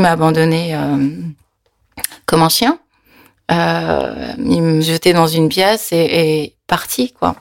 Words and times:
m'a 0.00 0.10
abandonné 0.10 0.74
euh, 0.74 1.08
comme 2.26 2.42
un 2.42 2.48
chien. 2.48 2.78
Euh, 3.50 4.32
il 4.38 4.62
me 4.62 4.80
jetait 4.80 5.12
dans 5.12 5.26
une 5.26 5.48
pièce 5.48 5.92
et, 5.92 6.42
et 6.42 6.56
parti, 6.66 7.12
quoi. 7.12 7.36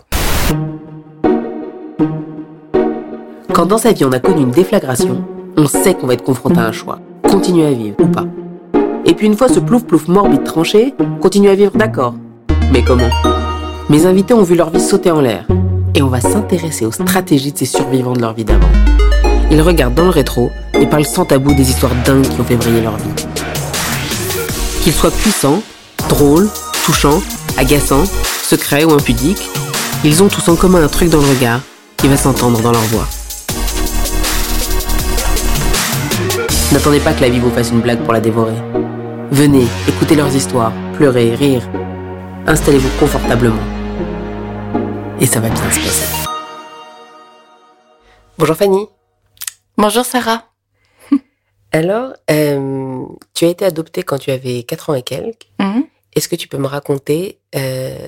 Quand 3.54 3.66
dans 3.66 3.78
sa 3.78 3.94
vie 3.94 4.04
on 4.06 4.12
a 4.12 4.20
connu 4.20 4.42
une 4.42 4.52
déflagration, 4.52 5.24
on 5.58 5.66
sait 5.66 5.94
qu'on 5.94 6.08
va 6.08 6.14
être 6.14 6.24
confronté 6.24 6.60
à 6.60 6.66
un 6.66 6.72
choix. 6.72 7.00
Continuer 7.24 7.66
à 7.66 7.72
vivre 7.72 7.96
ou 8.00 8.08
pas. 8.08 8.26
Et 9.06 9.14
puis 9.14 9.28
une 9.28 9.38
fois 9.38 9.48
ce 9.48 9.60
plouf-plouf 9.60 10.08
morbide 10.08 10.44
tranché, 10.44 10.94
continuer 11.22 11.52
à 11.52 11.56
vivre 11.56 11.72
d'accord. 11.78 12.16
Mais 12.72 12.84
comment? 12.84 13.10
Mes 13.90 14.06
invités 14.06 14.34
ont 14.34 14.44
vu 14.44 14.56
leur 14.56 14.72
vie 14.72 14.82
sauter 14.82 15.12
en 15.12 15.22
l'air. 15.22 15.46
Et 15.94 16.02
on 16.02 16.08
va 16.08 16.20
s'intéresser 16.20 16.86
aux 16.86 16.92
stratégies 16.92 17.54
de 17.54 17.58
ces 17.58 17.66
survivants 17.66 18.14
de 18.14 18.20
leur 18.20 18.34
vie 18.34 18.44
d'avant. 18.44 18.68
Ils 19.56 19.62
regardent 19.62 19.94
dans 19.94 20.04
le 20.04 20.10
rétro 20.10 20.52
et 20.74 20.86
parlent 20.86 21.06
sans 21.06 21.24
tabou 21.24 21.54
des 21.54 21.70
histoires 21.70 21.96
dingues 22.04 22.28
qui 22.28 22.42
ont 22.42 22.44
fait 22.44 22.58
briller 22.58 22.82
leur 22.82 22.98
vie. 22.98 23.26
Qu'ils 24.84 24.92
soient 24.92 25.12
puissants, 25.12 25.64
drôles, 26.10 26.50
touchants, 26.84 27.22
agaçants, 27.58 28.04
secrets 28.44 28.84
ou 28.84 28.92
impudiques, 28.92 29.50
ils 30.04 30.22
ont 30.22 30.28
tous 30.28 30.50
en 30.50 30.58
commun 30.58 30.84
un 30.84 30.90
truc 30.90 31.10
dans 31.10 31.22
le 31.22 31.30
regard 31.30 31.62
qui 31.96 32.10
va 32.10 32.18
s'entendre 32.18 32.60
dans 32.62 32.74
leur 32.74 32.82
voix. 32.82 33.08
N'attendez 36.74 37.00
pas 37.00 37.14
que 37.14 37.22
la 37.22 37.30
vie 37.30 37.40
vous 37.40 37.52
fasse 37.52 37.72
une 37.72 37.80
blague 37.80 38.00
pour 38.00 38.12
la 38.12 38.20
dévorer. 38.20 38.58
Venez, 39.32 39.68
écoutez 39.88 40.16
leurs 40.16 40.36
histoires, 40.36 40.74
pleurez, 40.98 41.34
rire. 41.34 41.62
Installez-vous 42.46 42.90
confortablement. 43.00 43.64
Et 45.22 45.26
ça 45.26 45.40
va 45.40 45.48
bien 45.48 45.72
se 45.72 45.80
passer. 45.80 46.28
Bonjour 48.38 48.58
Fanny. 48.58 48.95
Bonjour 49.78 50.06
Sarah. 50.06 50.46
Alors, 51.72 52.14
euh, 52.32 53.04
tu 53.34 53.46
as 53.46 53.50
été 53.50 53.66
adoptée 53.66 54.04
quand 54.04 54.18
tu 54.18 54.32
avais 54.32 54.64
4 54.64 54.90
ans 54.90 54.94
et 54.96 55.04
quelques. 55.04 55.48
Mhm. 55.60 55.86
Est-ce 56.16 56.30
que 56.30 56.36
tu 56.36 56.48
peux 56.48 56.58
me 56.58 56.68
raconter 56.68 57.40
euh, 57.56 58.08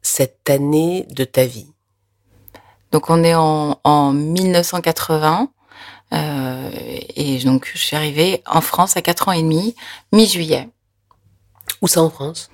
cette 0.00 0.48
année 0.48 1.06
de 1.10 1.24
ta 1.24 1.44
vie? 1.44 1.66
Donc 2.92 3.10
on 3.10 3.22
est 3.24 3.34
en, 3.34 3.78
en 3.84 4.12
1980. 4.12 5.48
euh, 6.14 6.70
et 7.16 7.38
donc 7.40 7.70
je 7.72 7.78
suis 7.78 7.96
arrivée 7.96 8.42
en 8.46 8.60
France 8.60 8.96
à 8.96 9.02
4 9.02 9.28
ans 9.28 9.32
et 9.32 9.42
demi, 9.42 9.74
mi-juillet. 10.12 10.68
Où 11.80 11.88
ça 11.88 12.02
en 12.02 12.10
France? 12.10 12.48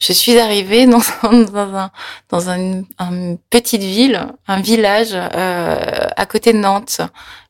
Je 0.00 0.12
suis 0.12 0.38
arrivée 0.38 0.86
dans, 0.86 0.98
dans, 1.22 1.76
un, 1.76 1.90
dans 2.30 2.50
un- 2.50 2.82
une 2.98 3.38
petite 3.50 3.82
ville, 3.82 4.26
un 4.48 4.60
village 4.60 5.10
euh, 5.14 6.08
à 6.16 6.26
côté 6.26 6.52
de 6.52 6.58
Nantes 6.58 7.00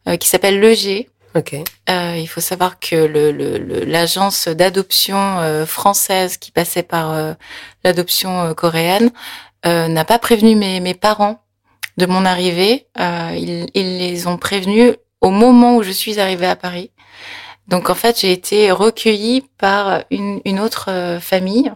euh, 0.09 0.17
qui 0.17 0.29
s'appelle 0.29 0.61
Leger. 0.61 1.09
Ok. 1.35 1.55
Euh, 1.89 2.17
il 2.19 2.27
faut 2.27 2.43
savoir 2.43 2.79
que 2.79 2.95
le- 2.95 3.33
le- 3.33 3.57
le- 3.57 3.85
l'agence 3.85 4.49
d'adoption 4.49 5.39
euh, 5.39 5.65
française 5.65 6.37
qui 6.37 6.51
passait 6.51 6.83
par 6.83 7.13
euh, 7.13 7.33
l'adoption 7.85 8.43
euh, 8.43 8.55
coréenne 8.55 9.11
euh, 9.65 9.89
n'a 9.89 10.05
pas 10.05 10.19
prévenu 10.19 10.55
mes, 10.57 10.81
mes 10.81 10.95
parents 10.95 11.43
de 11.97 12.05
mon 12.07 12.27
arrivée. 12.27 12.87
Euh, 13.01 13.31
ils, 13.35 13.67
ils 13.75 13.99
les 13.99 14.27
ont 14.27 14.37
prévenus 14.37 14.95
au 15.23 15.31
moment 15.31 15.77
où 15.77 15.83
je 15.83 15.91
suis 15.91 16.21
arrivée 16.21 16.47
à 16.49 16.57
Paris. 16.57 16.91
Donc 17.69 17.89
en 17.89 17.95
fait, 17.95 18.21
j'ai 18.21 18.33
été 18.33 18.71
recueillie 18.71 19.45
par 19.57 20.03
une, 20.11 20.41
une 20.45 20.61
autre 20.61 21.19
famille 21.21 21.73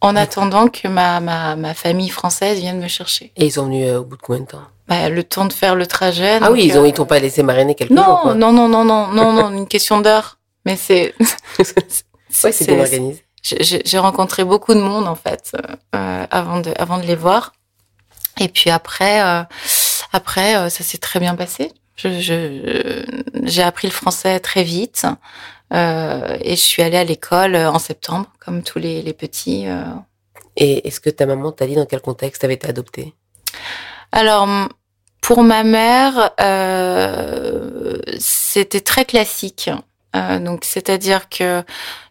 en 0.00 0.16
attendant 0.16 0.68
que 0.68 0.88
ma, 0.88 1.20
ma, 1.20 1.56
ma 1.56 1.74
famille 1.74 2.08
française 2.08 2.58
vienne 2.60 2.80
me 2.80 2.88
chercher. 2.88 3.32
Et 3.36 3.46
ils 3.46 3.52
sont 3.52 3.66
venus 3.66 3.88
euh, 3.88 3.98
au 4.00 4.04
bout 4.04 4.16
de 4.16 4.22
combien 4.22 4.42
de 4.42 4.46
temps? 4.46 4.62
Bah, 4.92 5.08
le 5.08 5.24
temps 5.24 5.44
de 5.46 5.52
faire 5.52 5.74
le 5.74 5.86
trajet. 5.86 6.38
Ah 6.42 6.50
oui, 6.52 6.64
ils 6.66 6.76
euh, 6.76 6.80
ont, 6.80 6.84
ils 6.84 6.92
t'ont 6.92 7.06
pas 7.06 7.18
laissé 7.18 7.42
mariner 7.42 7.74
quelques 7.74 7.92
jours. 7.92 8.04
non, 8.04 8.16
quoi. 8.22 8.34
non, 8.34 8.52
non, 8.52 8.68
non, 8.68 8.84
non, 8.84 9.08
non, 9.08 9.32
non, 9.32 9.50
une 9.50 9.66
question 9.68 10.00
d'heure. 10.00 10.38
Mais 10.64 10.76
c'est. 10.76 11.14
ouais, 11.58 12.52
c'est 12.52 12.66
bien 12.66 12.78
organisé. 12.80 13.24
J'ai 13.42 13.98
rencontré 13.98 14.44
beaucoup 14.44 14.72
de 14.72 14.80
monde 14.80 15.08
en 15.08 15.16
fait 15.16 15.52
euh, 15.96 16.26
avant 16.30 16.60
de 16.60 16.72
avant 16.78 16.98
de 16.98 17.02
les 17.06 17.16
voir. 17.16 17.52
Et 18.38 18.48
puis 18.48 18.70
après, 18.70 19.20
euh, 19.22 19.42
après, 20.12 20.56
euh, 20.56 20.68
ça 20.68 20.84
s'est 20.84 20.98
très 20.98 21.18
bien 21.18 21.34
passé. 21.34 21.72
Je- 21.96 23.04
J'ai 23.42 23.62
appris 23.62 23.88
le 23.88 23.92
français 23.92 24.38
très 24.40 24.62
vite 24.62 25.06
euh, 25.74 26.36
et 26.40 26.52
je 26.56 26.60
suis 26.60 26.82
allée 26.82 26.96
à 26.96 27.04
l'école 27.04 27.56
en 27.56 27.78
septembre, 27.80 28.26
comme 28.44 28.62
tous 28.62 28.78
les, 28.78 29.02
les 29.02 29.12
petits. 29.12 29.64
euh. 29.66 29.82
Et 30.56 30.86
est-ce 30.86 31.00
que 31.00 31.10
ta 31.10 31.26
maman 31.26 31.50
t'a 31.50 31.66
dit 31.66 31.74
dans 31.74 31.86
quel 31.86 32.00
contexte 32.00 32.42
t'avais 32.42 32.54
été 32.54 32.68
adoptée? 32.68 33.14
Alors, 34.12 34.46
pour 35.32 35.44
ma 35.44 35.64
mère, 35.64 36.32
euh, 36.42 37.96
c'était 38.18 38.82
très 38.82 39.06
classique. 39.06 39.70
Euh, 40.14 40.38
donc, 40.38 40.66
c'est-à-dire 40.66 41.30
que 41.30 41.62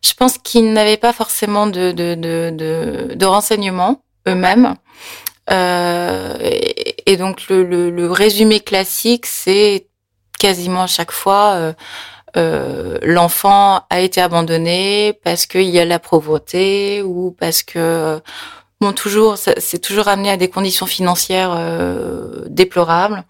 je 0.04 0.14
pense 0.16 0.40
qu'ils 0.40 0.74
n'avaient 0.74 0.98
pas 0.98 1.14
forcément 1.14 1.68
de, 1.68 1.92
de, 1.92 2.16
de, 3.14 3.26
renseignements 3.26 4.02
eux-mêmes. 4.28 4.74
Euh, 5.52 6.36
et, 7.06 7.16
donc, 7.16 7.44
le, 7.50 8.12
résumé 8.12 8.60
classique, 8.60 9.28
c'est 9.28 9.86
quasiment 10.40 10.84
à 10.84 10.88
chaque 10.88 11.12
fois 11.12 11.76
l'enfant 12.34 13.81
a 13.92 14.00
été 14.00 14.20
abandonné 14.20 15.14
parce 15.24 15.46
qu'il 15.46 15.70
y 15.70 15.80
a 15.80 15.86
la 15.86 16.00
pauvreté 16.00 17.04
ou 17.04 17.36
parce 17.40 17.62
que 17.62 18.20
bon 18.81 18.92
toujours 18.94 19.38
c'est 19.38 19.80
toujours 19.80 20.08
amené 20.08 20.31
à 20.31 20.38
des 20.38 20.50
conditions 20.50 20.86
financières 20.86 21.53
euh, 21.56 22.44
déplorables. 22.47 23.24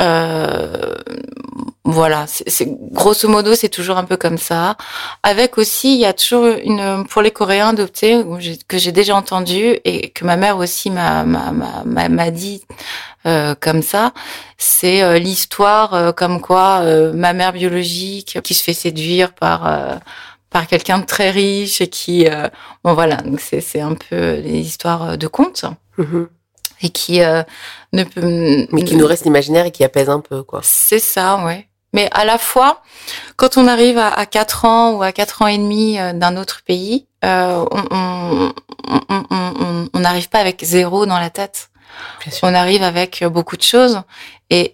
Euh, 0.00 0.94
voilà, 1.84 2.26
c'est 2.26 2.68
grosso 2.92 3.28
modo 3.28 3.54
c'est 3.54 3.68
toujours 3.68 3.98
un 3.98 4.04
peu 4.04 4.16
comme 4.16 4.38
ça. 4.38 4.76
Avec 5.22 5.58
aussi 5.58 5.94
il 5.94 6.00
y 6.00 6.04
a 6.06 6.12
toujours 6.12 6.46
une 6.46 7.06
pour 7.06 7.22
les 7.22 7.30
Coréens 7.30 7.68
adoptés 7.68 8.24
que 8.68 8.78
j'ai 8.78 8.92
déjà 8.92 9.14
entendu 9.14 9.76
et 9.84 10.10
que 10.10 10.24
ma 10.24 10.36
mère 10.36 10.58
aussi 10.58 10.90
m'a 10.90 11.24
m'a 11.24 12.30
dit 12.30 12.62
euh, 13.26 13.54
comme 13.60 13.82
ça, 13.82 14.12
c'est 14.56 15.02
euh, 15.02 15.18
l'histoire 15.18 15.94
euh, 15.94 16.12
comme 16.12 16.40
quoi 16.40 16.80
euh, 16.82 17.12
ma 17.12 17.32
mère 17.32 17.52
biologique 17.52 18.40
qui 18.42 18.54
se 18.54 18.62
fait 18.62 18.72
séduire 18.72 19.32
par 19.34 19.66
euh, 19.66 19.96
par 20.56 20.66
quelqu'un 20.66 21.00
de 21.00 21.04
très 21.04 21.30
riche 21.30 21.82
et 21.82 21.88
qui 21.88 22.26
euh, 22.26 22.48
bon 22.82 22.94
voilà. 22.94 23.16
Donc 23.16 23.40
c'est 23.40 23.60
c'est 23.60 23.82
un 23.82 23.92
peu 23.94 24.36
les 24.36 24.60
histoires 24.60 25.18
de 25.18 25.26
contes. 25.26 25.66
Mhm. 25.98 26.28
et 26.80 26.88
qui 26.88 27.22
euh, 27.22 27.42
ne 27.92 28.04
peut 28.04 28.66
Mais 28.72 28.84
qui 28.84 28.96
nous 28.96 29.06
reste 29.06 29.24
l'imaginaire 29.24 29.66
et 29.66 29.70
qui 29.70 29.84
apaise 29.84 30.08
un 30.08 30.20
peu, 30.20 30.42
quoi. 30.42 30.60
c'est 30.62 30.98
ça 30.98 31.44
ouais. 31.44 31.68
Mais 31.92 32.08
à 32.12 32.24
la 32.24 32.38
fois 32.38 32.82
quand 33.36 33.58
on 33.58 33.66
arrive 33.66 33.98
à, 33.98 34.08
à 34.08 34.24
4 34.24 34.64
ans 34.64 34.92
ou 34.94 35.02
à 35.02 35.12
4 35.12 35.42
ans 35.42 35.46
et 35.46 35.58
demi 35.58 35.98
euh, 35.98 36.14
d'un 36.14 36.38
autre 36.38 36.62
pays 36.64 37.06
euh, 37.22 37.62
on 39.92 40.00
n'arrive 40.06 40.30
pas 40.30 40.38
avec 40.38 40.62
zéro 40.64 41.04
dans 41.04 41.18
la 41.18 41.28
tête. 41.28 41.68
On 42.42 42.54
arrive 42.54 42.82
avec 42.82 43.24
beaucoup 43.24 43.56
de 43.56 43.62
choses. 43.62 44.02
Et, 44.50 44.64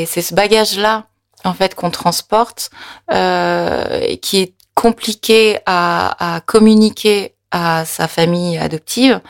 et 0.00 0.06
c'est 0.06 0.22
ce 0.22 0.34
bagage 0.34 0.76
là 0.78 1.06
en 1.44 1.54
fait 1.54 1.74
qu'on 1.74 1.90
transporte 1.90 2.70
euh, 3.12 4.00
et 4.02 4.18
qui 4.18 4.38
est 4.38 4.54
compliqué 4.74 5.58
à, 5.66 6.36
à 6.36 6.40
communiquer 6.40 7.34
à 7.50 7.84
sa 7.84 8.08
famille 8.08 8.58
adoptive 8.58 9.20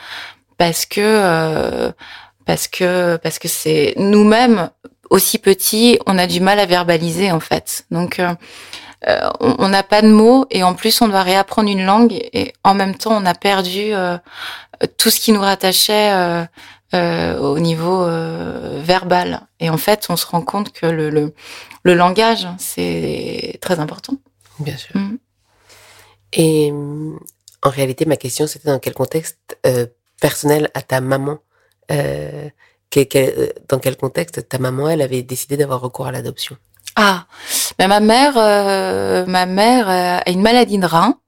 parce 0.58 0.86
que 0.86 1.00
euh, 1.00 1.92
parce 2.47 2.69
que 2.69 3.16
parce 3.16 3.38
que 3.38 3.48
c'est 3.48 3.94
nous-mêmes 3.97 4.70
aussi 5.10 5.38
petits 5.38 5.98
on 6.06 6.19
a 6.19 6.26
du 6.26 6.41
mal 6.41 6.58
à 6.60 6.66
verbaliser 6.66 7.32
en 7.32 7.41
fait 7.41 7.84
donc 7.91 8.19
euh, 8.20 8.34
euh, 9.08 9.28
on 9.41 9.69
n'a 9.69 9.82
pas 9.82 10.03
de 10.03 10.08
mots 10.08 10.47
et 10.50 10.62
en 10.62 10.75
plus 10.75 11.03
on 11.03 11.08
doit 11.08 11.22
réapprendre 11.22 11.69
une 11.69 11.84
langue 11.84 12.12
et 12.32 12.53
en 12.62 12.74
même 12.74 12.94
temps 12.94 13.16
on 13.20 13.26
a 13.26 13.34
perdu 13.34 13.92
euh, 13.92 14.16
tout 14.97 15.10
ce 15.10 15.19
qui 15.20 15.32
nous 15.32 15.41
rattachait 15.41 16.12
euh, 16.12 16.44
euh, 16.94 17.38
au 17.38 17.59
niveau 17.59 18.03
euh, 18.03 18.80
verbal. 18.84 19.41
Et 19.60 19.70
en 19.70 19.78
fait, 19.78 20.06
on 20.10 20.16
se 20.16 20.26
rend 20.26 20.42
compte 20.42 20.72
que 20.72 20.84
le, 20.86 21.09
le, 21.09 21.34
le 21.84 21.94
langage, 21.94 22.47
c'est 22.59 23.59
très 23.62 23.80
important. 23.80 24.15
Bien 24.59 24.77
sûr. 24.77 24.94
Mhm. 24.94 25.18
Et 26.32 26.70
hum, 26.72 27.18
en 27.62 27.70
réalité, 27.70 28.04
ma 28.06 28.16
question, 28.16 28.46
c'était 28.46 28.68
dans 28.68 28.78
quel 28.78 28.94
contexte 28.94 29.38
euh, 29.66 29.86
personnel 30.20 30.70
à 30.74 30.82
ta 30.82 31.00
maman 31.00 31.38
euh, 31.90 32.48
euh, 32.96 33.46
Dans 33.68 33.78
quel 33.78 33.96
contexte 33.96 34.48
ta 34.48 34.58
maman, 34.58 34.88
elle 34.88 35.02
avait 35.02 35.22
décidé 35.22 35.56
d'avoir 35.56 35.80
recours 35.80 36.06
à 36.06 36.12
l'adoption? 36.12 36.56
Ah, 36.96 37.26
ben 37.78 37.88
ma 37.88 38.00
mère, 38.00 38.34
euh, 38.36 39.24
ma 39.26 39.46
mère 39.46 39.88
euh, 39.88 40.18
a 40.26 40.30
une 40.30 40.42
maladie 40.42 40.78
de 40.78 40.86
rein. 40.86 41.18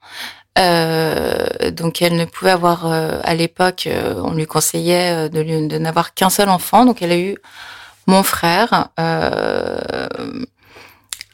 Euh, 0.59 1.71
donc 1.73 2.01
elle 2.03 2.17
ne 2.17 2.27
pouvait 2.27 2.53
avoir 2.53 2.87
à 2.87 3.35
l'époque, 3.35 3.89
on 3.89 4.33
lui 4.35 4.47
conseillait 4.47 5.29
de, 5.29 5.41
lui- 5.41 5.67
de 5.67 5.79
n'avoir 5.79 6.15
qu'un 6.15 6.31
seul 6.31 6.49
enfant. 6.49 6.85
Donc 6.85 7.03
elle 7.03 7.13
a 7.13 7.19
eu 7.19 7.37
mon 8.07 8.23
frère 8.23 8.91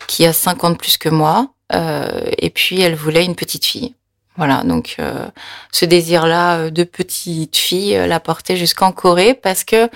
qui 0.07 0.25
a 0.27 0.33
5 0.33 0.65
ans 0.65 0.71
de 0.71 0.77
plus 0.77 0.97
que 0.97 1.09
moi. 1.09 1.53
Euh, 1.73 2.31
et 2.39 2.51
puis 2.51 2.81
elle 2.81 2.95
voulait 2.95 3.25
une 3.25 3.37
petite 3.37 3.65
fille. 3.65 3.95
Voilà, 4.37 4.63
donc 4.65 4.97
euh, 4.99 5.27
ce 5.73 5.85
désir-là 5.85 6.59
euh, 6.59 6.71
de 6.71 6.85
petite 6.85 7.57
fille 7.57 7.93
l'a 7.95 8.21
porté 8.21 8.57
jusqu'en 8.57 8.93
Corée 8.93 9.35
parce 9.35 9.65
que 9.65 9.89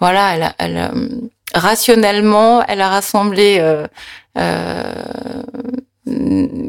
voilà, 0.00 0.34
elle, 0.34 0.54
elle 0.58 0.90
rationnellement, 1.54 2.62
elle 2.66 2.80
a 2.80 2.88
rassemblé 2.88 3.58
euh, 3.60 3.86
euh, 4.36 4.92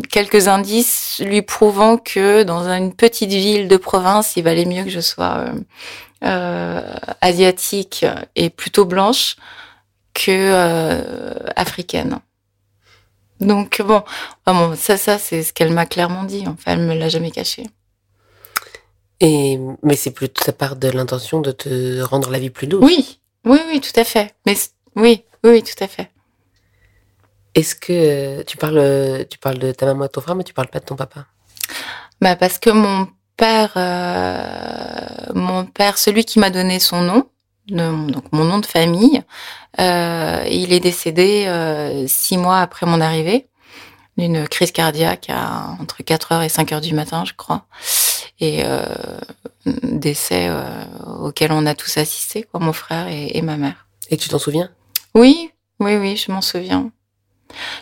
quelques 0.09 0.47
indices 0.47 1.21
lui 1.23 1.41
prouvant 1.41 1.97
que 1.97 2.43
dans 2.43 2.67
une 2.67 2.93
petite 2.93 3.29
ville 3.29 3.67
de 3.67 3.77
province, 3.77 4.35
il 4.35 4.43
valait 4.43 4.65
mieux 4.65 4.83
que 4.83 4.89
je 4.89 4.99
sois 4.99 5.45
euh, 6.23 6.81
asiatique 7.21 8.05
et 8.35 8.49
plutôt 8.49 8.85
blanche 8.85 9.35
que 10.13 11.01
africaine. 11.55 12.19
Donc 13.39 13.81
bon, 13.81 14.03
bon 14.45 14.75
ça, 14.75 14.97
ça 14.97 15.17
c'est 15.17 15.43
ce 15.43 15.53
qu'elle 15.53 15.73
m'a 15.73 15.85
clairement 15.85 16.23
dit. 16.23 16.43
Enfin, 16.47 16.73
elle 16.73 16.81
me 16.81 16.93
l'a 16.93 17.09
jamais 17.09 17.31
caché. 17.31 17.67
Et 19.21 19.59
mais 19.83 19.95
c'est 19.95 20.11
plutôt 20.11 20.43
ça 20.43 20.53
part 20.53 20.75
de 20.75 20.89
l'intention 20.89 21.41
de 21.41 21.51
te 21.51 22.01
rendre 22.01 22.29
la 22.29 22.39
vie 22.39 22.49
plus 22.49 22.67
douce. 22.67 22.83
Oui, 22.83 23.19
oui, 23.45 23.59
oui, 23.67 23.81
tout 23.81 23.97
à 23.99 24.03
fait. 24.03 24.35
Mais 24.45 24.55
oui, 24.95 25.23
oui, 25.43 25.63
tout 25.63 25.83
à 25.83 25.87
fait. 25.87 26.09
Est-ce 27.55 27.75
que 27.75 28.43
tu 28.43 28.57
parles, 28.57 29.25
tu 29.29 29.37
parles 29.37 29.57
de 29.57 29.71
ta 29.71 29.85
maman 29.85 30.05
et 30.05 30.07
de 30.07 30.11
ton 30.11 30.21
frère, 30.21 30.35
mais 30.35 30.43
tu 30.43 30.53
parles 30.53 30.67
pas 30.67 30.79
de 30.79 30.85
ton 30.85 30.95
papa? 30.95 31.25
Bah 32.21 32.35
parce 32.35 32.59
que 32.59 32.69
mon 32.69 33.07
père, 33.37 33.73
euh, 33.77 35.33
mon 35.33 35.65
père, 35.65 35.97
celui 35.97 36.25
qui 36.25 36.39
m'a 36.39 36.49
donné 36.49 36.79
son 36.79 37.01
nom, 37.01 37.29
donc 37.71 38.23
mon 38.31 38.45
nom 38.45 38.59
de 38.59 38.65
famille, 38.65 39.21
euh, 39.79 40.43
il 40.49 40.73
est 40.73 40.79
décédé 40.79 41.45
euh, 41.47 42.05
six 42.07 42.37
mois 42.37 42.59
après 42.59 42.85
mon 42.85 43.01
arrivée 43.01 43.47
d'une 44.17 44.47
crise 44.47 44.71
cardiaque 44.71 45.27
à 45.29 45.75
entre 45.79 46.03
4 46.03 46.33
heures 46.33 46.41
et 46.41 46.49
5 46.49 46.73
heures 46.73 46.81
du 46.81 46.93
matin, 46.93 47.23
je 47.25 47.33
crois, 47.33 47.65
et 48.39 48.63
euh, 48.65 48.83
décès 49.65 50.47
euh, 50.49 50.83
auquel 51.21 51.51
on 51.51 51.65
a 51.65 51.73
tous 51.73 51.97
assisté, 51.97 52.43
quoi, 52.43 52.59
mon 52.59 52.73
frère 52.73 53.07
et, 53.07 53.37
et 53.37 53.41
ma 53.41 53.55
mère. 53.57 53.87
Et 54.09 54.17
tu 54.17 54.29
t'en 54.29 54.39
souviens? 54.39 54.69
Oui, 55.15 55.51
oui, 55.79 55.95
oui, 55.95 56.17
je 56.17 56.31
m'en 56.31 56.41
souviens. 56.41 56.91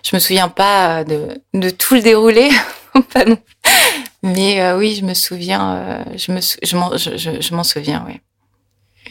Je 0.04 0.16
me 0.16 0.20
souviens 0.20 0.48
pas 0.48 1.04
de, 1.04 1.42
de 1.54 1.70
tout 1.70 1.96
le 1.96 2.02
déroulé, 2.02 2.50
mais 4.24 4.62
euh, 4.62 4.78
oui, 4.78 4.96
je 4.96 5.06
me 5.06 5.14
souviens, 5.14 5.76
euh, 5.76 6.04
je 6.16 6.32
me, 6.32 6.40
je 6.42 6.78
m'en, 6.78 6.96
je, 6.98 7.18
je, 7.18 7.42
je 7.42 7.56
m'en 7.56 7.64
souviens, 7.64 8.06
oui. 8.08 8.20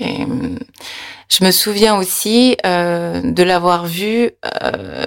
Et, 0.01 0.23
hum, 0.25 0.59
je 1.29 1.45
me 1.45 1.51
souviens 1.51 1.97
aussi 1.97 2.57
euh, 2.65 3.21
de 3.21 3.43
l'avoir 3.43 3.87
vu 3.87 4.31
euh, 4.63 5.05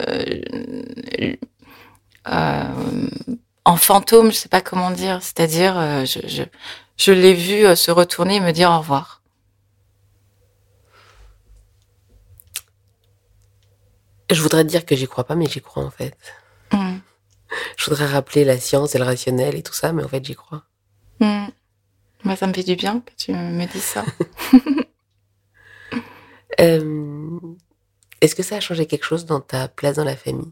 euh, 2.27 2.63
en 3.65 3.77
fantôme, 3.77 4.31
je 4.31 4.37
sais 4.37 4.49
pas 4.49 4.61
comment 4.61 4.91
dire, 4.91 5.21
c'est-à-dire 5.21 5.77
euh, 5.77 6.05
je, 6.05 6.19
je, 6.27 6.43
je 6.97 7.11
l'ai 7.11 7.33
vu 7.33 7.65
euh, 7.65 7.75
se 7.75 7.91
retourner 7.91 8.35
et 8.35 8.39
me 8.39 8.51
dire 8.51 8.69
au 8.71 8.79
revoir. 8.79 9.21
Je 14.31 14.41
voudrais 14.41 14.63
te 14.63 14.69
dire 14.69 14.85
que 14.85 14.95
j'y 14.95 15.07
crois 15.07 15.23
pas, 15.23 15.35
mais 15.35 15.47
j'y 15.47 15.61
crois 15.61 15.83
en 15.83 15.89
fait. 15.89 16.15
Mm. 16.71 16.97
Je 17.77 17.85
voudrais 17.85 18.05
rappeler 18.05 18.45
la 18.45 18.59
science 18.59 18.93
et 18.93 18.99
le 18.99 19.05
rationnel 19.05 19.55
et 19.55 19.63
tout 19.63 19.73
ça, 19.73 19.91
mais 19.93 20.03
en 20.03 20.07
fait 20.07 20.23
j'y 20.23 20.35
crois. 20.35 20.63
Mm. 21.19 21.47
Moi, 22.23 22.35
ça 22.35 22.47
me 22.47 22.53
fait 22.53 22.63
du 22.63 22.75
bien 22.75 23.01
que 23.01 23.11
tu 23.17 23.31
me 23.33 23.65
dises 23.65 23.83
ça. 23.83 24.05
Euh, 26.59 27.39
Est-ce 28.21 28.35
que 28.35 28.43
ça 28.43 28.57
a 28.57 28.59
changé 28.59 28.85
quelque 28.85 29.05
chose 29.05 29.25
dans 29.25 29.39
ta 29.39 29.67
place 29.67 29.95
dans 29.95 30.03
la 30.03 30.15
famille? 30.15 30.51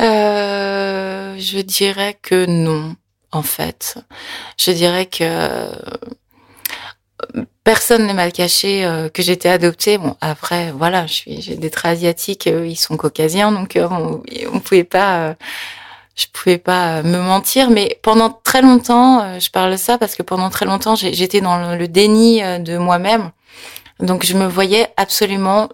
Euh, 0.00 1.36
je 1.38 1.58
dirais 1.60 2.18
que 2.20 2.46
non, 2.46 2.94
en 3.32 3.42
fait. 3.42 3.96
Je 4.58 4.70
dirais 4.72 5.06
que 5.06 5.22
euh, 5.22 5.72
personne 7.64 8.06
ne 8.06 8.12
m'a 8.12 8.30
caché 8.30 8.84
euh, 8.84 9.08
que 9.08 9.22
j'étais 9.22 9.48
adoptée. 9.48 9.98
Bon, 9.98 10.16
après, 10.20 10.72
voilà, 10.72 11.06
je 11.06 11.12
suis, 11.12 11.42
j'ai 11.42 11.56
des 11.56 11.70
traits 11.70 11.92
asiatiques, 11.98 12.48
eux, 12.48 12.66
ils 12.66 12.76
sont 12.76 12.96
caucasiens, 12.96 13.52
donc 13.52 13.76
euh, 13.76 13.88
on, 13.90 14.22
on 14.52 14.60
pouvait 14.60 14.84
pas, 14.84 15.30
euh, 15.30 15.34
je 16.18 16.26
pouvais 16.32 16.58
pas 16.58 16.98
euh, 16.98 17.02
me 17.04 17.18
mentir. 17.18 17.70
Mais 17.70 17.98
pendant 18.02 18.30
très 18.30 18.60
longtemps, 18.60 19.22
euh, 19.22 19.38
je 19.38 19.50
parle 19.50 19.70
de 19.72 19.76
ça 19.76 19.96
parce 19.98 20.14
que 20.16 20.22
pendant 20.22 20.50
très 20.50 20.66
longtemps, 20.66 20.96
j'étais 20.96 21.40
dans 21.40 21.76
le, 21.76 21.86
déni 21.88 22.42
euh, 22.42 22.58
de 22.58 22.76
moi-même. 22.76 23.30
Donc, 24.00 24.24
je 24.26 24.34
me 24.34 24.46
voyais 24.46 24.88
absolument 24.96 25.68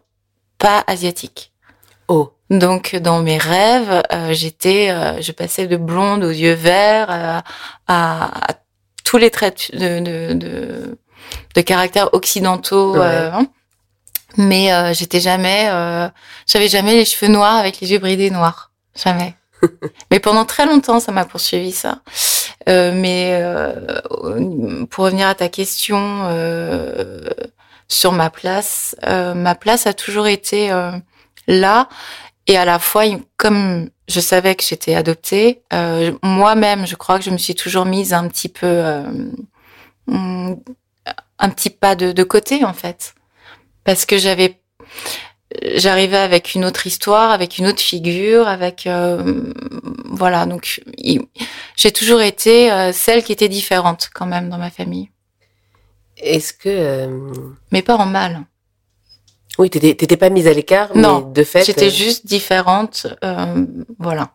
pas 0.59 0.85
asiatique. 0.87 1.53
Oh, 2.09 2.33
Donc 2.51 2.95
dans 2.97 3.21
mes 3.23 3.39
rêves, 3.39 4.03
j'étais, 4.31 4.89
je 5.23 5.33
passais 5.33 5.67
de 5.67 5.77
blonde 5.77 6.23
aux 6.23 6.31
yeux 6.31 6.53
verts 6.53 7.11
à, 7.11 7.39
à- 7.89 8.51
à 8.51 8.55
tous 9.05 9.17
les 9.19 9.31
traits 9.31 9.71
de, 9.75 10.01
de, 10.01 10.35
de, 10.35 10.99
de 11.55 11.61
caractère 11.63 12.13
occidentaux. 12.15 12.93
Ouais. 12.95 13.01
euh, 13.01 13.31
hein. 13.33 13.47
mais 14.37 14.73
euh, 14.73 14.93
j'étais 14.95 15.21
jamais, 15.21 15.69
euh, 15.71 16.09
j'avais 16.47 16.69
jamais 16.69 16.95
les 16.95 17.05
cheveux 17.05 17.31
noirs 17.31 17.57
avec 17.57 17.81
les 17.81 17.93
yeux 17.93 17.99
bridés 17.99 18.31
noirs, 18.31 18.71
jamais. 18.95 19.35
mais 20.11 20.21
pendant 20.21 20.45
très 20.45 20.67
longtemps, 20.67 21.01
ça 21.01 21.13
m'a 21.13 21.25
poursuivi 21.25 21.73
ça. 21.73 22.01
Euh, 22.69 22.93
mais 22.95 23.39
euh, 23.43 24.87
pour 24.87 25.05
revenir 25.05 25.29
à 25.29 25.35
ta 25.35 25.49
question 25.49 25.99
euh, 26.25 27.21
sur 27.89 28.13
ma 28.13 28.31
place, 28.31 28.97
euh, 29.07 29.35
ma 29.35 29.55
place 29.55 29.87
a 29.87 29.93
toujours 29.93 30.27
été 30.27 30.71
euh, 30.73 30.93
là 31.47 31.89
et 32.47 32.57
à 32.57 32.65
la 32.65 32.79
fois 32.79 33.05
comme 33.37 33.91
je 34.09 34.21
savais 34.21 34.55
que 34.55 34.63
j'étais 34.65 34.95
adoptée 34.95 35.63
euh, 35.73 36.13
moi-même 36.23 36.87
je 36.87 36.95
crois 36.95 37.19
que 37.19 37.25
je 37.25 37.31
me 37.31 37.39
suis 37.39 37.55
toujours 37.55 37.85
mise 37.87 38.13
un 38.13 38.29
petit 38.29 38.49
peu 38.49 38.83
un 40.07 41.49
petit 41.51 41.71
pas 41.71 41.95
de 41.95 42.23
côté 42.23 42.65
en 42.65 42.75
fait 42.75 43.15
parce 43.85 44.05
que 44.07 44.19
j'avais 44.19 44.59
j'arrivais 45.77 46.17
avec 46.19 46.55
une 46.55 46.65
autre 46.65 46.87
histoire 46.87 47.31
avec 47.31 47.59
une 47.59 47.67
autre 47.67 47.81
figure 47.81 48.47
avec 48.49 48.87
euh, 48.87 49.53
voilà 50.11 50.47
donc 50.47 50.83
j'ai 51.77 51.93
toujours 51.93 52.21
été 52.21 52.71
euh, 52.71 52.93
celle 52.93 53.23
qui 53.25 53.33
était 53.33 53.49
différente 53.49 54.11
quand 54.15 54.27
même 54.27 54.49
dans 54.51 54.59
ma 54.59 54.71
famille 54.71 55.11
est-ce 56.17 56.53
que 56.53 56.69
euh, 56.69 57.33
mais 57.73 57.83
pas 57.83 57.97
en 57.97 58.07
mal 58.07 58.45
oui, 59.59 59.71
t'étais 59.71 60.17
pas 60.17 60.31
mise 60.31 60.49
à 60.49 60.53
l'écart, 60.53 60.97
Non, 60.97 61.27
mais 61.27 61.33
de 61.33 61.45
fait. 61.45 61.65
j'étais 61.65 61.87
euh, 61.87 61.91
juste 61.91 62.27
différente 62.27 63.07
euh, 63.23 63.65
voilà 64.01 64.33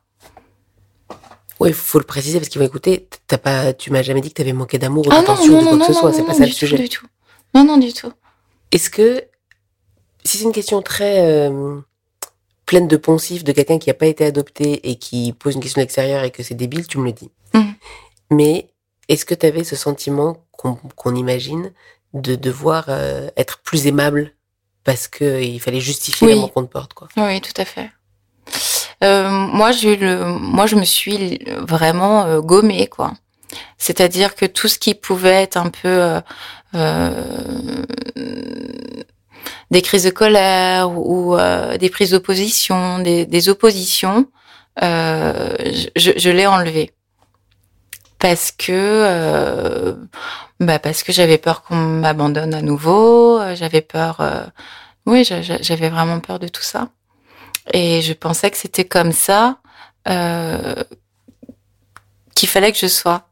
Oui, 1.60 1.74
faut 1.74 2.00
le 2.00 2.06
préciser 2.06 2.40
parce 2.40 2.48
qu'ils 2.48 2.60
vont 2.62 2.68
écouter. 2.68 3.10
T'as 3.28 3.38
pas, 3.38 3.74
tu 3.74 3.92
m'as 3.92 4.02
jamais 4.02 4.22
dit 4.22 4.30
que 4.30 4.36
t'avais 4.36 4.54
manqué 4.54 4.78
d'amour 4.78 5.08
ou 5.08 5.10
Ah 5.12 5.22
non, 5.22 5.36
non, 5.36 5.42
ou 5.44 5.48
de 5.48 5.52
non, 5.52 5.62
quoi 5.64 5.72
que 5.72 5.78
non, 5.80 5.88
ce 5.88 5.94
soit. 5.94 6.14
C'est 6.14 6.24
pas 6.24 6.32
non, 6.32 6.38
ça 6.38 6.46
le 6.46 6.52
sujet. 6.52 6.78
du 6.78 6.88
tout. 6.88 7.06
Non, 7.54 7.66
non, 7.66 7.78
du 7.78 7.92
tout. 7.92 8.14
Est-ce 8.72 8.90
que, 8.90 9.26
si 10.24 10.38
c'est 10.38 10.44
une 10.44 10.52
question 10.52 10.82
très 10.82 11.22
euh, 11.22 11.80
pleine 12.66 12.88
de 12.88 12.98
poncifs 12.98 13.44
de 13.44 13.52
quelqu'un 13.52 13.80
qui 13.80 13.90
n'a 13.90 13.94
pas 13.94 14.06
été 14.08 14.26
adopté 14.26 14.90
et 14.90 14.96
qui 14.98 15.34
pose 15.34 15.56
une 15.56 15.62
question 15.62 15.82
extérieure 15.82 16.24
et 16.24 16.32
que 16.32 16.44
c'est 16.44 16.56
débile, 16.56 16.88
tu 16.88 16.98
me 16.98 17.06
le 17.06 17.14
dis. 17.14 17.32
Mhm. 17.54 17.74
Mais 18.32 18.70
est-ce 19.08 19.26
que 19.26 19.34
tu 19.34 19.46
avais 19.46 19.64
ce 19.64 19.76
sentiment 19.76 20.38
qu'on 20.54 21.16
imagine 21.16 21.72
de 22.14 22.36
devoir 22.36 22.86
euh, 22.90 23.30
être 23.38 23.60
plus 23.60 23.88
aimable 23.88 24.34
parce 24.84 25.08
que 25.08 25.42
il 25.42 25.60
fallait 25.60 25.80
justifier 25.80 26.28
Oui. 26.28 26.34
l'amour 26.34 26.54
qu'on 26.54 26.66
te 26.66 26.72
porte, 26.72 26.94
quoi? 26.94 27.08
Oui, 27.18 27.42
tout 27.42 27.54
à 27.62 27.66
fait. 27.66 27.90
Euh, 29.04 29.30
moi, 29.30 29.72
j'ai 29.72 29.96
le, 29.96 30.26
moi, 30.26 30.66
je 30.68 30.76
me 30.76 30.84
suis 30.84 31.40
vraiment 31.60 32.26
euh, 32.26 32.42
gommée, 32.42 32.88
quoi. 32.88 33.14
C'est-à-dire 33.78 34.36
que 34.36 34.46
tout 34.46 34.68
ce 34.68 34.78
qui 34.78 34.94
pouvait 34.94 35.42
être 35.44 35.58
un 35.58 35.70
peu 35.70 35.88
euh, 35.88 36.22
euh, 36.76 37.84
des 39.72 39.82
crises 39.82 40.04
de 40.04 40.10
colère 40.10 40.92
ou 40.92 41.36
euh, 41.36 41.78
des 41.78 41.90
prises 41.90 42.12
d'opposition, 42.12 43.00
des, 43.00 43.50
oppositions, 43.50 44.28
euh, 44.82 45.56
je, 45.96 46.30
l'ai 46.30 46.48
enlevé 46.48 46.92
parce 48.20 48.52
que 48.52 48.72
euh, 48.72 49.96
bah 50.60 50.80
parce 50.80 51.04
que 51.04 51.12
j'avais 51.12 51.38
peur 51.38 51.64
qu'on 51.64 51.76
m'abandonne 51.76 52.54
à 52.54 52.62
nouveau, 52.62 53.40
j'avais 53.56 53.82
peur, 53.82 54.22
oui, 55.06 55.24
j'a- 55.24 55.42
j'a- 55.42 55.62
j'avais 55.62 55.90
vraiment 55.90 56.20
peur 56.20 56.40
de 56.40 56.48
tout 56.48 56.64
ça. 56.64 56.90
Et 57.74 58.02
je 58.02 58.14
pensais 58.14 58.50
que 58.52 58.58
c'était 58.58 58.86
comme 58.86 59.12
ça 59.12 59.60
qu'il 62.36 62.50
fallait 62.50 62.72
que 62.72 62.78
je 62.78 62.88
sois 62.88 63.30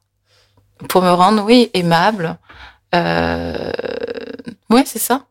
pour 0.89 1.01
me 1.01 1.11
rendre, 1.11 1.43
oui, 1.43 1.69
aimable. 1.73 2.37
Euh, 2.93 3.71
ouais, 4.69 4.83
c'est 4.85 4.99
ça. 4.99 5.26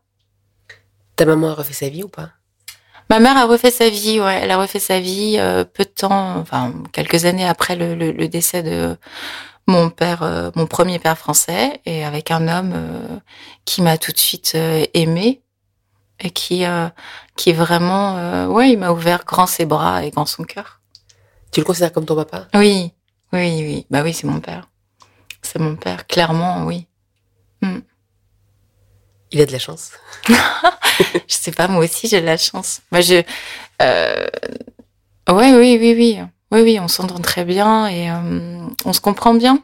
Ta 1.17 1.25
maman 1.25 1.49
a 1.49 1.53
refait 1.55 1.73
sa 1.73 1.89
vie 1.89 2.03
ou 2.03 2.07
pas? 2.09 2.29
Ma 3.09 3.19
mère 3.19 3.37
a 3.37 3.45
refait 3.45 3.71
sa 3.71 3.89
vie, 3.89 4.19
ouais, 4.19 4.39
elle 4.43 4.51
a 4.51 4.57
refait 4.57 4.79
sa 4.79 4.99
vie 4.99 5.37
euh, 5.39 5.63
peu 5.63 5.83
de 5.83 5.89
temps, 5.89 6.35
enfin 6.37 6.73
quelques 6.91 7.25
années 7.25 7.47
après 7.47 7.75
le, 7.75 7.95
le- 7.95 8.11
le 8.11 8.27
décès 8.27 8.63
de 8.63 8.97
mon 9.65 9.89
père, 9.89 10.23
euh, 10.23 10.51
mon 10.55 10.67
premier 10.67 10.99
père 10.99 11.17
français, 11.17 11.81
et 11.85 12.03
avec 12.05 12.31
un 12.31 12.47
homme 12.47 12.73
euh, 12.75 13.19
qui 13.65 13.81
m'a 13.81 13.97
tout 13.97 14.11
de 14.11 14.17
suite 14.17 14.53
euh, 14.55 14.85
aimé 14.93 15.41
et 16.19 16.31
qui, 16.31 16.65
euh, 16.65 16.89
qui 17.37 17.53
vraiment, 17.53 18.17
euh, 18.17 18.47
ouais, 18.47 18.71
il 18.71 18.77
m'a 18.79 18.91
ouvert 18.91 19.23
grand 19.25 19.47
ses 19.47 19.65
bras 19.65 20.03
et 20.03 20.09
grand 20.11 20.25
son 20.25 20.43
cœur. 20.43 20.81
Tu 21.51 21.61
le 21.61 21.65
considères 21.65 21.93
comme 21.93 22.05
ton 22.05 22.15
papa? 22.15 22.47
Oui, 22.55 22.91
oui, 23.31 23.61
oui, 23.63 23.85
bah 23.89 24.01
oui, 24.03 24.13
c'est 24.13 24.27
mon 24.27 24.41
père, 24.41 24.67
c'est 25.41 25.59
mon 25.59 25.75
père, 25.77 26.07
clairement, 26.07 26.65
oui. 26.65 26.87
Il 29.31 29.41
a 29.41 29.45
de 29.45 29.51
la 29.51 29.59
chance. 29.59 29.91
je 30.27 30.35
sais 31.27 31.51
pas, 31.51 31.67
moi 31.67 31.83
aussi 31.83 32.07
j'ai 32.07 32.21
de 32.21 32.25
la 32.25 32.37
chance. 32.37 32.81
Moi 32.91 33.01
je, 33.01 33.21
euh... 33.81 34.27
ouais, 35.29 35.53
oui, 35.53 35.77
oui, 35.79 35.93
oui, 35.97 36.19
oui, 36.51 36.61
oui, 36.61 36.79
on 36.79 36.87
s'entend 36.87 37.19
très 37.19 37.43
bien 37.43 37.87
et 37.87 38.09
on 38.85 38.93
se 38.93 39.01
comprend 39.01 39.33
bien. 39.33 39.63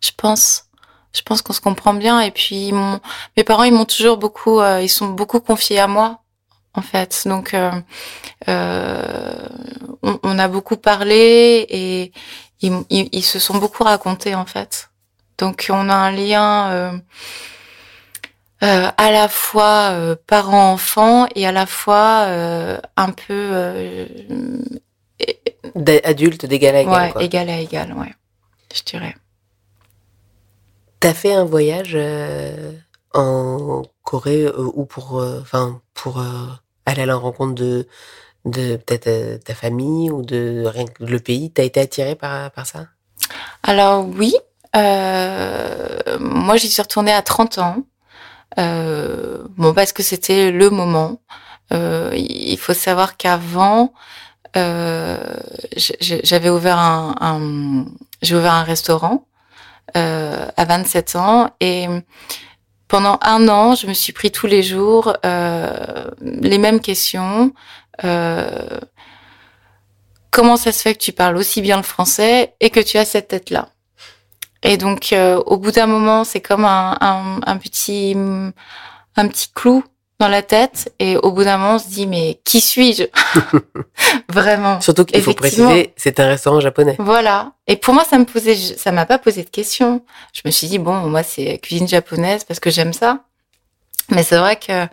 Je 0.00 0.10
pense. 0.16 0.64
Je 1.12 1.22
pense 1.22 1.42
qu'on 1.42 1.52
se 1.52 1.60
comprend 1.60 1.94
bien. 1.94 2.20
Et 2.20 2.30
puis, 2.30 2.72
mes 3.36 3.44
parents, 3.44 3.64
ils 3.64 3.72
m'ont 3.72 3.84
toujours 3.84 4.18
beaucoup, 4.18 4.62
ils 4.62 4.88
sont 4.88 5.08
beaucoup 5.08 5.40
confiés 5.40 5.80
à 5.80 5.86
moi, 5.86 6.20
en 6.74 6.82
fait. 6.82 7.24
Donc, 7.26 7.54
on, 8.46 10.38
a 10.38 10.48
beaucoup 10.48 10.76
parlé 10.76 11.66
et 11.68 12.12
ils, 12.60 12.84
ils, 12.90 13.24
se 13.24 13.38
sont 13.38 13.58
beaucoup 13.58 13.84
racontés, 13.84 14.34
en 14.34 14.46
fait. 14.46 14.90
Donc, 15.38 15.66
on 15.70 15.88
a 15.88 15.94
un 15.94 16.12
lien 16.12 17.00
euh, 18.62 18.90
à 18.96 19.12
la 19.12 19.28
fois 19.28 19.90
euh, 19.92 20.16
parent-enfant 20.26 21.28
et 21.36 21.46
à 21.46 21.52
la 21.52 21.64
fois 21.66 22.24
euh, 22.26 22.80
un 22.96 23.10
peu 23.10 23.50
euh, 23.52 24.06
adulte 26.02 26.44
d'égal 26.44 26.74
à 26.74 26.80
égal. 26.80 27.12
Ouais, 27.14 27.24
égal 27.24 27.48
à 27.50 27.58
égal, 27.58 27.92
ouais, 27.92 28.12
je 28.74 28.82
dirais. 28.82 29.14
T'as 30.98 31.14
fait 31.14 31.32
un 31.32 31.44
voyage 31.44 31.96
en 33.14 33.82
Corée 34.02 34.48
ou 34.48 34.84
pour, 34.84 35.24
enfin, 35.40 35.80
pour 35.94 36.20
aller 36.84 37.02
à 37.02 37.06
la 37.06 37.14
rencontre 37.14 37.54
de, 37.54 37.86
de 38.44 38.74
peut-être 38.74 39.44
ta 39.44 39.54
famille 39.54 40.10
ou 40.10 40.22
de 40.22 40.64
rien 40.66 40.86
que 40.86 41.04
le 41.04 41.20
pays? 41.20 41.52
T'as 41.52 41.62
été 41.62 41.78
attirée 41.78 42.16
par, 42.16 42.50
par 42.50 42.66
ça? 42.66 42.86
Alors 43.62 44.08
oui, 44.08 44.34
moi 44.74 46.56
j'y 46.56 46.68
suis 46.68 46.82
retournée 46.82 47.12
à 47.12 47.22
30 47.22 47.58
ans. 47.58 47.84
Euh, 48.58 49.44
bon, 49.56 49.74
parce 49.74 49.92
que 49.92 50.02
c'était 50.02 50.50
le 50.50 50.70
moment. 50.70 51.20
Euh, 51.72 52.12
il 52.14 52.58
faut 52.58 52.74
savoir 52.74 53.16
qu'avant, 53.16 53.92
euh, 54.56 55.18
j'avais 56.00 56.48
ouvert 56.50 56.78
un, 56.78 57.14
un 57.20 57.84
j'ai 58.22 58.34
ouvert 58.34 58.54
un 58.54 58.64
restaurant 58.64 59.26
à 59.94 60.64
27 60.64 61.16
ans 61.16 61.50
et 61.60 61.88
pendant 62.88 63.18
un 63.20 63.48
an, 63.48 63.74
je 63.74 63.86
me 63.86 63.92
suis 63.92 64.14
pris 64.14 64.30
tous 64.32 64.46
les 64.46 64.62
jours 64.62 65.14
euh, 65.24 66.10
les 66.20 66.58
mêmes 66.58 66.80
questions. 66.80 67.52
Euh, 68.04 68.80
comment 70.30 70.56
ça 70.56 70.72
se 70.72 70.80
fait 70.80 70.94
que 70.94 71.02
tu 71.02 71.12
parles 71.12 71.36
aussi 71.36 71.60
bien 71.60 71.76
le 71.76 71.82
français 71.82 72.54
et 72.60 72.70
que 72.70 72.80
tu 72.80 72.96
as 72.96 73.04
cette 73.04 73.28
tête-là? 73.28 73.68
Et 74.62 74.76
donc, 74.76 75.12
euh, 75.12 75.36
au 75.46 75.56
bout 75.56 75.70
d'un 75.70 75.86
moment, 75.86 76.24
c'est 76.24 76.40
comme 76.40 76.64
un, 76.64 76.96
un, 77.00 77.40
un, 77.46 77.56
petit, 77.58 78.14
un 78.16 79.28
petit 79.28 79.48
clou 79.54 79.84
dans 80.18 80.28
la 80.28 80.42
tête. 80.42 80.92
Et 80.98 81.16
au 81.16 81.32
bout 81.32 81.44
d'un 81.44 81.58
moment, 81.58 81.74
on 81.76 81.78
se 81.78 81.88
dit, 81.88 82.06
mais 82.06 82.40
qui 82.44 82.60
suis-je 82.60 83.04
Vraiment. 84.28 84.80
Surtout 84.80 85.04
qu'il 85.04 85.22
faut 85.22 85.34
préciser, 85.34 85.92
c'est 85.96 86.18
un 86.20 86.26
restaurant 86.26 86.60
japonais. 86.60 86.96
Voilà. 86.98 87.52
Et 87.66 87.76
pour 87.76 87.94
moi, 87.94 88.04
ça 88.04 88.18
me 88.18 88.24
posait, 88.24 88.56
ça 88.56 88.92
m'a 88.92 89.06
pas 89.06 89.18
posé 89.18 89.44
de 89.44 89.50
questions. 89.50 90.02
Je 90.32 90.42
me 90.44 90.50
suis 90.50 90.66
dit, 90.66 90.78
bon, 90.78 90.94
moi, 91.08 91.22
c'est 91.22 91.58
cuisine 91.58 91.88
japonaise 91.88 92.44
parce 92.44 92.60
que 92.60 92.70
j'aime 92.70 92.92
ça. 92.92 93.24
Mais 94.10 94.22
c'est 94.22 94.38
vrai 94.38 94.56
que 94.56 94.86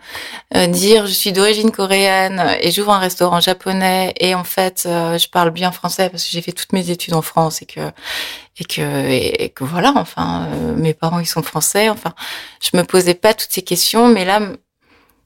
euh, 0.54 0.66
dire 0.66 1.06
je 1.06 1.12
suis 1.12 1.32
d'origine 1.32 1.70
coréenne 1.70 2.54
et 2.60 2.70
j'ouvre 2.70 2.92
un 2.92 2.98
restaurant 2.98 3.40
japonais 3.40 4.12
et 4.20 4.34
en 4.34 4.44
fait 4.44 4.84
euh, 4.84 5.16
je 5.16 5.28
parle 5.28 5.50
bien 5.50 5.72
français 5.72 6.10
parce 6.10 6.24
que 6.24 6.30
j'ai 6.30 6.42
fait 6.42 6.52
toutes 6.52 6.74
mes 6.74 6.90
études 6.90 7.14
en 7.14 7.22
France 7.22 7.62
et 7.62 7.66
que 7.66 7.80
et 8.58 8.64
que 8.64 9.08
et, 9.08 9.48
que 9.48 9.64
voilà 9.64 9.94
enfin 9.96 10.48
euh, 10.52 10.74
mes 10.76 10.92
parents 10.92 11.18
ils 11.18 11.26
sont 11.26 11.42
français 11.42 11.88
enfin 11.88 12.12
je 12.60 12.76
me 12.76 12.84
posais 12.84 13.14
pas 13.14 13.32
toutes 13.32 13.50
ces 13.50 13.62
questions 13.62 14.08
mais 14.08 14.26
là 14.26 14.40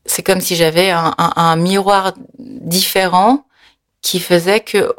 c'est 0.07 0.23
comme 0.23 0.41
si 0.41 0.55
j'avais 0.55 0.91
un, 0.91 1.13
un, 1.19 1.33
un, 1.35 1.57
miroir 1.57 2.15
différent 2.39 3.45
qui 4.03 4.21
faisait 4.21 4.61
que 4.61 4.95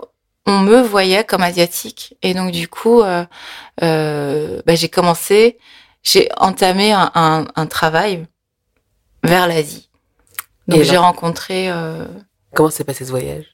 on 0.46 0.60
me 0.60 0.82
voyait 0.82 1.24
comme 1.24 1.44
asiatique 1.44 2.16
et 2.22 2.34
donc 2.34 2.52
du 2.52 2.68
coup 2.68 3.02
bah, 3.02 3.28
j'ai 4.68 4.90
commencé 4.90 5.60
j'ai 6.04 6.30
entamé 6.38 6.92
un, 6.92 7.46
un 7.56 7.66
travail 7.68 8.26
vers 9.24 9.48
l'Asie. 9.48 9.90
Donc 10.68 10.84
j'ai 10.84 10.98
rencontré. 10.98 11.70
Euh... 11.70 12.06
Comment 12.54 12.70
s'est 12.70 12.84
passé 12.84 13.06
ce 13.06 13.12
voyage? 13.12 13.46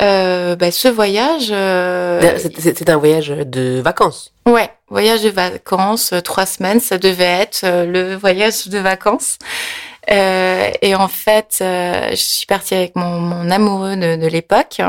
euh, 0.00 0.56
bah, 0.56 0.70
ce 0.70 0.88
voyage. 0.88 1.48
Euh... 1.50 2.38
C'était 2.38 2.90
un 2.90 2.96
voyage 2.96 3.28
de 3.28 3.80
vacances. 3.80 4.32
Ouais, 4.46 4.70
voyage 4.88 5.22
de 5.22 5.28
vacances, 5.28 6.12
euh, 6.12 6.20
trois 6.20 6.46
semaines, 6.46 6.80
ça 6.80 6.98
devait 6.98 7.24
être 7.24 7.60
le 7.64 8.14
voyage 8.20 8.68
de 8.68 8.78
vacances. 8.78 9.38
Euh, 10.10 10.70
et 10.80 10.94
en 10.94 11.08
fait, 11.08 11.56
je 11.60 12.14
suis 12.16 12.46
partie 12.46 12.74
avec 12.74 12.96
mon, 12.96 13.20
mon 13.20 13.50
amoureux 13.50 13.96
de, 13.96 14.16
de 14.16 14.26
l'époque. 14.26 14.80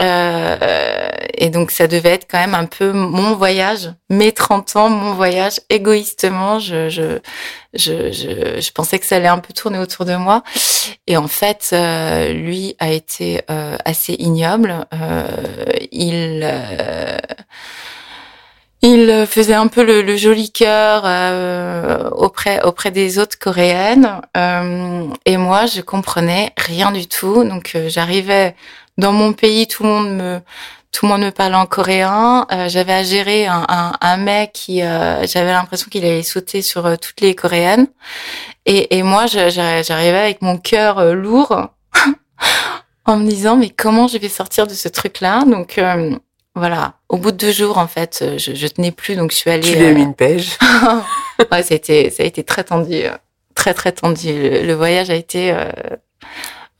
Euh, 0.00 1.08
et 1.34 1.50
donc 1.50 1.70
ça 1.70 1.86
devait 1.88 2.10
être 2.10 2.26
quand 2.30 2.38
même 2.38 2.54
un 2.54 2.66
peu 2.66 2.92
mon 2.92 3.34
voyage, 3.34 3.90
mes 4.10 4.32
30 4.32 4.76
ans, 4.76 4.88
mon 4.88 5.14
voyage. 5.14 5.60
Égoïstement, 5.70 6.58
je, 6.58 6.88
je, 6.88 7.18
je, 7.74 8.12
je, 8.12 8.60
je 8.60 8.72
pensais 8.72 8.98
que 8.98 9.06
ça 9.06 9.16
allait 9.16 9.28
un 9.28 9.38
peu 9.38 9.52
tourner 9.52 9.78
autour 9.78 10.04
de 10.04 10.14
moi. 10.14 10.42
Et 11.06 11.16
en 11.16 11.28
fait, 11.28 11.70
euh, 11.72 12.32
lui 12.32 12.76
a 12.78 12.90
été 12.92 13.42
euh, 13.50 13.76
assez 13.84 14.14
ignoble. 14.14 14.86
Euh, 14.94 15.26
il 15.92 16.40
euh, 16.44 17.18
il 18.80 19.26
faisait 19.26 19.54
un 19.54 19.66
peu 19.66 19.82
le, 19.82 20.16
joli 20.16 20.52
cœur 20.52 21.02
euh, 21.04 22.08
auprès 22.10 22.62
auprès 22.62 22.92
des 22.92 23.18
autres 23.18 23.36
coréennes 23.36 24.20
euh, 24.36 25.08
et 25.24 25.36
moi 25.36 25.66
je 25.66 25.80
comprenais 25.80 26.52
rien 26.56 26.92
du 26.92 27.08
tout 27.08 27.42
donc 27.42 27.76
j'arrivais 27.88 28.54
dans 28.98 29.12
mon 29.12 29.32
pays, 29.32 29.66
tout 29.66 29.84
le 29.84 29.88
monde 29.88 30.10
me 30.10 30.40
tout 30.90 31.06
le 31.06 31.12
monde 31.12 31.22
me 31.22 31.30
parlait 31.30 31.54
en 31.54 31.66
coréen. 31.66 32.46
Euh, 32.50 32.68
j'avais 32.68 32.94
à 32.94 33.02
gérer 33.02 33.46
un, 33.46 33.64
un, 33.68 33.92
un 34.00 34.16
mec 34.16 34.52
qui, 34.52 34.82
euh, 34.82 35.26
j'avais 35.26 35.52
l'impression 35.52 35.88
qu'il 35.90 36.04
allait 36.04 36.22
sauter 36.22 36.62
sur 36.62 36.86
euh, 36.86 36.96
toutes 36.96 37.20
les 37.20 37.34
coréennes. 37.34 37.86
Et, 38.66 38.96
et 38.98 39.02
moi, 39.02 39.26
j'arrivais 39.26 40.18
avec 40.18 40.42
mon 40.42 40.56
cœur 40.58 40.98
euh, 40.98 41.12
lourd 41.12 41.68
en 43.04 43.16
me 43.18 43.28
disant 43.28 43.56
mais 43.56 43.70
comment 43.70 44.08
je 44.08 44.18
vais 44.18 44.28
sortir 44.28 44.66
de 44.66 44.74
ce 44.74 44.88
truc-là? 44.88 45.44
Donc 45.44 45.80
voilà. 46.54 46.94
Au 47.08 47.18
bout 47.18 47.30
de 47.30 47.36
deux 47.36 47.52
jours, 47.52 47.78
en 47.78 47.86
fait, 47.86 48.24
je, 48.38 48.54
je 48.54 48.66
tenais 48.66 48.90
plus, 48.90 49.14
donc 49.14 49.30
je 49.30 49.36
suis 49.36 49.50
allée. 49.50 49.70
Tu 49.70 49.76
lui 49.78 49.86
as 49.86 49.92
mis 49.92 50.02
une 50.02 50.14
pêche. 50.14 50.58
ouais, 51.52 51.62
ça 51.62 51.74
a 51.74 51.76
été, 51.76 52.10
ça 52.10 52.22
a 52.22 52.26
été 52.26 52.42
très 52.44 52.64
tendu, 52.64 53.02
très 53.54 53.74
très 53.74 53.92
tendu. 53.92 54.32
Le, 54.32 54.62
le 54.62 54.74
voyage 54.74 55.10
a 55.10 55.14
été 55.14 55.54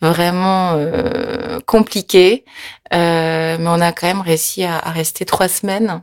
vraiment 0.01 0.75
euh, 0.77 1.59
compliqué, 1.67 2.45
euh, 2.93 3.57
mais 3.59 3.69
on 3.69 3.81
a 3.81 3.93
quand 3.93 4.07
même 4.07 4.21
réussi 4.21 4.65
à, 4.65 4.79
à 4.79 4.91
rester 4.91 5.25
trois 5.25 5.49
semaines. 5.49 6.03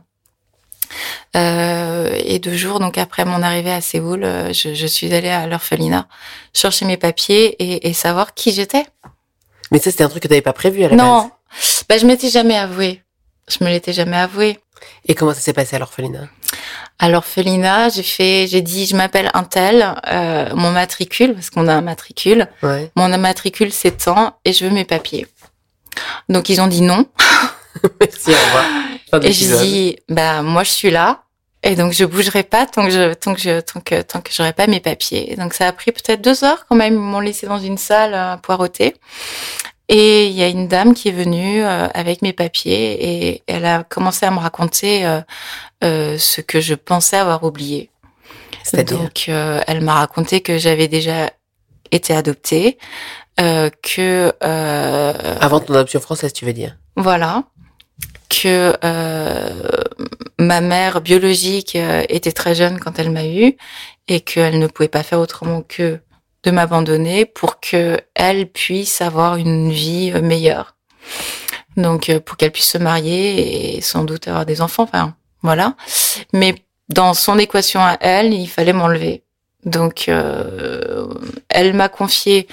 Euh, 1.36 2.16
et 2.24 2.38
deux 2.38 2.54
jours 2.54 2.78
donc 2.78 2.96
après 2.96 3.24
mon 3.24 3.42
arrivée 3.42 3.72
à 3.72 3.80
Séoul, 3.80 4.22
euh, 4.22 4.52
je, 4.52 4.72
je 4.72 4.86
suis 4.86 5.12
allée 5.12 5.30
à 5.30 5.48
l'orphelinat 5.48 6.06
chercher 6.54 6.84
mes 6.84 6.96
papiers 6.96 7.56
et, 7.58 7.88
et 7.88 7.92
savoir 7.92 8.34
qui 8.34 8.52
j'étais. 8.52 8.86
Mais 9.72 9.80
ça 9.80 9.90
c'était 9.90 10.04
un 10.04 10.08
truc 10.08 10.22
que 10.22 10.28
tu 10.28 10.32
n'avais 10.32 10.42
pas 10.42 10.52
prévu 10.52 10.84
à 10.84 10.88
la 10.88 10.94
non. 10.96 11.04
base. 11.04 11.22
Non, 11.24 11.30
bah, 11.88 11.98
je 11.98 12.06
m'étais 12.06 12.28
jamais 12.30 12.56
avouée. 12.56 13.02
Je 13.48 13.64
me 13.64 13.68
l'étais 13.68 13.92
jamais 13.92 14.16
avoué. 14.16 14.60
Et 15.06 15.14
comment 15.16 15.34
ça 15.34 15.40
s'est 15.40 15.52
passé 15.52 15.74
à 15.74 15.80
l'orphelinat? 15.80 16.28
À 16.98 17.08
l'orphelinat, 17.08 17.90
j'ai 17.90 18.02
fait, 18.02 18.46
j'ai 18.48 18.62
dit, 18.62 18.86
je 18.86 18.96
m'appelle 18.96 19.30
Intel, 19.34 19.94
euh, 20.08 20.48
mon 20.54 20.70
matricule, 20.70 21.34
parce 21.34 21.50
qu'on 21.50 21.68
a 21.68 21.74
un 21.74 21.82
matricule. 21.82 22.48
Ouais. 22.62 22.90
Mon 22.96 23.08
matricule 23.18 23.72
s'étend 23.72 24.38
et 24.44 24.52
je 24.52 24.64
veux 24.64 24.70
mes 24.70 24.84
papiers. 24.84 25.26
Donc 26.28 26.48
ils 26.48 26.60
ont 26.60 26.66
dit 26.66 26.82
non. 26.82 27.06
Merci, 28.00 28.30
au 28.30 28.46
revoir. 28.46 28.64
Et 29.22 29.32
je 29.32 29.56
dis, 29.62 29.96
bah 30.08 30.42
moi 30.42 30.64
je 30.64 30.70
suis 30.70 30.90
là. 30.90 31.22
Et 31.62 31.74
donc 31.74 31.92
je 31.92 32.04
bougerai 32.04 32.44
pas 32.44 32.66
tant 32.66 32.84
que 32.84 32.90
je 32.90 33.14
tant 33.14 33.34
que 33.34 33.40
je 33.40 33.60
tant 33.60 33.80
que 33.80 34.02
tant 34.02 34.20
que 34.20 34.30
j'aurai 34.32 34.52
pas 34.52 34.66
mes 34.66 34.80
papiers. 34.80 35.34
Donc 35.36 35.52
ça 35.52 35.66
a 35.66 35.72
pris 35.72 35.90
peut-être 35.90 36.22
deux 36.22 36.44
heures 36.44 36.64
quand 36.68 36.76
même. 36.76 36.94
Ils 36.94 37.00
m'ont 37.00 37.20
laissé 37.20 37.46
dans 37.46 37.58
une 37.58 37.78
salle 37.78 38.14
à 38.14 38.38
poireauter. 38.42 38.94
Et 39.88 40.26
il 40.26 40.32
y 40.32 40.42
a 40.42 40.48
une 40.48 40.66
dame 40.66 40.94
qui 40.94 41.08
est 41.08 41.12
venue 41.12 41.64
euh, 41.64 41.86
avec 41.94 42.20
mes 42.20 42.32
papiers 42.32 43.30
et 43.30 43.42
elle 43.46 43.64
a 43.64 43.84
commencé 43.84 44.26
à 44.26 44.30
me 44.32 44.38
raconter 44.38 45.06
euh, 45.06 45.20
euh, 45.84 46.18
ce 46.18 46.40
que 46.40 46.60
je 46.60 46.74
pensais 46.74 47.16
avoir 47.16 47.44
oublié. 47.44 47.90
Donc 48.72 49.26
euh, 49.28 49.60
elle 49.68 49.80
m'a 49.82 49.94
raconté 49.94 50.40
que 50.40 50.58
j'avais 50.58 50.88
déjà 50.88 51.30
été 51.92 52.14
adoptée, 52.14 52.78
euh, 53.38 53.70
que 53.80 54.32
avant 54.40 55.60
ton 55.60 55.74
adoption 55.74 56.00
française, 56.00 56.32
tu 56.32 56.44
veux 56.44 56.52
dire. 56.52 56.76
Voilà, 56.96 57.44
que 58.28 58.74
ma 60.38 60.60
mère 60.60 61.00
biologique 61.00 61.76
était 62.08 62.32
très 62.32 62.56
jeune 62.56 62.80
quand 62.80 62.98
elle 62.98 63.10
m'a 63.10 63.26
eu 63.26 63.56
et 64.08 64.20
qu'elle 64.20 64.58
ne 64.58 64.66
pouvait 64.66 64.88
pas 64.88 65.04
faire 65.04 65.20
autrement 65.20 65.62
que 65.62 66.00
de 66.46 66.52
m'abandonner 66.52 67.26
pour 67.26 67.58
que 67.58 67.98
elle 68.14 68.46
puisse 68.46 69.02
avoir 69.02 69.34
une 69.36 69.72
vie 69.72 70.12
meilleure. 70.22 70.76
Donc 71.76 72.10
pour 72.24 72.36
qu'elle 72.36 72.52
puisse 72.52 72.70
se 72.70 72.78
marier 72.78 73.76
et 73.76 73.80
sans 73.80 74.04
doute 74.04 74.28
avoir 74.28 74.46
des 74.46 74.62
enfants, 74.62 74.88
voilà. 75.42 75.74
Mais 76.32 76.54
dans 76.88 77.14
son 77.14 77.36
équation 77.38 77.80
à 77.80 77.98
elle, 78.00 78.32
il 78.32 78.46
fallait 78.46 78.72
m'enlever. 78.72 79.24
Donc 79.64 80.08
euh, 80.08 81.08
elle 81.48 81.74
m'a 81.74 81.88
confié 81.88 82.46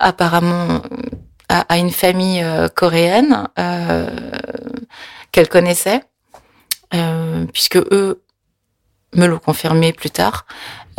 apparemment 0.00 0.82
à, 1.48 1.78
une 1.78 1.92
famille 1.92 2.44
coréenne 2.74 3.48
qu'elle 5.30 5.48
connaissait, 5.48 6.02
puisque 7.52 7.76
eux 7.76 8.22
me 9.14 9.26
l'ont 9.26 9.38
confirmé 9.38 9.92
plus 9.92 10.10
tard. 10.10 10.46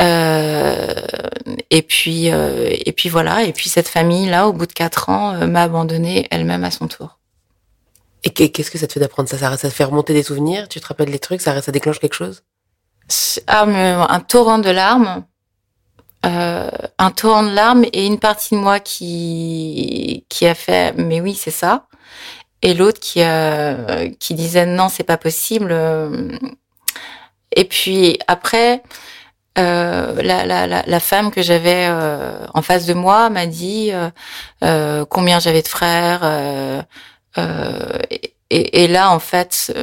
Et 0.02 1.82
puis 1.82 2.26
et 2.26 2.92
puis 2.92 3.08
voilà. 3.08 3.44
Et 3.44 3.52
puis 3.52 3.68
cette 3.68 3.88
famille 3.88 4.28
là, 4.28 4.48
au 4.48 4.52
bout 4.52 4.66
de 4.66 4.72
quatre 4.72 5.08
ans, 5.08 5.46
m'a 5.46 5.62
abandonnée 5.62 6.26
elle-même 6.30 6.64
à 6.64 6.70
son 6.70 6.88
tour. 6.88 7.18
Et 8.24 8.30
qu'est-ce 8.30 8.70
que 8.70 8.78
ça 8.78 8.86
te 8.86 8.92
fait 8.92 9.00
d'apprendre 9.00 9.28
ça? 9.28 9.38
Ça 9.38 9.56
te 9.56 9.74
fait 9.74 9.84
remonter 9.84 10.14
des 10.14 10.22
souvenirs? 10.22 10.68
Tu 10.68 10.80
te 10.80 10.86
rappelles 10.86 11.10
les 11.10 11.18
trucs? 11.18 11.40
Ça, 11.40 11.60
ça 11.60 11.72
déclenche 11.72 11.98
quelque 11.98 12.14
chose? 12.14 12.44
Ah, 13.48 13.64
un 13.64 14.20
torrent 14.20 14.58
de 14.58 14.70
larmes. 14.70 15.24
Euh, 16.24 16.70
un 16.98 17.10
torrent 17.10 17.42
de 17.42 17.52
larmes 17.52 17.84
et 17.92 18.06
une 18.06 18.20
partie 18.20 18.54
de 18.54 18.60
moi 18.60 18.78
qui 18.78 20.24
qui 20.28 20.46
a 20.46 20.54
fait 20.54 20.94
mais 20.96 21.20
oui 21.20 21.34
c'est 21.34 21.50
ça 21.50 21.88
et 22.62 22.74
l'autre 22.74 23.00
qui 23.00 23.22
qui 24.20 24.34
disait 24.34 24.64
non 24.64 24.88
c'est 24.88 25.02
pas 25.02 25.16
possible 25.16 25.74
et 27.56 27.64
puis 27.64 28.20
après 28.28 28.84
euh, 29.58 30.22
la, 30.22 30.46
la, 30.46 30.66
la, 30.66 31.00
femme 31.00 31.30
que 31.30 31.42
j'avais 31.42 31.86
euh, 31.88 32.46
en 32.54 32.62
face 32.62 32.86
de 32.86 32.94
moi 32.94 33.28
m'a 33.28 33.46
dit 33.46 33.90
euh, 34.62 35.04
combien 35.04 35.40
j'avais 35.40 35.60
de 35.60 35.68
frères 35.68 36.24
et, 37.36 38.82
et, 38.84 38.88
là 38.88 39.10
en 39.10 39.18
fait 39.18 39.74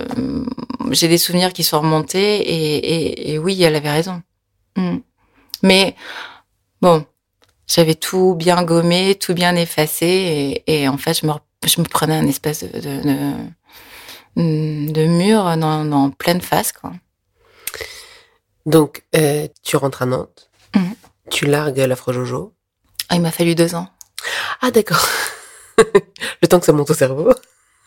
j'ai 0.92 1.08
des 1.08 1.18
souvenirs 1.18 1.54
qui 1.54 1.64
sont 1.64 1.82
remontés 1.82 2.38
et, 2.40 3.34
et, 3.34 3.40
oui, 3.40 3.62
elle 3.62 3.76
avait 3.76 3.92
raison. 3.92 4.22
Hmm. 4.76 4.98
Mais 5.62 5.96
bon, 6.82 7.06
j'avais 7.68 7.96
tout 7.96 8.36
bien 8.36 8.64
gommé, 8.64 9.16
tout 9.16 9.34
bien 9.34 9.56
effacé 9.56 10.64
et, 10.66 10.88
en 10.88 10.98
fait, 10.98 11.20
je 11.20 11.28
me, 11.28 11.34
je 11.66 11.82
me 11.82 11.86
prenais 11.86 12.16
un 12.16 12.28
espèce 12.28 12.64
de, 12.64 12.80
de, 14.38 14.92
de, 14.92 15.06
mur 15.06 15.58
dans, 15.58 16.12
pleine 16.12 16.42
face. 16.42 16.72
Quoi. 16.72 16.94
Donc, 18.70 19.04
euh, 19.16 19.48
tu 19.64 19.78
rentres 19.78 20.04
à 20.04 20.06
Nantes, 20.06 20.52
hmm. 20.76 20.92
tu 21.32 21.48
largues 21.48 21.80
l'afro 21.80 22.14
Jojo. 22.14 22.54
Ah, 23.10 23.16
il 23.16 23.22
m'a 23.22 23.32
fallu 23.32 23.56
deux 23.56 23.74
ans. 23.74 23.88
Ah, 24.62 24.70
d'accord. 24.70 25.10
Le 26.42 26.48
temps 26.48 26.60
que 26.60 26.68
ça 26.68 26.72
monte 26.72 26.92
au 26.92 26.94
cerveau. 26.94 27.34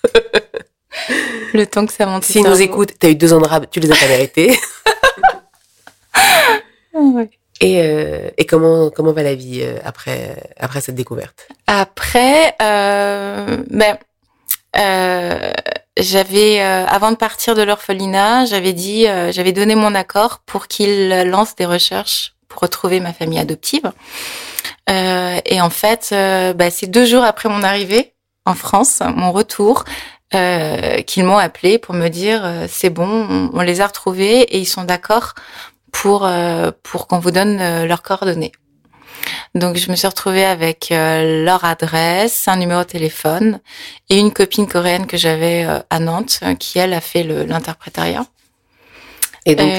Le 1.54 1.64
temps 1.66 1.86
que 1.86 1.92
ça 1.92 2.04
monte. 2.06 2.24
S'ils 2.24 2.42
nous 2.42 2.60
écoutent, 2.60 2.98
t'as 2.98 3.10
eu 3.10 3.14
deux 3.14 3.32
ans 3.32 3.40
de 3.40 3.46
rab, 3.46 3.66
tu 3.70 3.78
les 3.78 3.92
as 3.92 3.94
pas 3.94 4.08
mérités. 4.08 4.58
ouais. 6.94 7.30
Et, 7.60 7.80
euh, 7.80 8.30
et 8.36 8.44
comment 8.44 8.90
comment 8.90 9.12
va 9.12 9.22
la 9.22 9.36
vie 9.36 9.60
euh, 9.62 9.78
après 9.84 10.36
après 10.58 10.80
cette 10.80 10.96
découverte? 10.96 11.46
Après, 11.68 12.56
euh, 12.60 13.62
ben 13.70 13.98
euh, 14.76 15.52
j'avais 15.98 16.60
euh, 16.60 16.86
avant 16.86 17.10
de 17.10 17.16
partir 17.16 17.54
de 17.54 17.62
l'orphelinat, 17.62 18.46
j'avais 18.46 18.72
dit, 18.72 19.06
euh, 19.06 19.32
j'avais 19.32 19.52
donné 19.52 19.74
mon 19.74 19.94
accord 19.94 20.40
pour 20.46 20.66
qu'il 20.66 21.08
lance 21.24 21.54
des 21.56 21.66
recherches 21.66 22.34
pour 22.48 22.62
retrouver 22.62 23.00
ma 23.00 23.12
famille 23.12 23.38
adoptive. 23.38 23.92
et 24.88 25.60
en 25.60 25.70
fait, 25.70 26.08
ben, 26.10 26.70
c'est 26.70 26.86
deux 26.86 27.06
jours 27.06 27.24
après 27.24 27.48
mon 27.48 27.62
arrivée 27.62 28.12
en 28.44 28.54
France, 28.54 29.00
mon 29.16 29.32
retour, 29.32 29.84
euh, 30.34 31.02
qu'ils 31.02 31.24
m'ont 31.24 31.36
appelé 31.36 31.78
pour 31.78 31.94
me 31.94 32.08
dire 32.08 32.40
euh, 32.44 32.66
c'est 32.68 32.88
bon, 32.88 33.50
on, 33.52 33.60
les 33.60 33.82
a 33.82 33.86
retrouvés 33.86 34.40
et 34.40 34.58
ils 34.58 34.66
sont 34.66 34.84
d'accord 34.84 35.34
pour 35.92 36.24
euh, 36.24 36.70
pour 36.82 37.06
qu'on 37.06 37.18
vous 37.18 37.30
donne 37.30 37.60
euh, 37.60 37.84
leurs 37.84 38.00
coordonnées. 38.00 38.52
Donc 39.54 39.76
je 39.76 39.90
me 39.90 39.96
suis 39.96 40.06
retrouvée 40.06 40.44
avec 40.44 40.88
leur 40.90 41.64
adresse, 41.64 42.48
un 42.48 42.56
numéro 42.56 42.80
de 42.80 42.88
téléphone 42.88 43.60
et 44.08 44.18
une 44.18 44.32
copine 44.32 44.66
coréenne 44.66 45.06
que 45.06 45.16
j'avais 45.16 45.66
à 45.90 45.98
Nantes 45.98 46.40
qui 46.58 46.78
elle 46.78 46.94
a 46.94 47.00
fait 47.00 47.22
l'interprétariat. 47.22 48.26
Et 49.44 49.54
donc 49.54 49.70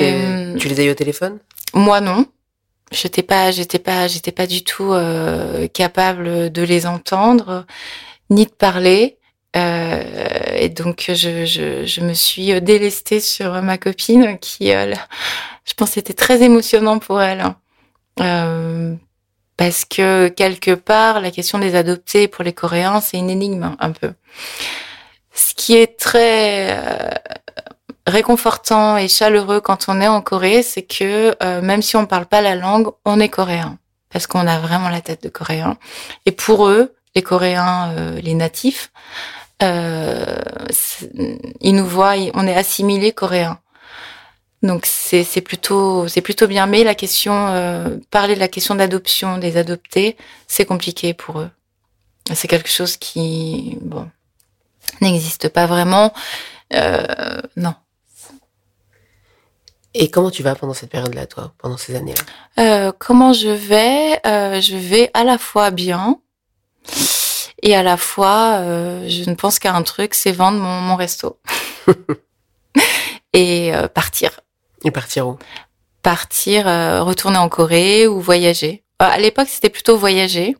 tu 0.59 0.67
les 0.67 0.79
as 0.79 0.83
eu 0.83 0.91
au 0.91 0.95
téléphone? 0.95 1.39
Moi 1.73 2.01
non. 2.01 2.25
J'étais 2.91 3.23
pas 3.23 3.49
j'étais 3.49 3.79
pas 3.79 4.07
j'étais 4.07 4.31
pas 4.31 4.45
du 4.45 4.63
tout 4.63 4.93
capable 5.73 6.51
de 6.51 6.61
les 6.61 6.85
entendre 6.85 7.65
ni 8.29 8.45
de 8.45 8.51
parler. 8.51 9.17
Euh, 9.55 10.03
et 10.55 10.69
donc 10.69 11.05
je, 11.07 11.45
je, 11.45 11.85
je, 11.85 12.01
me 12.01 12.13
suis 12.13 12.59
délestée 12.61 13.19
sur 13.19 13.61
ma 13.61 13.77
copine 13.77 14.39
qui, 14.39 14.69
je 14.69 15.73
pense, 15.77 15.91
c'était 15.91 16.13
très 16.13 16.41
émotionnant 16.41 16.97
pour 16.97 17.21
elle. 17.21 17.43
Euh, 18.19 18.95
parce 19.57 19.85
que 19.85 20.29
quelque 20.29 20.73
part, 20.73 21.21
la 21.21 21.31
question 21.31 21.59
des 21.59 21.75
adoptés 21.75 22.27
pour 22.27 22.43
les 22.43 22.53
Coréens, 22.53 23.01
c'est 23.01 23.17
une 23.17 23.29
énigme 23.29 23.75
un 23.79 23.91
peu. 23.91 24.13
Ce 25.33 25.53
qui 25.55 25.75
est 25.75 25.97
très 25.97 26.77
euh, 26.77 27.09
réconfortant 28.07 28.97
et 28.97 29.07
chaleureux 29.07 29.61
quand 29.61 29.85
on 29.87 30.01
est 30.01 30.07
en 30.07 30.21
Corée, 30.21 30.63
c'est 30.63 30.83
que 30.83 31.35
euh, 31.41 31.61
même 31.61 31.81
si 31.81 31.95
on 31.95 32.05
parle 32.05 32.25
pas 32.25 32.41
la 32.41 32.55
langue, 32.55 32.89
on 33.05 33.19
est 33.19 33.29
coréen 33.29 33.77
parce 34.13 34.27
qu'on 34.27 34.47
a 34.47 34.59
vraiment 34.59 34.89
la 34.89 35.01
tête 35.01 35.23
de 35.23 35.29
coréen. 35.29 35.75
Et 36.27 36.31
pour 36.31 36.67
eux, 36.67 36.93
les 37.15 37.23
Coréens, 37.23 37.91
euh, 37.97 38.21
les 38.21 38.35
natifs, 38.35 38.91
euh, 39.61 40.37
ils 41.61 41.75
nous 41.75 41.85
voient, 41.85 42.13
on 42.35 42.47
est 42.47 42.55
assimilés 42.55 43.11
coréens. 43.11 43.59
Donc 44.63 44.85
c'est 44.85 45.41
plutôt 45.41 46.07
c'est 46.07 46.21
plutôt 46.21 46.47
bien. 46.47 46.65
Mais 46.67 46.85
la 46.85 46.95
question, 46.95 47.47
euh, 47.49 47.97
parler 48.09 48.33
de 48.33 48.39
la 48.39 48.47
question 48.47 48.75
d'adoption 48.75 49.37
des 49.37 49.57
adoptés, 49.57 50.15
c'est 50.47 50.65
compliqué 50.65 51.13
pour 51.13 51.41
eux. 51.41 51.49
C'est 52.33 52.47
quelque 52.47 52.69
chose 52.69 52.95
qui 52.95 53.77
bon 53.81 54.09
n'existe 55.01 55.49
pas 55.49 55.65
vraiment. 55.65 56.13
Euh, 56.73 57.41
non. 57.57 57.75
Et 59.93 60.09
comment 60.09 60.31
tu 60.31 60.43
vas 60.43 60.55
pendant 60.55 60.73
cette 60.73 60.89
période-là, 60.89 61.27
toi, 61.27 61.53
pendant 61.57 61.77
ces 61.77 61.95
années-là? 61.95 62.23
Euh, 62.63 62.91
Comment 62.97 63.33
je 63.33 63.49
vais? 63.49 64.19
Je 64.23 64.77
vais 64.77 65.11
à 65.13 65.25
la 65.25 65.37
fois 65.37 65.71
bien 65.71 66.19
et 67.61 67.75
à 67.75 67.83
la 67.83 67.97
fois, 67.97 68.59
je 69.07 69.29
ne 69.29 69.35
pense 69.35 69.59
qu'à 69.59 69.75
un 69.75 69.83
truc, 69.83 70.13
c'est 70.13 70.31
vendre 70.31 70.57
mon, 70.57 70.79
mon 70.79 70.95
resto. 70.95 71.37
et 73.33 73.73
partir. 73.93 74.39
Et 74.83 74.91
partir 74.91 75.27
où? 75.27 75.37
Partir, 76.01 76.67
euh, 76.67 77.03
retourner 77.03 77.37
en 77.37 77.49
Corée 77.49 78.07
ou 78.07 78.19
voyager. 78.19 78.83
à 78.99 79.17
l'époque, 79.17 79.47
c'était 79.49 79.69
plutôt 79.69 79.97
voyager 79.97 80.57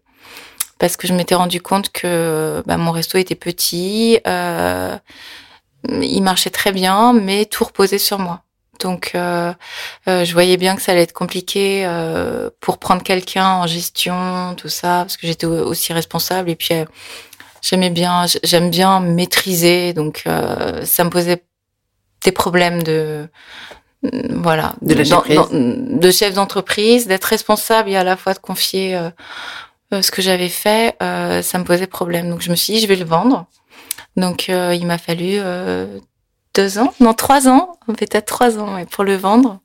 parce 0.80 0.98
que 0.98 1.08
je 1.08 1.14
m'étais 1.14 1.36
rendu 1.36 1.62
compte 1.62 1.92
que 1.92 2.62
bah, 2.66 2.78
mon 2.78 2.92
resto 2.92 3.18
était 3.18 3.36
petit, 3.36 4.20
il 5.86 6.24
marchait 6.24 6.50
très 6.50 6.72
bien, 6.72 7.14
mais 7.14 7.46
tout 7.46 7.64
reposait 7.64 7.98
sur 7.98 8.20
moi. 8.20 8.44
Donc, 8.80 9.12
euh, 9.16 9.54
euh, 10.08 10.26
je 10.26 10.34
voyais 10.34 10.58
bien 10.58 10.76
que 10.76 10.82
ça 10.82 10.92
allait 10.92 11.04
être 11.04 11.14
compliqué 11.14 11.84
euh, 11.86 12.50
pour 12.60 12.80
prendre 12.80 13.04
quelqu'un 13.04 13.48
en 13.48 13.68
gestion, 13.68 14.56
tout 14.58 14.70
ça, 14.70 15.00
parce 15.04 15.18
que 15.18 15.28
j'étais 15.28 15.46
aussi 15.46 15.94
responsable. 15.94 16.50
Et 16.50 16.56
puis, 16.56 16.74
j'aimais 17.62 17.90
bien, 17.90 18.26
j'aime 18.44 18.70
bien 18.70 19.00
maîtriser, 19.00 19.94
donc 19.94 20.24
ça 20.84 21.04
me 21.04 21.10
posait 21.10 21.44
des 22.24 22.32
problèmes 22.32 22.84
de 22.84 23.28
voilà 24.32 24.76
de, 24.82 24.94
de 26.00 26.12
chef 26.12 26.34
d'entreprise, 26.34 27.08
d'être 27.08 27.26
responsable 27.26 27.90
et 27.90 27.96
à 27.96 28.04
la 28.04 28.18
fois 28.18 28.34
de 28.34 28.40
confier 28.40 29.00
ce 29.92 30.12
que 30.12 30.22
j'avais 30.22 30.50
fait, 30.50 30.96
ça 31.00 31.58
me 31.58 31.64
posait 31.64 31.88
problème. 31.88 32.30
Donc, 32.30 32.42
je 32.42 32.50
me 32.50 32.56
suis 32.56 32.74
dit, 32.74 32.80
je 32.82 32.88
vais 32.88 32.96
le 32.96 33.06
vendre. 33.06 33.46
Donc, 34.18 34.50
il 34.50 34.86
m'a 34.86 34.98
fallu 34.98 35.40
deux 36.54 36.78
ans, 36.78 36.94
non 37.00 37.14
trois 37.14 37.48
ans, 37.48 37.78
peut-être 37.88 38.26
trois 38.26 38.60
ans 38.60 38.76
ouais, 38.76 38.86
pour 38.86 39.04
le 39.04 39.16
vendre. 39.16 39.60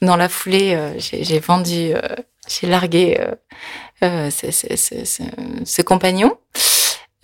Dans 0.00 0.16
la 0.16 0.28
foulée, 0.28 0.74
euh, 0.74 0.92
j'ai 0.98 1.38
vendu, 1.38 1.92
euh, 1.94 2.00
j'ai 2.46 2.66
largué 2.66 3.18
euh, 4.02 4.30
ce 4.30 5.82
compagnon. 5.82 6.36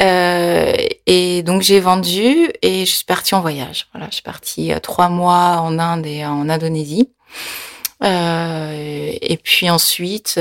Et 0.00 1.42
donc 1.42 1.62
j'ai 1.62 1.80
vendu 1.80 2.50
et 2.62 2.86
je 2.86 2.90
suis 2.90 3.04
partie 3.04 3.34
en 3.34 3.40
voyage. 3.40 3.86
Voilà, 3.92 4.08
je 4.08 4.14
suis 4.14 4.22
partie 4.22 4.72
trois 4.82 5.08
mois 5.08 5.58
en 5.60 5.78
Inde 5.78 6.06
et 6.06 6.24
en 6.24 6.48
Indonésie. 6.48 7.10
et 8.02 9.38
puis 9.42 9.68
ensuite, 9.70 10.40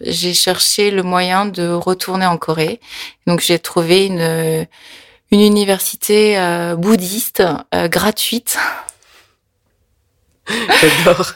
j'ai 0.00 0.34
cherché 0.34 0.90
le 0.90 1.02
moyen 1.02 1.46
de 1.46 1.68
retourner 1.68 2.26
en 2.26 2.38
Corée. 2.38 2.80
Donc 3.26 3.40
j'ai 3.40 3.58
trouvé 3.58 4.06
une 4.06 4.66
une 5.30 5.40
université 5.40 6.38
euh, 6.38 6.76
bouddhiste 6.76 7.42
euh, 7.74 7.88
gratuite. 7.88 8.58
J'adore. 10.48 11.32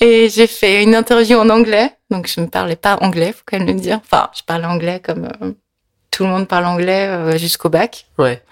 Et 0.00 0.28
j'ai 0.28 0.46
fait 0.46 0.82
une 0.82 0.94
interview 0.94 1.38
en 1.38 1.50
anglais, 1.50 1.90
donc 2.10 2.28
je 2.28 2.40
ne 2.40 2.46
parlais 2.46 2.76
pas 2.76 2.96
anglais, 3.00 3.32
faut 3.32 3.42
quand 3.44 3.58
même 3.58 3.66
le 3.66 3.74
dire. 3.74 4.00
Enfin, 4.04 4.30
je 4.36 4.42
parlais 4.44 4.66
anglais 4.66 5.00
comme 5.04 5.28
euh, 5.42 5.52
tout 6.18 6.24
le 6.24 6.30
monde 6.30 6.48
parle 6.48 6.66
anglais 6.66 7.38
jusqu'au 7.38 7.68
bac. 7.68 8.06
Ouais. 8.18 8.42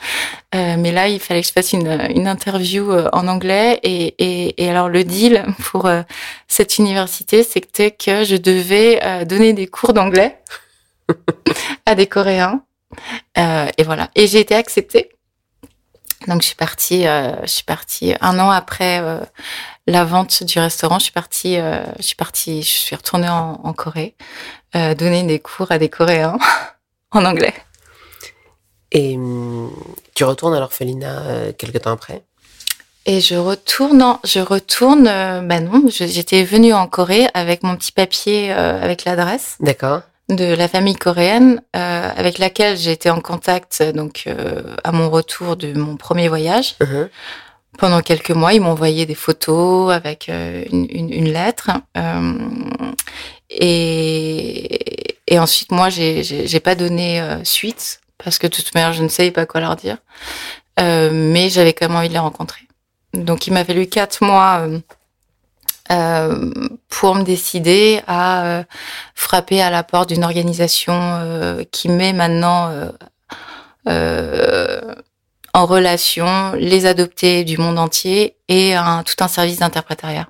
mais 0.55 0.93
là, 0.93 1.09
il 1.09 1.19
fallait 1.19 1.41
que 1.41 1.49
je 1.49 1.53
fasse 1.53 1.73
une, 1.73 2.01
une 2.15 2.29
interview 2.29 2.93
en 3.13 3.27
anglais. 3.27 3.81
Et, 3.83 4.15
et, 4.19 4.63
et, 4.63 4.71
alors, 4.71 4.89
le 4.89 5.03
deal 5.03 5.45
pour 5.65 5.91
cette 6.47 6.79
université, 6.79 7.43
c'était 7.43 7.91
que 7.91 8.23
je 8.23 8.37
devais 8.37 9.25
donner 9.27 9.53
des 9.53 9.67
cours 9.67 9.93
d'anglais 9.93 10.39
à 11.87 11.97
des 11.97 12.07
Coréens 12.07 12.63
Euh, 13.37 13.69
et 13.79 13.83
voilà. 13.83 14.11
Et 14.15 14.27
j'ai 14.29 14.41
été 14.41 14.55
acceptée. 14.55 15.11
Donc 16.29 16.43
je 16.43 16.47
suis 16.47 16.57
partie, 16.57 17.07
euh, 17.07 17.35
je 17.43 17.51
suis 17.51 17.65
partie 17.65 18.15
un 18.21 18.39
an 18.39 18.51
après 18.51 19.01
euh, 19.01 19.21
la 19.87 20.05
vente 20.05 20.43
du 20.45 20.59
restaurant. 20.59 20.99
Je 20.99 21.05
suis 21.05 21.13
partie, 21.13 21.59
euh, 21.59 21.85
je 21.99 22.03
suis 22.03 22.17
partie, 22.17 22.63
je 22.63 22.71
suis 22.71 22.97
retournée 22.97 23.29
en, 23.29 23.61
en 23.63 23.73
Corée, 23.73 24.17
euh, 24.75 24.95
donner 24.95 25.23
des 25.25 25.39
cours 25.39 25.71
à 25.71 25.79
des 25.79 25.89
Coréens 25.89 26.39
en 27.17 27.25
anglais. 27.25 27.55
Et 28.93 29.17
hum, 29.17 29.71
tu 30.15 30.25
retournes 30.25 30.55
à 30.55 30.61
l'orphelinat 30.61 31.23
euh, 31.23 31.53
quelque 31.53 31.79
temps 31.79 31.93
après? 31.93 32.23
Et 33.09 33.21
je 33.21 33.37
retourne, 33.37 33.99
non, 33.99 34.19
je 34.25 34.41
retourne, 34.41 35.07
euh, 35.07 35.41
bah 35.41 35.61
non, 35.61 35.85
j'étais 35.89 36.43
venue 36.43 36.75
en 36.75 36.89
Corée 36.89 37.29
avec 37.35 37.63
mon 37.63 37.77
petit 37.77 37.93
papier 37.93 38.53
euh, 38.53 38.83
avec 38.83 39.05
l'adresse 39.05 39.57
D'accord. 39.61 40.03
de 40.29 40.45
la 40.45 40.67
famille 40.67 40.97
coréenne 40.97 41.63
euh, 41.77 42.11
avec 42.17 42.39
laquelle 42.39 42.77
j'ai 42.77 42.91
été 42.91 43.09
en 43.09 43.21
contact 43.21 43.79
euh, 43.81 43.93
donc 43.93 44.25
euh, 44.27 44.75
à 44.83 44.91
mon 44.91 45.09
retour 45.09 45.57
de 45.57 45.73
mon 45.73 45.97
premier 45.97 46.29
voyage. 46.29 46.75
Mhm. 46.81 47.09
Pendant 47.79 48.01
quelques 48.01 48.31
mois, 48.31 48.55
ils 48.55 48.61
m'ont 48.61 48.71
envoyé 48.71 49.07
des 49.07 49.15
photos 49.15 49.93
avec 49.93 50.29
euh, 50.29 50.65
une, 50.73 50.87
une, 50.91 51.13
une 51.13 51.33
lettre. 51.33 51.71
Euh, 51.97 52.33
et, 53.51 55.16
et 55.27 55.39
ensuite, 55.39 55.73
moi, 55.73 55.89
j'ai 55.91 56.61
pas 56.61 56.75
donné 56.75 57.21
euh, 57.21 57.43
suite 57.45 58.01
parce 58.19 58.39
que 58.39 58.47
de 58.47 58.55
toute 58.55 58.75
manière, 58.75 58.93
je 58.93 59.03
ne 59.03 59.09
savais 59.09 59.31
pas 59.31 59.47
quoi 59.47 59.61
leur 59.61 59.77
dire. 59.77 59.99
Euh, 60.79 61.11
mais 61.13 61.49
j'avais 61.49 61.73
quand 61.73 61.89
même 61.89 61.97
envie 61.97 62.09
de 62.09 62.13
les 62.13 62.19
rencontrer. 62.19 62.63
Donc, 63.13 63.47
il 63.47 63.53
m'a 63.53 63.65
fallu 63.65 63.87
quatre 63.87 64.23
mois 64.23 64.69
euh, 65.91 66.53
pour 66.89 67.15
me 67.15 67.23
décider 67.23 68.01
à 68.07 68.65
frapper 69.15 69.63
à 69.63 69.71
la 69.71 69.83
porte 69.83 70.11
d'une 70.11 70.25
organisation 70.25 71.67
qui 71.73 71.89
met 71.89 72.13
maintenant 72.13 72.91
en 73.87 75.67
relation 75.67 76.53
les 76.53 76.85
adoptés 76.85 77.45
du 77.45 77.57
monde 77.57 77.79
entier 77.79 78.37
et 78.49 78.75
un, 78.75 79.03
tout 79.03 79.15
un 79.21 79.29
service 79.29 79.61
d'interprétariat. 79.61 80.29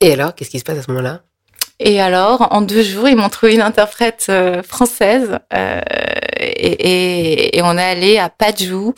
Et 0.00 0.12
alors, 0.14 0.34
qu'est-ce 0.34 0.50
qui 0.50 0.58
se 0.58 0.64
passe 0.64 0.78
à 0.78 0.82
ce 0.82 0.90
moment-là? 0.90 1.20
Et 1.82 1.98
alors, 1.98 2.48
en 2.50 2.60
deux 2.60 2.82
jours, 2.82 3.08
ils 3.08 3.16
m'ont 3.16 3.30
trouvé 3.30 3.54
une 3.54 3.62
interprète 3.62 4.26
euh, 4.28 4.62
française 4.62 5.38
euh, 5.54 5.80
et, 6.38 6.72
et, 6.72 7.56
et 7.56 7.62
on 7.62 7.78
est 7.78 7.82
allé 7.82 8.18
à 8.18 8.28
Paju, 8.28 8.92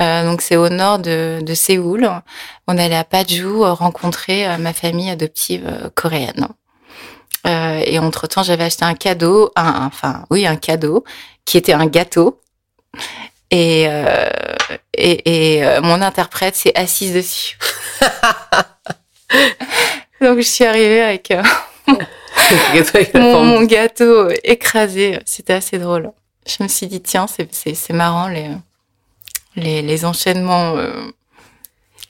euh, 0.00 0.24
donc 0.24 0.40
c'est 0.40 0.54
au 0.54 0.68
nord 0.68 1.00
de, 1.00 1.40
de 1.42 1.54
Séoul. 1.54 2.08
On 2.68 2.78
est 2.78 2.84
allé 2.84 2.94
à 2.94 3.02
Paju 3.02 3.64
euh, 3.64 3.72
rencontrer 3.72 4.46
euh, 4.46 4.56
ma 4.56 4.72
famille 4.72 5.10
adoptive 5.10 5.66
euh, 5.66 5.90
coréenne. 5.96 6.46
Euh, 7.44 7.82
et 7.84 7.98
entre-temps, 7.98 8.44
j'avais 8.44 8.64
acheté 8.64 8.84
un 8.84 8.94
cadeau, 8.94 9.50
un, 9.56 9.86
enfin 9.86 10.24
oui, 10.30 10.46
un 10.46 10.56
cadeau 10.56 11.02
qui 11.44 11.56
était 11.58 11.72
un 11.72 11.86
gâteau. 11.86 12.40
Et, 13.50 13.86
euh, 13.88 14.28
et, 14.94 15.56
et 15.56 15.64
euh, 15.64 15.80
mon 15.80 16.00
interprète 16.02 16.54
s'est 16.54 16.76
assise 16.76 17.14
dessus. 17.14 17.58
Donc 20.20 20.36
je 20.38 20.42
suis 20.42 20.64
arrivée 20.64 21.00
avec 21.02 21.32
euh, 21.32 21.42
mon, 23.14 23.44
mon 23.44 23.62
gâteau 23.64 24.28
écrasé. 24.44 25.18
C'était 25.24 25.54
assez 25.54 25.78
drôle. 25.78 26.10
Je 26.46 26.62
me 26.62 26.68
suis 26.68 26.86
dit, 26.86 27.00
tiens, 27.02 27.26
c'est- 27.26 27.52
c'est 27.54 27.74
c'est 27.74 27.92
marrant 27.92 28.28
les, 28.28 28.48
les, 29.56 29.82
les 29.82 30.04
enchaînements 30.04 30.76
euh, 30.76 30.90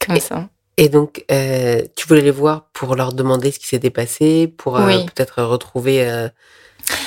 comme 0.04 0.20
ça. 0.20 0.48
Et 0.76 0.88
donc, 0.88 1.24
euh, 1.32 1.82
tu 1.96 2.06
voulais 2.06 2.20
les 2.20 2.30
voir 2.30 2.66
pour 2.72 2.94
leur 2.94 3.12
demander 3.12 3.50
ce 3.50 3.58
qui 3.58 3.66
s'était 3.66 3.90
passé, 3.90 4.46
pour 4.46 4.78
euh, 4.78 4.86
Oui. 4.86 5.06
peut-être 5.06 5.42
retrouver. 5.42 6.08
euh, 6.08 6.28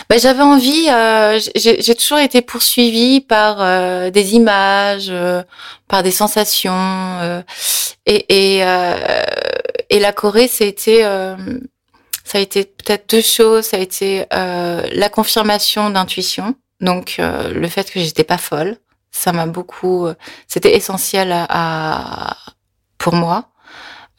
Bah, 0.09 0.17
J'avais 0.17 0.41
envie, 0.43 0.89
euh, 0.89 1.39
j'ai 1.55 1.81
j'ai 1.81 1.95
toujours 1.95 2.17
été 2.19 2.41
poursuivie 2.41 3.21
par 3.21 3.61
euh, 3.61 4.09
des 4.09 4.35
images, 4.35 5.07
euh, 5.09 5.41
par 5.87 6.03
des 6.03 6.11
sensations. 6.11 6.73
euh, 7.21 7.41
et, 8.05 8.57
et, 8.57 8.65
euh, 8.65 9.23
et 9.89 9.99
la 9.99 10.11
Corée, 10.11 10.49
c'était, 10.49 11.05
euh, 11.05 11.35
ça 12.31 12.37
a 12.37 12.41
été 12.41 12.65
peut-être 12.65 13.09
deux 13.09 13.21
choses. 13.21 13.65
Ça 13.65 13.77
a 13.77 13.79
été 13.79 14.25
euh, 14.33 14.81
la 14.93 15.09
confirmation 15.09 15.89
d'intuition, 15.89 16.55
donc 16.79 17.15
euh, 17.19 17.51
le 17.53 17.67
fait 17.67 17.91
que 17.91 17.99
j'étais 17.99 18.23
pas 18.23 18.37
folle. 18.37 18.77
Ça 19.11 19.31
m'a 19.33 19.45
beaucoup, 19.45 20.07
c'était 20.47 20.75
essentiel 20.75 21.31
à, 21.33 21.45
à- 21.49 22.37
pour 22.97 23.13
moi. 23.13 23.49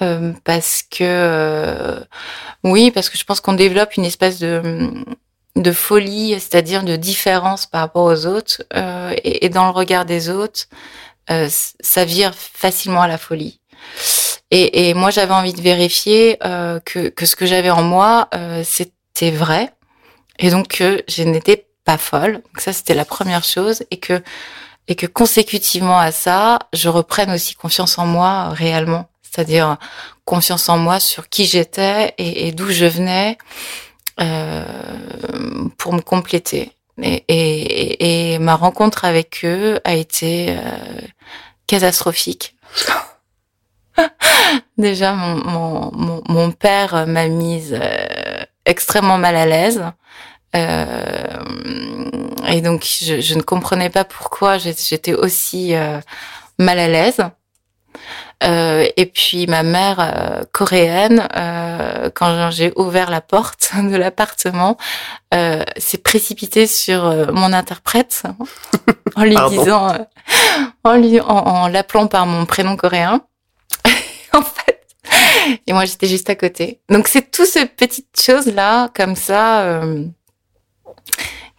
euh, 0.02 0.32
parce 0.44 0.82
que 0.82 1.04
euh, 1.04 2.00
oui, 2.64 2.90
parce 2.90 3.08
que 3.10 3.16
je 3.18 3.24
pense 3.24 3.40
qu'on 3.40 3.54
développe 3.54 3.96
une 3.96 4.04
espèce 4.04 4.38
de 4.40 4.60
de 5.56 5.72
folie, 5.72 6.32
c'est-à-dire 6.40 6.82
de 6.82 6.96
différence 6.96 7.66
par 7.66 7.82
rapport 7.82 8.04
aux 8.04 8.26
autres, 8.26 8.62
euh, 8.74 9.12
et, 9.22 9.44
et 9.46 9.48
dans 9.50 9.66
le 9.66 9.70
regard 9.72 10.06
des 10.06 10.30
autres, 10.30 10.62
euh, 11.30 11.48
ça 11.50 12.04
vire 12.06 12.32
facilement 12.34 13.02
à 13.02 13.08
la 13.08 13.18
folie. 13.18 13.60
Et, 14.54 14.90
et 14.90 14.94
moi, 14.94 15.10
j'avais 15.10 15.32
envie 15.32 15.54
de 15.54 15.62
vérifier 15.62 16.36
euh, 16.44 16.78
que, 16.84 17.08
que 17.08 17.24
ce 17.24 17.34
que 17.36 17.46
j'avais 17.46 17.70
en 17.70 17.82
moi, 17.82 18.28
euh, 18.34 18.62
c'était 18.64 19.30
vrai, 19.30 19.72
et 20.38 20.50
donc 20.50 20.68
que 20.68 21.02
je 21.08 21.22
n'étais 21.22 21.66
pas 21.86 21.96
folle. 21.96 22.34
Donc 22.34 22.60
ça, 22.60 22.74
c'était 22.74 22.92
la 22.94 23.06
première 23.06 23.44
chose, 23.44 23.82
et 23.90 23.96
que 23.96 24.22
et 24.88 24.94
que 24.94 25.06
consécutivement 25.06 25.98
à 25.98 26.12
ça, 26.12 26.58
je 26.74 26.90
reprenne 26.90 27.30
aussi 27.30 27.54
confiance 27.54 27.98
en 27.98 28.04
moi 28.04 28.48
euh, 28.50 28.52
réellement, 28.52 29.08
c'est-à-dire 29.22 29.78
confiance 30.26 30.68
en 30.68 30.76
moi 30.76 31.00
sur 31.00 31.30
qui 31.30 31.46
j'étais 31.46 32.14
et, 32.18 32.48
et 32.48 32.52
d'où 32.52 32.68
je 32.68 32.84
venais 32.84 33.38
euh, 34.20 34.66
pour 35.78 35.94
me 35.94 36.02
compléter. 36.02 36.72
Et, 37.00 37.24
et, 37.28 38.34
et 38.34 38.38
ma 38.38 38.54
rencontre 38.54 39.06
avec 39.06 39.40
eux 39.44 39.80
a 39.84 39.94
été 39.94 40.50
euh, 40.50 41.00
catastrophique. 41.66 42.54
Déjà, 44.78 45.12
mon, 45.12 45.36
mon, 45.44 45.90
mon, 45.92 46.22
mon 46.28 46.50
père 46.50 47.06
m'a 47.06 47.28
mise 47.28 47.76
euh, 47.80 48.44
extrêmement 48.64 49.18
mal 49.18 49.36
à 49.36 49.46
l'aise. 49.46 49.82
Euh, 50.54 51.30
et 52.48 52.60
donc, 52.60 52.84
je, 52.84 53.20
je 53.20 53.34
ne 53.34 53.42
comprenais 53.42 53.90
pas 53.90 54.04
pourquoi 54.04 54.58
j'étais 54.58 55.14
aussi 55.14 55.74
euh, 55.74 56.00
mal 56.58 56.78
à 56.78 56.88
l'aise. 56.88 57.20
Euh, 58.42 58.88
et 58.96 59.06
puis 59.06 59.46
ma 59.46 59.62
mère 59.62 59.98
euh, 60.00 60.42
coréenne, 60.50 61.28
euh, 61.36 62.10
quand 62.12 62.50
j'ai 62.50 62.72
ouvert 62.74 63.08
la 63.10 63.20
porte 63.20 63.70
de 63.76 63.96
l'appartement, 63.96 64.76
euh, 65.32 65.62
s'est 65.76 65.98
précipitée 65.98 66.66
sur 66.66 67.04
euh, 67.06 67.26
mon 67.32 67.52
interprète 67.52 68.24
en 69.14 69.22
lui 69.22 69.34
Pardon. 69.34 69.56
disant, 69.58 69.90
euh, 69.90 69.98
en 70.84 70.94
lui, 70.94 71.20
en, 71.20 71.26
en 71.28 71.68
l'appelant 71.68 72.08
par 72.08 72.26
mon 72.26 72.44
prénom 72.44 72.76
coréen. 72.76 73.20
en 74.36 74.42
fait, 74.42 74.86
et 75.66 75.72
moi 75.72 75.84
j'étais 75.84 76.06
juste 76.06 76.30
à 76.30 76.34
côté. 76.36 76.80
Donc 76.88 77.08
c'est 77.08 77.30
tout 77.30 77.46
ces 77.46 77.66
petites 77.66 78.20
choses 78.20 78.46
là, 78.46 78.90
comme 78.94 79.16
ça, 79.16 79.62
euh, 79.62 80.04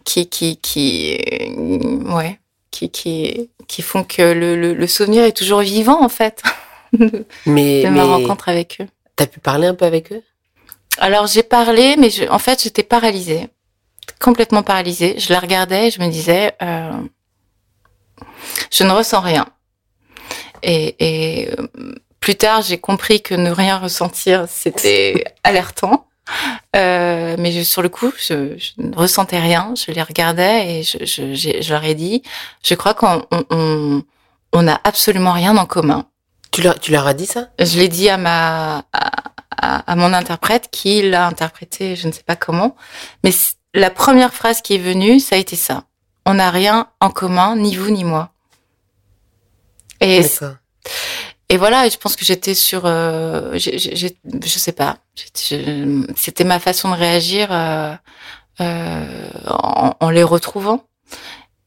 qui, 0.04 0.28
qui, 0.28 0.56
qui, 0.58 1.18
euh, 1.32 2.14
ouais, 2.14 2.38
qui, 2.70 2.90
qui, 2.90 3.50
qui 3.68 3.82
font 3.82 4.04
que 4.04 4.22
le, 4.22 4.56
le, 4.56 4.74
le 4.74 4.86
souvenir 4.86 5.24
est 5.24 5.36
toujours 5.36 5.60
vivant 5.60 6.02
en 6.02 6.08
fait 6.08 6.42
de, 6.92 7.26
Mais, 7.46 7.82
de 7.84 7.88
mais 7.88 7.90
ma 7.90 8.04
rencontre 8.04 8.48
avec 8.48 8.78
eux. 8.80 8.86
t'as 9.16 9.26
pu 9.26 9.40
parler 9.40 9.66
un 9.66 9.74
peu 9.74 9.84
avec 9.84 10.12
eux? 10.12 10.22
Alors 10.98 11.26
j'ai 11.26 11.42
parlé, 11.42 11.96
mais 11.96 12.10
je, 12.10 12.24
en 12.28 12.38
fait 12.38 12.62
j'étais 12.62 12.84
paralysée, 12.84 13.48
complètement 14.20 14.62
paralysée. 14.62 15.18
Je 15.18 15.32
la 15.32 15.40
regardais, 15.40 15.88
et 15.88 15.90
je 15.90 16.00
me 16.00 16.08
disais, 16.08 16.54
euh, 16.62 16.92
je 18.70 18.84
ne 18.84 18.92
ressens 18.92 19.20
rien. 19.20 19.46
Et, 20.62 20.94
et 20.98 21.50
euh, 21.50 21.66
plus 22.24 22.36
tard, 22.36 22.62
j'ai 22.62 22.78
compris 22.78 23.20
que 23.20 23.34
ne 23.34 23.50
rien 23.50 23.76
ressentir, 23.78 24.46
c'était 24.48 25.24
alertant. 25.44 26.06
Euh, 26.74 27.36
mais 27.38 27.52
je, 27.52 27.60
sur 27.62 27.82
le 27.82 27.90
coup, 27.90 28.14
je, 28.16 28.56
je 28.56 28.70
ne 28.78 28.96
ressentais 28.96 29.38
rien. 29.38 29.74
Je 29.76 29.92
les 29.92 30.02
regardais 30.02 30.78
et 30.78 30.82
je, 30.82 31.04
je, 31.04 31.70
leur 31.70 31.84
ai 31.84 31.94
dit, 31.94 32.22
je 32.62 32.74
crois 32.74 32.94
qu'on 32.94 33.26
on, 33.50 34.02
on, 34.54 34.66
absolument 34.84 35.32
rien 35.32 35.54
en 35.58 35.66
commun. 35.66 36.06
tu 36.50 36.62
leur, 36.62 36.80
tu 36.80 36.92
leur 36.92 37.06
as 37.06 37.12
dit 37.12 37.26
ça? 37.26 37.48
Je 37.58 37.76
l'ai 37.78 37.88
dit 37.88 38.08
à 38.08 38.16
ma 38.16 38.78
à, 38.94 39.10
à- 39.58 39.92
à 39.92 39.94
mon 39.94 40.14
interprète 40.14 40.70
qui 40.72 41.02
l'a 41.02 41.26
interprété, 41.26 41.94
je 41.94 42.06
ne 42.08 42.12
sais 42.12 42.22
pas 42.22 42.36
comment, 42.36 42.74
mais 43.22 43.32
la 43.74 43.90
première 43.90 44.32
phrase 44.32 44.62
qui 44.62 44.76
est 44.76 44.78
venue, 44.78 45.20
ça 45.20 45.36
a 45.36 45.38
été 45.38 45.56
ça. 45.56 45.84
On 46.24 46.32
n'a 46.32 46.50
rien 46.50 46.88
en 47.00 47.10
commun, 47.10 47.54
ni 47.54 47.76
vous 47.76 47.90
ni 47.90 48.02
moi. 48.02 48.30
Et. 50.00 50.22
Et 51.48 51.56
voilà, 51.56 51.88
je 51.88 51.96
pense 51.98 52.16
que 52.16 52.24
j'étais 52.24 52.54
sur, 52.54 52.82
euh, 52.86 53.52
j'ai- 53.56 53.78
je 53.78 54.58
sais 54.58 54.72
pas, 54.72 54.98
c'était 55.24 56.44
ma 56.44 56.58
façon 56.58 56.90
de 56.90 56.96
réagir 56.96 57.48
euh, 57.52 57.94
euh, 58.60 59.28
en, 59.46 59.94
en 60.00 60.10
les 60.10 60.22
retrouvant. 60.22 60.84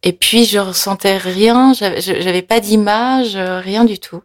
Et 0.04 0.14
puis 0.14 0.46
je 0.46 0.58
ressentais 0.60 1.18
rien, 1.18 1.74
j'avais 1.74 2.42
pas 2.42 2.60
d'image, 2.60 3.36
euh, 3.36 3.60
rien 3.60 3.84
du 3.86 4.00
tout. 4.00 4.22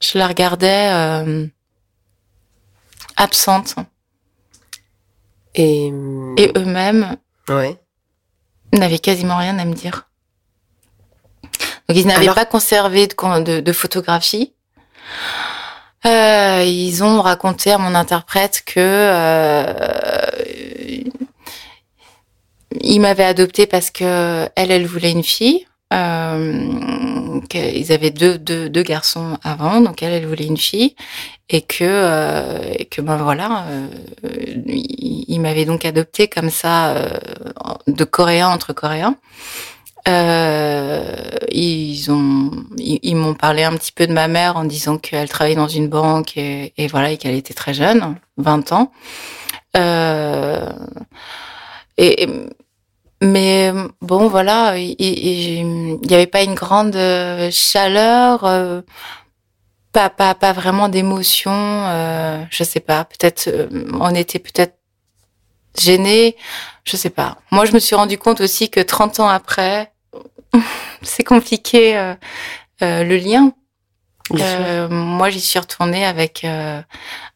Je 0.00 0.16
la 0.18 0.26
regardais 0.28 0.88
euh, 0.92 1.46
absente. 3.16 3.74
Et, 5.54 5.86
Et 6.36 6.52
eux-mêmes 6.56 7.16
ouais. 7.48 7.76
n'avaient 8.72 8.98
quasiment 8.98 9.36
rien 9.36 9.58
à 9.58 9.64
me 9.64 9.74
dire. 9.74 10.08
Donc 11.88 11.96
ils 11.98 12.06
n'avaient 12.06 12.22
Alors- 12.22 12.34
pas 12.36 12.44
conservé 12.46 13.08
de, 13.08 13.42
de, 13.42 13.60
de 13.60 13.72
photographie. 13.72 14.54
Euh, 16.06 16.64
ils 16.64 17.04
ont 17.04 17.20
raconté 17.20 17.72
à 17.72 17.78
mon 17.78 17.94
interprète 17.94 18.62
que 18.64 18.74
euh, 18.78 19.72
il 22.80 23.00
m'avait 23.00 23.24
adopté 23.24 23.66
parce 23.66 23.90
que 23.90 24.48
elle, 24.56 24.70
elle 24.70 24.86
voulait 24.86 25.12
une 25.12 25.24
fille. 25.24 25.66
Euh, 25.92 27.40
qu'ils 27.48 27.92
avaient 27.92 28.10
deux, 28.10 28.38
deux, 28.38 28.82
garçons 28.82 29.36
avant, 29.42 29.80
donc 29.80 30.02
elle, 30.02 30.12
elle 30.12 30.26
voulait 30.26 30.46
une 30.46 30.56
fille, 30.56 30.94
et 31.48 31.62
que, 31.62 31.82
euh, 31.82 32.60
et 32.78 32.84
que 32.84 33.00
ben 33.00 33.16
voilà, 33.16 33.64
euh, 33.68 33.86
il 34.66 35.40
m'avait 35.40 35.64
donc 35.64 35.84
adopté 35.84 36.28
comme 36.28 36.50
ça, 36.50 36.94
euh, 36.94 37.08
de 37.88 38.04
coréen 38.04 38.48
entre 38.48 38.72
coréens. 38.72 39.16
Euh, 40.08 41.30
ils 41.52 42.10
ont, 42.10 42.50
ils, 42.78 43.16
m'ont 43.16 43.34
parlé 43.34 43.64
un 43.64 43.76
petit 43.76 43.92
peu 43.92 44.06
de 44.06 44.12
ma 44.12 44.28
mère 44.28 44.56
en 44.56 44.64
disant 44.64 44.98
qu'elle 44.98 45.28
travaillait 45.28 45.56
dans 45.56 45.68
une 45.68 45.88
banque 45.88 46.36
et, 46.36 46.72
voilà 46.90 47.10
et 47.10 47.18
qu'elle 47.18 47.34
était 47.34 47.54
très 47.54 47.74
jeune, 47.74 48.16
20 48.38 48.72
ans. 48.72 48.92
Euh, 49.76 50.68
et 51.98 52.28
mais 53.22 53.72
bon 54.00 54.28
voilà, 54.28 54.78
il 54.78 55.98
n'y 56.06 56.14
avait 56.14 56.26
pas 56.26 56.42
une 56.42 56.54
grande 56.54 56.96
euh, 56.96 57.50
chaleur, 57.52 58.44
euh, 58.44 58.80
pas 59.92 60.08
pas 60.08 60.52
vraiment 60.52 60.88
d'émotion. 60.88 61.52
Euh, 61.52 62.42
je 62.50 62.64
sais 62.64 62.80
pas, 62.80 63.04
peut-être 63.04 63.50
on 64.00 64.14
était 64.14 64.38
peut-être 64.38 64.79
gênés, 65.78 66.36
je 66.84 66.96
sais 66.96 67.10
pas. 67.10 67.38
Moi, 67.50 67.64
je 67.64 67.72
me 67.72 67.78
suis 67.78 67.94
rendu 67.96 68.18
compte 68.18 68.40
aussi 68.40 68.70
que 68.70 68.80
30 68.80 69.20
ans 69.20 69.28
après, 69.28 69.92
c'est 71.02 71.24
compliqué 71.24 71.96
euh, 71.96 72.14
euh, 72.82 73.04
le 73.04 73.16
lien. 73.16 73.52
Euh, 74.32 74.88
moi, 74.88 75.28
j'y 75.30 75.40
suis 75.40 75.58
retournée 75.58 76.04
avec 76.06 76.44
euh, 76.44 76.80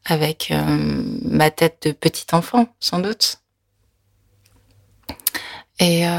avec 0.05 0.51
euh, 0.53 0.62
ma 1.25 1.51
tête 1.51 1.87
de 1.88 1.92
petit 1.92 2.27
enfant, 2.33 2.68
sans 2.79 3.01
doute. 3.01 3.38
Et 5.81 6.07
euh, 6.07 6.11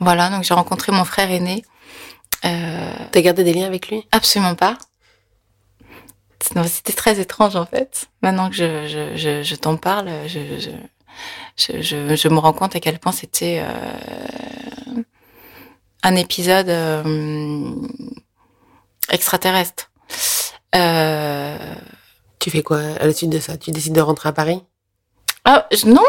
voilà, 0.00 0.30
donc 0.30 0.44
j'ai 0.44 0.54
rencontré 0.54 0.92
mon 0.92 1.04
frère 1.04 1.30
aîné. 1.30 1.62
Euh, 2.46 2.92
T'as 3.12 3.20
gardé 3.20 3.44
des 3.44 3.52
liens 3.52 3.66
avec 3.66 3.88
lui? 3.88 4.06
absolument 4.12 4.54
pas. 4.54 4.78
C'était 6.66 6.92
très 6.94 7.20
étrange 7.20 7.56
en 7.56 7.66
fait. 7.66 8.06
Maintenant 8.22 8.48
que 8.48 8.54
je, 8.56 8.86
je, 8.86 9.16
je, 9.16 9.42
je 9.42 9.54
t'en 9.56 9.76
parle, 9.76 10.08
je, 10.26 10.70
je, 11.58 11.82
je, 11.82 12.16
je, 12.16 12.28
me 12.28 12.38
rends 12.38 12.52
compte 12.52 12.74
à 12.76 12.80
quel 12.80 12.98
point 12.98 13.12
c'était 13.12 13.62
euh, 13.62 15.02
un 16.02 16.14
épisode 16.16 16.68
euh, 16.68 17.74
extraterrestre. 19.10 19.90
Euh, 20.74 21.56
Tu 22.38 22.50
fais 22.50 22.62
quoi 22.62 22.78
à 23.00 23.06
la 23.06 23.12
suite 23.12 23.30
de 23.30 23.38
ça? 23.40 23.56
Tu 23.56 23.70
décides 23.70 23.94
de 23.94 24.00
rentrer 24.00 24.28
à 24.28 24.32
Paris? 24.32 24.62
Ah 25.44 25.66
je- 25.72 25.86
non, 25.86 26.02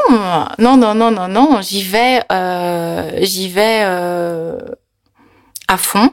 non, 0.60 0.78
non, 0.78 0.94
non, 0.94 1.12
non, 1.12 1.28
non. 1.28 1.62
J'y 1.62 1.82
vais, 1.84 2.22
euh, 2.32 3.20
j'y 3.22 3.48
vais 3.50 3.82
euh, 3.84 4.58
à 5.68 5.78
fond. 5.78 6.12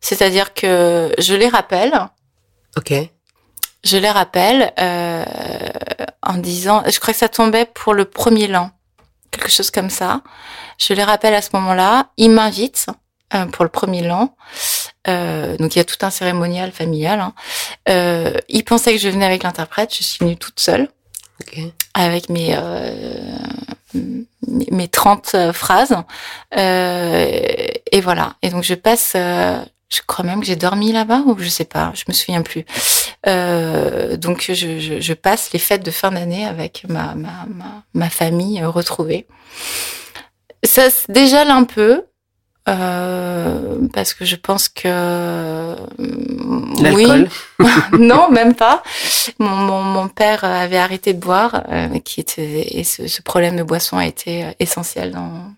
C'est-à-dire 0.00 0.54
que 0.54 1.12
je 1.18 1.34
les 1.34 1.48
rappelle, 1.48 1.92
Ok. 2.76 2.92
je 3.84 3.96
les 3.96 4.10
rappelle 4.10 4.72
euh, 4.78 5.24
en 6.22 6.34
disant, 6.34 6.84
je 6.86 7.00
crois 7.00 7.12
que 7.12 7.18
ça 7.18 7.28
tombait 7.28 7.64
pour 7.66 7.94
le 7.94 8.04
premier 8.04 8.46
l'an, 8.46 8.70
quelque 9.30 9.50
chose 9.50 9.70
comme 9.70 9.90
ça. 9.90 10.22
Je 10.78 10.94
les 10.94 11.04
rappelle 11.04 11.34
à 11.34 11.42
ce 11.42 11.50
moment-là. 11.54 12.08
Ils 12.16 12.30
m'invitent 12.30 12.86
euh, 13.34 13.46
pour 13.46 13.64
le 13.64 13.70
premier 13.70 14.02
l'an. 14.02 14.34
Euh, 15.06 15.56
donc 15.56 15.74
il 15.74 15.78
y 15.78 15.80
a 15.80 15.84
tout 15.84 15.96
un 16.02 16.10
cérémonial 16.10 16.72
familial. 16.72 17.20
Hein. 17.20 17.34
Euh, 17.88 18.32
ils 18.48 18.64
pensaient 18.64 18.92
que 18.92 18.98
je 19.00 19.08
venais 19.08 19.26
avec 19.26 19.42
l'interprète. 19.42 19.94
Je 19.94 20.02
suis 20.02 20.18
venue 20.18 20.36
toute 20.36 20.60
seule 20.60 20.88
Ok. 21.40 21.58
avec 21.94 22.28
mes 22.28 22.54
euh, 22.56 23.38
mes 23.94 24.66
mes 24.70 24.88
30 24.88 25.32
euh, 25.34 25.52
phrases 25.52 25.96
Euh, 26.56 27.30
et 27.92 28.00
voilà 28.00 28.34
et 28.42 28.50
donc 28.50 28.64
je 28.64 28.74
passe 28.74 29.12
euh, 29.16 29.60
je 29.88 30.00
crois 30.06 30.24
même 30.24 30.40
que 30.40 30.46
j'ai 30.46 30.56
dormi 30.56 30.92
là-bas 30.92 31.22
ou 31.26 31.36
je 31.38 31.48
sais 31.48 31.64
pas 31.64 31.92
je 31.94 32.04
me 32.08 32.12
souviens 32.12 32.42
plus. 32.42 32.64
Euh, 33.26 34.16
donc 34.16 34.44
je, 34.48 34.78
je, 34.78 35.00
je 35.00 35.12
passe 35.14 35.52
les 35.52 35.58
fêtes 35.58 35.84
de 35.84 35.90
fin 35.90 36.10
d'année 36.10 36.46
avec 36.46 36.84
ma 36.88 37.14
ma, 37.14 37.46
ma, 37.48 37.82
ma 37.94 38.10
famille 38.10 38.60
euh, 38.60 38.68
retrouvée. 38.68 39.26
Ça 40.64 40.90
se 40.90 41.10
dégèle 41.10 41.50
un 41.50 41.64
peu 41.64 42.04
euh, 42.68 43.88
parce 43.94 44.12
que 44.12 44.24
je 44.24 44.36
pense 44.36 44.68
que 44.68 45.74
oui, 45.98 46.82
L'alcool. 46.82 47.28
Non, 47.98 48.30
même 48.30 48.54
pas. 48.54 48.82
Mon, 49.38 49.48
mon, 49.56 49.82
mon 49.82 50.08
père 50.08 50.44
avait 50.44 50.76
arrêté 50.76 51.14
de 51.14 51.18
boire, 51.20 51.64
euh, 51.70 51.98
qui 52.00 52.20
était 52.20 52.66
et 52.78 52.84
ce, 52.84 53.06
ce 53.06 53.22
problème 53.22 53.56
de 53.56 53.62
boisson 53.62 53.96
a 53.96 54.06
été 54.06 54.44
euh, 54.44 54.50
essentiel 54.60 55.12
dans 55.12 55.54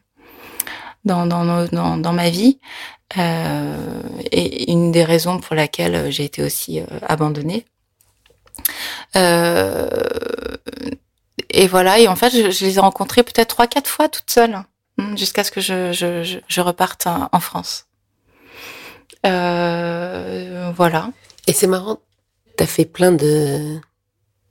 dans 1.04 1.26
dans 1.26 1.66
dans, 1.66 1.96
dans 1.96 2.12
ma 2.12 2.30
vie 2.30 2.60
et 3.16 4.70
une 4.70 4.92
des 4.92 5.04
raisons 5.04 5.38
pour 5.40 5.56
laquelle 5.56 6.10
j'ai 6.12 6.24
été 6.24 6.42
aussi 6.42 6.80
euh, 6.80 6.84
abandonnée. 7.02 7.64
Euh, 9.16 9.88
et 11.50 11.66
voilà. 11.66 11.98
Et 11.98 12.08
en 12.08 12.16
fait, 12.16 12.30
je, 12.30 12.50
je 12.50 12.64
les 12.64 12.76
ai 12.76 12.80
rencontrés 12.80 13.22
peut-être 13.22 13.48
trois 13.48 13.66
quatre 13.66 13.88
fois 13.88 14.08
toute 14.08 14.30
seule 14.30 14.54
hein, 14.54 15.16
jusqu'à 15.16 15.42
ce 15.44 15.50
que 15.50 15.60
je 15.60 15.92
je, 15.92 16.22
je, 16.22 16.38
je 16.46 16.60
reparte 16.60 17.06
en, 17.06 17.28
en 17.32 17.40
France. 17.40 17.86
Euh, 19.26 20.72
voilà. 20.76 21.10
Et 21.46 21.52
c'est 21.52 21.66
marrant, 21.66 21.98
t'as 22.56 22.66
fait 22.66 22.84
plein 22.84 23.12
de, 23.12 23.78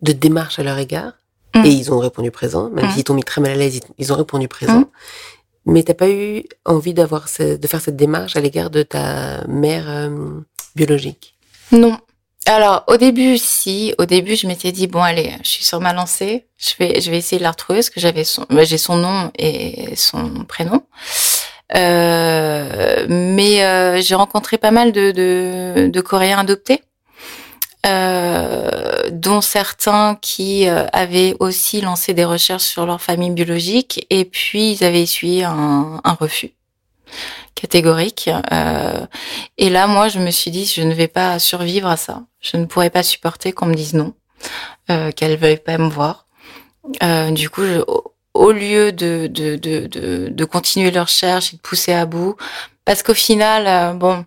de 0.02 0.12
démarches 0.12 0.60
à 0.60 0.64
leur 0.64 0.78
égard. 0.78 1.14
Mm. 1.56 1.66
Et 1.66 1.70
ils 1.70 1.92
ont 1.92 1.98
répondu 2.00 2.30
présent. 2.32 2.70
Même 2.70 2.86
Mm. 2.86 2.92
s'ils 2.92 3.04
t'ont 3.04 3.14
mis 3.16 3.24
très 3.24 3.42
mal 3.42 3.52
à 3.52 3.56
l'aise, 3.56 3.78
ils- 3.78 3.94
ils 3.98 4.14
ont 4.14 4.16
répondu 4.16 4.48
présent. 4.48 4.82
Mm. 4.82 4.86
Mais 5.66 5.84
t'as 5.84 5.94
pas 5.94 6.10
eu 6.10 6.44
envie 6.66 6.94
d'avoir 6.94 7.28
ce- 7.30 7.58
de 7.58 7.68
faire 7.68 7.82
cette 7.82 7.96
démarche 7.98 8.36
à 8.36 8.40
l'égard 8.42 8.70
de 8.70 8.82
ta 8.84 9.46
mère 9.48 9.86
euh, 9.90 10.40
biologique? 10.76 11.36
Non. 11.72 11.98
Alors 12.46 12.84
au 12.88 12.98
début, 12.98 13.38
si. 13.38 13.94
Au 14.00 14.06
début, 14.06 14.36
je 14.36 14.48
m'étais 14.48 14.72
dit 14.72 14.88
bon 14.88 15.02
allez, 15.02 15.34
je 15.44 15.50
suis 15.50 15.66
sur 15.66 15.80
ma 15.82 15.94
lancée. 15.94 16.48
Je 16.58 16.72
vais, 16.80 17.02
je 17.02 17.12
vais 17.12 17.18
essayer 17.18 17.38
de 17.38 17.44
la 17.44 17.52
retrouver 17.52 17.80
parce 17.80 17.90
que 17.90 18.00
j'avais 18.00 18.24
son, 18.24 18.46
bah, 18.50 18.64
j'ai 18.64 18.78
son 18.80 18.96
nom 18.96 19.32
et 19.38 19.96
son 19.96 20.46
prénom. 20.46 20.82
Euh, 21.76 23.06
mais 23.10 23.64
euh, 23.64 24.02
j'ai 24.02 24.16
rencontré 24.16 24.58
pas 24.58 24.72
mal 24.72 24.92
de, 24.92 25.12
de, 25.12 25.88
de 25.88 26.02
Coréens 26.02 26.40
adoptés, 26.40 26.82
euh, 27.86 29.10
dont 29.12 29.42
certains 29.42 30.18
qui 30.22 30.68
euh, 30.68 30.86
avaient 30.92 31.36
aussi 31.40 31.82
lancé 31.82 32.14
des 32.14 32.26
recherches 32.26 32.64
sur 32.64 32.86
leur 32.86 33.02
famille 33.02 33.32
biologique 33.32 34.06
et 34.10 34.26
puis 34.26 34.74
ils 34.74 34.84
avaient 34.84 35.02
essuyé 35.02 35.46
un, 35.46 36.02
un 36.04 36.14
refus 36.14 36.54
catégorique. 37.56 38.30
Euh, 38.52 39.06
et 39.58 39.70
là, 39.70 39.88
moi, 39.88 40.08
je 40.08 40.20
me 40.20 40.32
suis 40.32 40.52
dit, 40.52 40.66
je 40.66 40.82
ne 40.82 40.94
vais 40.94 41.08
pas 41.08 41.40
survivre 41.40 41.88
à 41.90 41.98
ça. 41.98 42.24
Je 42.40 42.58
ne 42.58 42.66
pourrais 42.66 42.90
pas 42.90 43.04
supporter 43.04 43.52
qu'on 43.52 43.66
me 43.66 43.74
dise 43.74 43.94
non, 43.94 44.14
euh, 44.90 45.12
qu'elle 45.12 45.38
veuille 45.38 45.58
pas 45.58 45.78
me 45.78 45.90
voir. 45.90 46.26
Euh, 47.04 47.32
du 47.32 47.50
coup, 47.50 47.64
je, 47.64 47.84
au, 48.34 48.52
lieu 48.52 48.92
de, 48.92 49.28
de, 49.28 49.56
de, 49.58 49.88
de, 49.88 50.30
de 50.30 50.46
continuer 50.46 50.92
leur 50.92 51.08
recherche 51.08 51.54
et 51.54 51.58
de 51.58 51.62
pousser 51.62 51.94
à 51.94 52.06
bout, 52.06 52.36
parce 52.86 53.04
qu'au 53.04 53.14
final, 53.14 53.68
euh, 53.68 53.94
bon, 53.94 54.26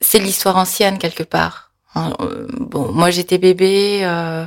c'est 0.00 0.18
l'histoire 0.18 0.56
ancienne 0.56 0.98
quelque 0.98 1.22
part. 1.22 1.69
Hein, 1.94 2.12
euh, 2.20 2.46
bon, 2.52 2.92
moi, 2.92 3.10
j'étais 3.10 3.38
bébé, 3.38 4.00
euh, 4.02 4.46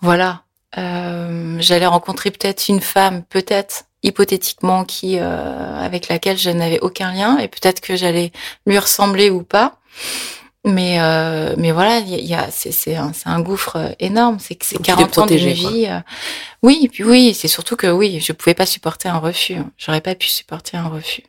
voilà. 0.00 0.42
Euh, 0.76 1.56
J'allais 1.60 1.86
rencontrer 1.86 2.30
peut-être 2.30 2.68
une 2.68 2.80
femme, 2.80 3.22
peut-être 3.24 3.84
hypothétiquement 4.02 4.84
qui 4.84 5.18
euh, 5.18 5.78
avec 5.80 6.08
laquelle 6.08 6.36
je 6.36 6.50
n'avais 6.50 6.80
aucun 6.80 7.12
lien 7.12 7.38
et 7.38 7.48
peut-être 7.48 7.80
que 7.80 7.96
j'allais 7.96 8.32
lui 8.66 8.78
ressembler 8.78 9.30
ou 9.30 9.42
pas 9.42 9.78
mais 10.64 10.98
euh, 11.00 11.54
mais 11.58 11.72
voilà 11.72 11.98
il 11.98 12.24
y 12.24 12.34
a, 12.34 12.50
c'est 12.50 12.72
c'est 12.72 12.96
un, 12.96 13.12
un 13.26 13.40
gouffre 13.40 13.76
euh, 13.76 13.88
énorme 14.00 14.38
c'est 14.38 14.54
que 14.54 14.64
c'est 14.64 14.76
Donc, 14.76 14.84
tu 14.86 14.90
t'es 14.92 14.96
40 14.96 15.18
ans 15.18 15.26
quoi. 15.26 15.36
vie 15.36 15.86
euh. 15.88 16.00
oui 16.62 16.80
et 16.84 16.88
puis 16.88 17.04
oui 17.04 17.34
c'est 17.34 17.48
surtout 17.48 17.76
que 17.76 17.86
oui 17.86 18.20
je 18.20 18.32
pouvais 18.32 18.54
pas 18.54 18.66
supporter 18.66 19.08
un 19.08 19.18
refus 19.18 19.56
j'aurais 19.78 20.00
pas 20.00 20.14
pu 20.14 20.28
supporter 20.28 20.76
un 20.76 20.88
refus 20.88 21.22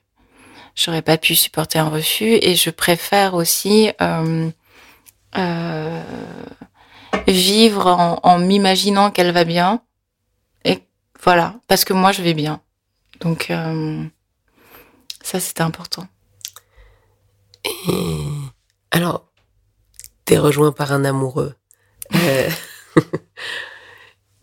j'aurais 0.76 1.02
pas 1.02 1.18
pu 1.18 1.36
supporter 1.36 1.80
un 1.80 1.90
refus 1.90 2.38
et 2.42 2.56
je 2.56 2.70
préfère 2.70 3.34
aussi 3.34 3.90
euh, 4.02 4.50
euh, 5.38 6.02
vivre 7.28 7.88
en, 7.88 8.20
en 8.24 8.40
m'imaginant 8.40 9.12
qu'elle 9.12 9.32
va 9.32 9.44
bien. 9.44 9.82
Et 10.64 10.84
voilà 11.24 11.56
parce 11.68 11.86
que 11.86 11.94
moi 11.94 12.12
je 12.12 12.22
vais 12.22 12.34
bien. 12.34 12.62
Donc 13.20 13.50
euh, 13.50 14.04
ça 15.22 15.40
c'était 15.40 15.62
important. 15.62 16.08
Et 17.64 18.28
alors, 18.92 19.26
t'es 20.26 20.38
rejoint 20.38 20.72
par 20.72 20.92
un 20.92 21.04
amoureux. 21.04 21.56
Euh, 22.14 22.50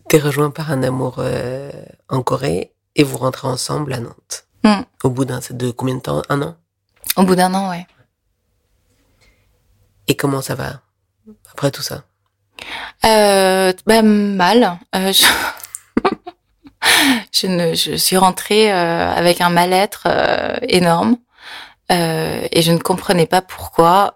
t'es 0.09 0.19
rejoint 0.19 0.51
par 0.51 0.71
un 0.71 0.83
amoureux 0.83 1.71
en 2.09 2.21
Corée 2.21 2.73
et 2.95 3.03
vous 3.03 3.17
rentrez 3.17 3.47
ensemble 3.47 3.93
à 3.93 3.99
Nantes. 3.99 4.45
Mm. 4.63 4.81
Au 5.03 5.09
bout 5.09 5.25
d'un, 5.25 5.41
c'est 5.41 5.57
de 5.57 5.71
combien 5.71 5.95
de 5.95 6.01
temps? 6.01 6.21
Un 6.29 6.41
an? 6.41 6.55
Au 7.17 7.23
bout 7.23 7.35
d'un 7.35 7.53
an 7.53 7.69
ouais. 7.69 7.85
Et 10.07 10.15
comment 10.15 10.41
ça 10.41 10.55
va? 10.55 10.81
Après 11.51 11.71
tout 11.71 11.81
ça 11.81 12.03
euh, 13.05 13.73
bah, 13.85 14.01
Mal. 14.01 14.79
Euh, 14.95 15.11
je... 17.33 17.47
ne, 17.47 17.73
je 17.73 17.95
suis 17.95 18.17
rentrée 18.17 18.71
euh, 18.71 19.11
avec 19.11 19.41
un 19.41 19.49
mal-être 19.49 20.03
euh, 20.07 20.55
énorme 20.61 21.17
et 21.89 22.63
je 22.63 22.71
ne 22.71 22.79
comprenais 22.79 23.27
pas 23.27 23.43
pourquoi 23.43 24.15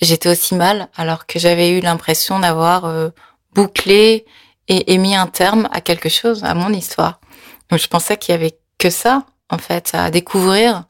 j'étais 0.00 0.28
aussi 0.28 0.54
mal 0.54 0.86
alors 0.96 1.26
que 1.26 1.40
j'avais 1.40 1.76
eu 1.76 1.80
l'impression 1.80 2.38
d'avoir 2.38 3.10
bouclé 3.52 4.26
et, 4.68 4.92
et, 4.92 4.98
mis 4.98 5.16
un 5.16 5.26
terme 5.26 5.68
à 5.72 5.80
quelque 5.80 6.08
chose, 6.08 6.44
à 6.44 6.54
mon 6.54 6.72
histoire. 6.72 7.18
Donc 7.68 7.80
je 7.80 7.88
pensais 7.88 8.16
qu'il 8.16 8.32
y 8.32 8.36
avait 8.36 8.56
que 8.78 8.90
ça 8.90 9.24
en 9.50 9.58
fait 9.58 9.90
à 9.92 10.08
découvrir 10.12 10.84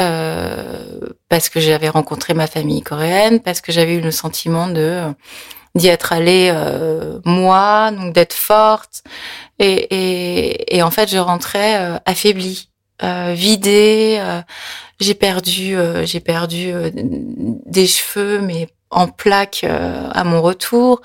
euh, 0.00 1.00
parce 1.28 1.48
que 1.48 1.60
j'avais 1.60 1.88
rencontré 1.88 2.34
ma 2.34 2.46
famille 2.46 2.82
coréenne, 2.82 3.40
parce 3.40 3.60
que 3.60 3.72
j'avais 3.72 3.94
eu 3.94 4.00
le 4.00 4.10
sentiment 4.10 4.68
de 4.68 5.02
d'y 5.74 5.88
être 5.88 6.12
allée 6.12 6.50
euh, 6.54 7.18
moi, 7.24 7.90
donc 7.90 8.14
d'être 8.14 8.32
forte, 8.32 9.02
et, 9.58 9.72
et, 9.72 10.76
et, 10.76 10.82
en 10.84 10.90
fait 10.92 11.10
je 11.10 11.18
rentrais 11.18 11.80
euh, 11.80 11.98
affaiblie, 12.06 12.70
euh, 13.02 13.34
vidée. 13.34 14.18
Euh, 14.20 14.40
j'ai 15.00 15.14
perdu, 15.14 15.76
euh, 15.76 16.06
j'ai 16.06 16.20
perdu 16.20 16.72
des 16.94 17.86
cheveux, 17.86 18.40
mais 18.40 18.68
en 18.90 19.08
plaques 19.08 19.64
à 19.64 20.24
mon 20.24 20.40
retour. 20.40 21.02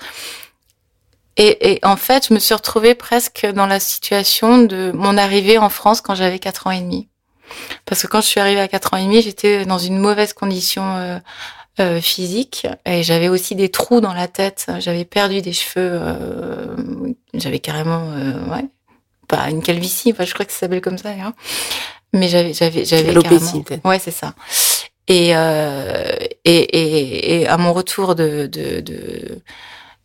Et, 1.36 1.72
et, 1.72 1.80
en 1.84 1.96
fait, 1.96 2.28
je 2.28 2.34
me 2.34 2.38
suis 2.38 2.54
retrouvée 2.54 2.94
presque 2.94 3.46
dans 3.46 3.66
la 3.66 3.80
situation 3.80 4.58
de 4.58 4.92
mon 4.94 5.18
arrivée 5.18 5.58
en 5.58 5.68
France 5.68 6.00
quand 6.00 6.14
j'avais 6.14 6.38
quatre 6.38 6.66
ans 6.68 6.70
et 6.70 6.80
demi. 6.80 7.09
Parce 7.84 8.02
que 8.02 8.06
quand 8.06 8.20
je 8.20 8.26
suis 8.26 8.40
arrivée 8.40 8.60
à 8.60 8.68
4 8.68 8.94
ans 8.94 8.96
et 8.96 9.04
demi, 9.04 9.22
j'étais 9.22 9.64
dans 9.64 9.78
une 9.78 9.98
mauvaise 9.98 10.32
condition 10.32 10.96
euh, 10.96 11.18
euh, 11.80 12.00
physique 12.00 12.66
et 12.84 13.02
j'avais 13.02 13.28
aussi 13.28 13.54
des 13.54 13.70
trous 13.70 14.02
dans 14.02 14.12
la 14.12 14.28
tête. 14.28 14.66
J'avais 14.80 15.06
perdu 15.06 15.40
des 15.40 15.54
cheveux. 15.54 15.90
Euh, 15.92 16.76
j'avais 17.32 17.58
carrément, 17.58 18.10
euh, 18.10 18.32
ouais, 18.52 18.66
pas 19.28 19.48
une 19.48 19.62
calvitie. 19.62 20.12
Enfin, 20.12 20.26
je 20.26 20.34
crois 20.34 20.44
que 20.44 20.52
ça 20.52 20.58
s'appelle 20.58 20.82
comme 20.82 20.98
ça. 20.98 21.10
Hein. 21.10 21.32
Mais 22.12 22.28
j'avais, 22.28 22.52
j'avais, 22.52 22.84
j'avais 22.84 23.14
carrément. 23.14 23.64
Ouais, 23.84 23.98
c'est 23.98 24.10
ça. 24.10 24.34
Et, 25.08 25.30
euh, 25.34 26.12
et, 26.44 26.58
et, 26.58 27.40
et, 27.40 27.48
à 27.48 27.56
mon 27.56 27.72
retour 27.72 28.14
de, 28.14 28.46
de, 28.46 28.80
de, 28.80 29.40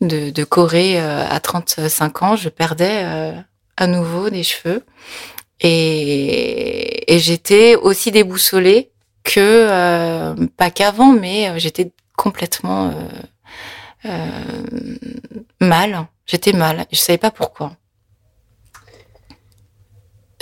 de, 0.01 0.29
de 0.29 0.43
Corée 0.45 0.97
à 0.97 1.39
35 1.41 2.21
ans, 2.21 2.36
je 2.38 2.47
perdais 2.47 3.34
à 3.75 3.88
nouveau 3.88 4.29
des 4.29 4.43
cheveux. 4.43 4.86
Et, 5.61 7.13
et 7.13 7.19
j'étais 7.19 7.75
aussi 7.75 8.11
déboussolée 8.11 8.91
que, 9.23 9.39
euh, 9.39 10.35
pas 10.57 10.69
qu'avant, 10.69 11.13
mais 11.13 11.49
euh, 11.49 11.57
j'étais 11.57 11.91
complètement 12.15 12.89
euh, 12.89 12.93
euh, 14.05 14.97
mal. 15.61 16.07
J'étais 16.25 16.53
mal. 16.53 16.85
Je 16.91 16.97
savais 16.97 17.17
pas 17.17 17.31
pourquoi. 17.31 17.75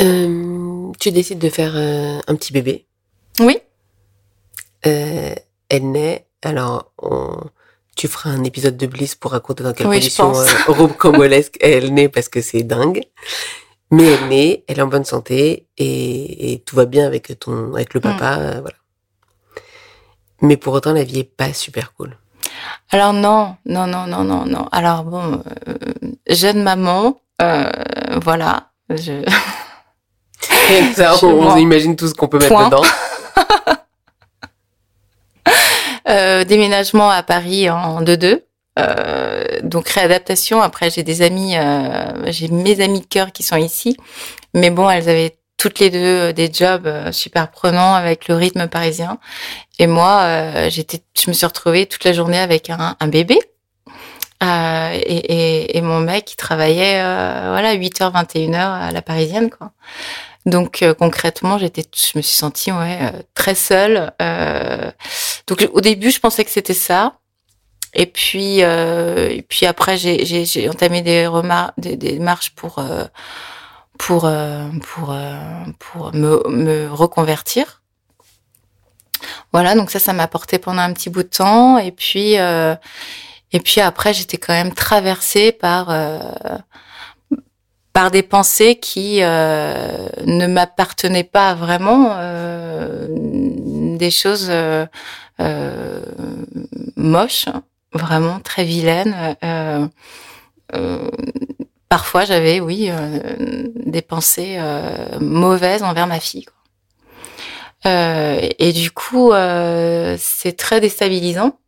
Euh, 0.02 0.92
tu 1.00 1.12
décides 1.12 1.40
de 1.40 1.50
faire 1.50 1.76
un 1.76 2.36
petit 2.36 2.52
bébé. 2.54 2.88
Oui. 3.40 3.58
elle 4.82 5.92
naît. 5.92 6.28
Alors, 6.44 6.92
on, 7.02 7.38
tu 7.96 8.08
feras 8.08 8.32
un 8.32 8.44
épisode 8.44 8.76
de 8.76 8.88
Bliss 8.88 9.16
pour 9.16 9.32
raconter 9.32 9.64
dans 9.64 9.74
quelles 9.74 9.88
oui, 9.88 9.98
conditions 9.98 10.34
euh, 10.36 11.48
elle 11.62 11.94
naît 11.94 12.10
parce 12.10 12.28
que 12.28 12.42
c'est 12.42 12.64
dingue. 12.64 13.02
Mais 13.94 14.06
elle 14.06 14.34
est 14.34 14.64
elle 14.68 14.80
est 14.80 14.82
en 14.82 14.88
bonne 14.88 15.06
santé 15.06 15.68
et, 15.78 16.54
et 16.54 16.60
tout 16.62 16.76
va 16.76 16.86
bien 16.86 17.06
avec 17.06 17.38
ton, 17.40 17.76
avec 17.76 17.94
le 17.94 18.00
mm. 18.00 18.04
papa, 18.04 18.38
euh, 18.40 18.60
voilà. 18.60 18.76
Mais 20.42 20.58
pour 20.58 20.74
autant, 20.74 20.94
la 20.94 21.04
vie 21.04 21.20
est 21.20 21.24
pas 21.24 21.54
super 21.54 21.94
cool. 21.94 22.18
Alors 22.90 23.14
non, 23.14 23.56
non, 23.68 23.86
non, 23.86 24.08
non, 24.08 24.24
non, 24.24 24.46
non. 24.46 24.68
Alors 24.72 25.04
bon, 25.04 25.44
euh, 25.68 25.76
jeune 26.28 26.64
maman, 26.64 27.22
euh, 27.40 27.70
voilà. 28.24 28.72
Je... 28.90 29.24
ça, 30.96 31.14
on, 31.22 31.28
on 31.28 31.58
imagine 31.58 31.96
tout 31.96 32.08
ce 32.08 32.16
qu'on 32.16 32.28
peut 32.28 32.40
mettre 32.40 32.66
dedans. 32.66 32.82
euh, 36.10 36.44
déménagement 36.46 37.12
à 37.12 37.22
Paris 37.22 37.70
en 37.70 38.02
2-2. 38.02 38.42
Euh, 39.44 39.60
donc 39.64 39.90
réadaptation. 39.90 40.62
Après, 40.62 40.90
j'ai 40.90 41.04
des 41.04 41.22
amis, 41.22 41.58
euh, 41.58 42.32
j'ai 42.32 42.48
mes 42.48 42.82
amis 42.82 43.02
de 43.02 43.06
cœur 43.06 43.32
qui 43.32 43.44
sont 43.44 43.58
ici, 43.58 43.98
mais 44.54 44.70
bon, 44.70 44.90
elles 44.90 45.10
avaient 45.10 45.36
toutes 45.64 45.80
les 45.80 45.90
deux 45.90 46.00
euh, 46.00 46.34
des 46.34 46.52
jobs 46.52 46.88
euh, 46.88 47.14
super 47.14 47.50
prenants 47.50 47.94
avec 47.94 48.28
le 48.28 48.36
rythme 48.36 48.68
parisien. 48.68 49.18
Et 49.80 49.88
moi, 49.88 50.20
euh, 50.24 50.70
j'étais, 50.70 51.02
je 51.18 51.30
me 51.30 51.34
suis 51.34 51.46
retrouvée 51.46 51.86
toute 51.86 52.04
la 52.04 52.12
journée 52.12 52.40
avec 52.40 52.70
un, 52.70 52.98
un 53.00 53.08
bébé. 53.08 53.40
Euh, 54.44 54.90
et, 54.92 54.98
et, 54.98 55.78
et, 55.78 55.82
mon 55.82 56.02
mec 56.02 56.26
qui 56.26 56.36
travaillait 56.36 57.02
voilà 57.02 57.76
8h 57.76 58.12
21h 58.12 58.58
à 58.58 58.92
la 58.92 59.02
parisienne 59.02 59.50
quoi. 59.50 59.72
Donc 60.46 60.84
concrètement, 61.00 61.58
j'étais 61.58 61.84
je 61.96 62.18
me 62.18 62.22
suis 62.22 62.36
sentie 62.36 62.74
ouais 62.74 63.00
très 63.36 63.56
seule. 63.56 64.12
donc 65.48 65.70
au 65.72 65.80
début, 65.80 66.12
je 66.12 66.20
pensais 66.20 66.44
que 66.44 66.52
c'était 66.52 66.74
ça. 66.74 67.14
Et 67.94 68.08
puis, 68.08 68.64
euh, 68.64 69.30
et 69.30 69.42
puis 69.44 69.66
après, 69.66 69.98
j'ai 69.98 70.70
entamé 70.70 71.02
des, 71.02 71.30
des, 71.78 71.96
des 71.96 72.20
marches 72.20 72.52
pour 72.56 72.80
euh, 72.80 73.06
pour 73.98 74.26
euh, 74.26 74.68
pour 74.82 75.12
euh, 75.12 75.40
pour 75.80 76.14
me, 76.14 76.42
me 76.50 76.90
reconvertir. 76.92 77.82
Voilà, 79.52 79.76
donc 79.76 79.92
ça, 79.92 80.00
ça 80.00 80.14
m'a 80.14 80.28
porté 80.28 80.58
pendant 80.60 80.82
un 80.82 80.94
petit 80.94 81.10
bout 81.10 81.24
de 81.24 81.30
temps. 81.30 81.78
Et 81.78 81.92
puis 81.92 82.40
euh, 82.40 82.76
et 83.52 83.60
puis 83.60 83.82
après, 83.82 84.14
j'étais 84.14 84.38
quand 84.38 84.54
même 84.54 84.74
traversée 84.74 85.52
par 85.52 85.94
par 87.94 88.10
des 88.10 88.24
pensées 88.24 88.76
qui 88.80 89.20
ne 89.20 90.48
m'appartenaient 90.48 91.24
pas 91.24 91.54
vraiment, 91.54 92.18
des 93.98 94.10
choses 94.10 94.52
moches 96.98 97.46
vraiment 97.94 98.40
très 98.40 98.66
vilaine. 98.66 99.38
Euh, 99.44 99.88
euh, 100.76 101.10
parfois, 101.90 102.26
j'avais, 102.26 102.60
oui, 102.60 102.88
euh, 102.90 103.20
des 103.86 104.02
pensées 104.02 104.56
euh, 104.58 105.20
mauvaises 105.20 105.84
envers 105.84 106.08
ma 106.08 106.20
fille. 106.20 106.46
Quoi. 106.46 106.56
Euh, 107.86 108.50
et 108.60 108.72
du 108.72 108.90
coup, 108.92 109.32
c'est 110.18 110.58
très 110.58 110.80
déstabilisant. 110.82 111.60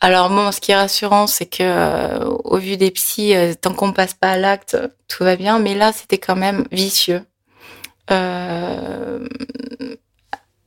Alors 0.00 0.30
bon, 0.30 0.52
ce 0.52 0.60
qui 0.60 0.70
est 0.70 0.76
rassurant, 0.76 1.26
c'est 1.26 1.46
que 1.46 2.22
au 2.44 2.58
vu 2.58 2.76
des 2.76 2.92
psys, 2.92 3.34
tant 3.60 3.74
qu'on 3.74 3.92
passe 3.92 4.14
pas 4.14 4.30
à 4.32 4.36
l'acte, 4.36 4.76
tout 5.08 5.24
va 5.24 5.34
bien. 5.34 5.58
Mais 5.58 5.74
là, 5.74 5.92
c'était 5.92 6.18
quand 6.18 6.36
même 6.36 6.66
vicieux. 6.70 7.22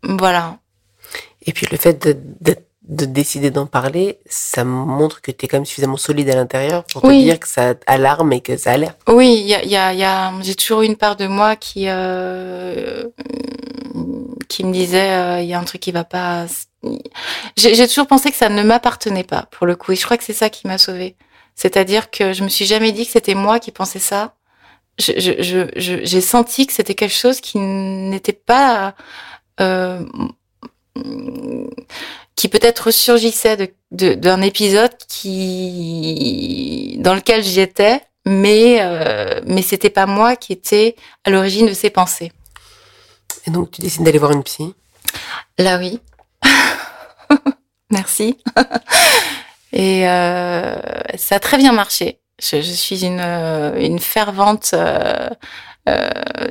voilà. 0.03 0.57
Et 1.45 1.53
puis 1.53 1.67
le 1.71 1.77
fait 1.77 2.05
d'être 2.41 2.70
de 2.83 3.05
décider 3.05 3.51
d'en 3.51 3.67
parler, 3.67 4.19
ça 4.25 4.63
montre 4.63 5.21
que 5.21 5.31
tu 5.31 5.45
es 5.45 5.47
quand 5.47 5.57
même 5.57 5.65
suffisamment 5.65 5.97
solide 5.97 6.29
à 6.29 6.35
l'intérieur 6.35 6.83
pour 6.85 7.03
te 7.03 7.07
dire 7.11 7.39
que 7.39 7.47
ça 7.47 7.75
alarme 7.85 8.33
et 8.33 8.41
que 8.41 8.57
ça 8.57 8.71
alerte. 8.71 8.99
Oui, 9.07 9.37
il 9.39 9.47
y 9.47 9.53
a, 9.53 9.63
y 9.63 9.75
a, 9.75 9.93
y 9.93 10.03
a 10.03 10.33
j'ai 10.41 10.55
toujours 10.55 10.81
une 10.81 10.95
part 10.95 11.15
de 11.15 11.27
moi 11.27 11.55
qui 11.55 11.85
euh, 11.87 13.03
qui 14.49 14.63
me 14.63 14.73
disait 14.73 15.11
euh, 15.11 15.41
il 15.41 15.47
y 15.47 15.53
a 15.53 15.59
un 15.59 15.63
truc 15.63 15.81
qui 15.81 15.91
va 15.91 16.03
pas. 16.03 16.47
J'ai 17.55 17.87
toujours 17.87 18.07
pensé 18.07 18.31
que 18.31 18.37
ça 18.37 18.49
ne 18.49 18.63
m'appartenait 18.63 19.23
pas 19.23 19.47
pour 19.51 19.67
le 19.67 19.75
coup 19.75 19.91
et 19.91 19.95
je 19.95 20.03
crois 20.03 20.17
que 20.17 20.23
c'est 20.23 20.33
ça 20.33 20.49
qui 20.49 20.67
m'a 20.67 20.79
sauvée. 20.79 21.15
C'est-à-dire 21.53 22.09
que 22.09 22.33
je 22.33 22.43
me 22.43 22.49
suis 22.49 22.65
jamais 22.65 22.91
dit 22.91 23.05
que 23.05 23.11
c'était 23.11 23.35
moi 23.35 23.59
qui 23.59 23.71
pensais 23.71 23.99
ça. 23.99 24.33
J'ai 24.97 25.19
je, 25.19 25.69
je, 25.75 26.03
je, 26.03 26.19
senti 26.19 26.65
que 26.67 26.73
c'était 26.73 26.95
quelque 26.95 27.13
chose 27.13 27.39
qui 27.39 27.59
n'était 27.59 28.33
pas 28.33 28.95
euh, 29.59 30.03
qui 32.35 32.47
peut-être 32.49 32.87
ressurgissait 32.87 33.73
d'un 33.91 34.37
de, 34.37 34.43
épisode 34.43 34.95
qui 35.07 36.97
dans 36.99 37.13
lequel 37.13 37.43
j'y 37.43 37.59
étais, 37.59 38.01
mais 38.25 38.79
euh, 38.81 39.41
mais 39.45 39.61
c'était 39.61 39.89
pas 39.89 40.05
moi 40.05 40.35
qui 40.35 40.53
était 40.53 40.95
à 41.23 41.29
l'origine 41.29 41.67
de 41.67 41.73
ces 41.73 41.89
pensées. 41.89 42.31
Et 43.47 43.51
donc 43.51 43.71
tu 43.71 43.81
décides 43.81 44.03
d'aller 44.03 44.19
voir 44.19 44.31
une 44.31 44.43
psy? 44.43 44.73
Là 45.57 45.77
oui. 45.77 45.99
Merci. 47.91 48.37
Et 49.73 50.07
euh, 50.07 50.75
ça 51.15 51.35
a 51.35 51.39
très 51.39 51.57
bien 51.57 51.71
marché. 51.71 52.19
Je, 52.41 52.61
je 52.61 52.71
suis 52.71 53.05
une, 53.05 53.19
une 53.19 53.99
fervente 53.99 54.71
euh, 54.73 55.29
euh, 55.29 55.29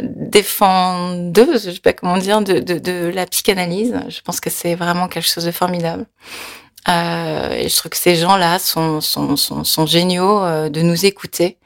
défendeuse, 0.03 1.67
je 1.67 1.71
sais 1.71 1.81
pas 1.81 1.93
comment 1.93 2.19
dire, 2.19 2.43
de, 2.43 2.59
de, 2.61 2.79
de 2.79 3.11
la 3.15 3.27
psychanalyse. 3.27 3.95
Je 4.09 4.21
pense 4.23 4.41
que 4.41 4.51
c'est 4.51 4.75
vraiment 4.75 5.09
quelque 5.09 5.29
chose 5.29 5.45
de 5.45 5.53
formidable. 5.53 6.07
Euh, 6.89 7.51
et 7.53 7.69
je 7.69 7.77
trouve 7.77 7.91
que 7.91 7.97
ces 7.97 8.17
gens-là 8.17 8.59
sont, 8.59 9.01
sont, 9.01 9.37
sont, 9.37 9.65
sont 9.65 9.87
géniaux 9.87 10.43
euh, 10.43 10.69
de 10.71 10.81
nous 10.83 11.05
écouter. 11.05 11.59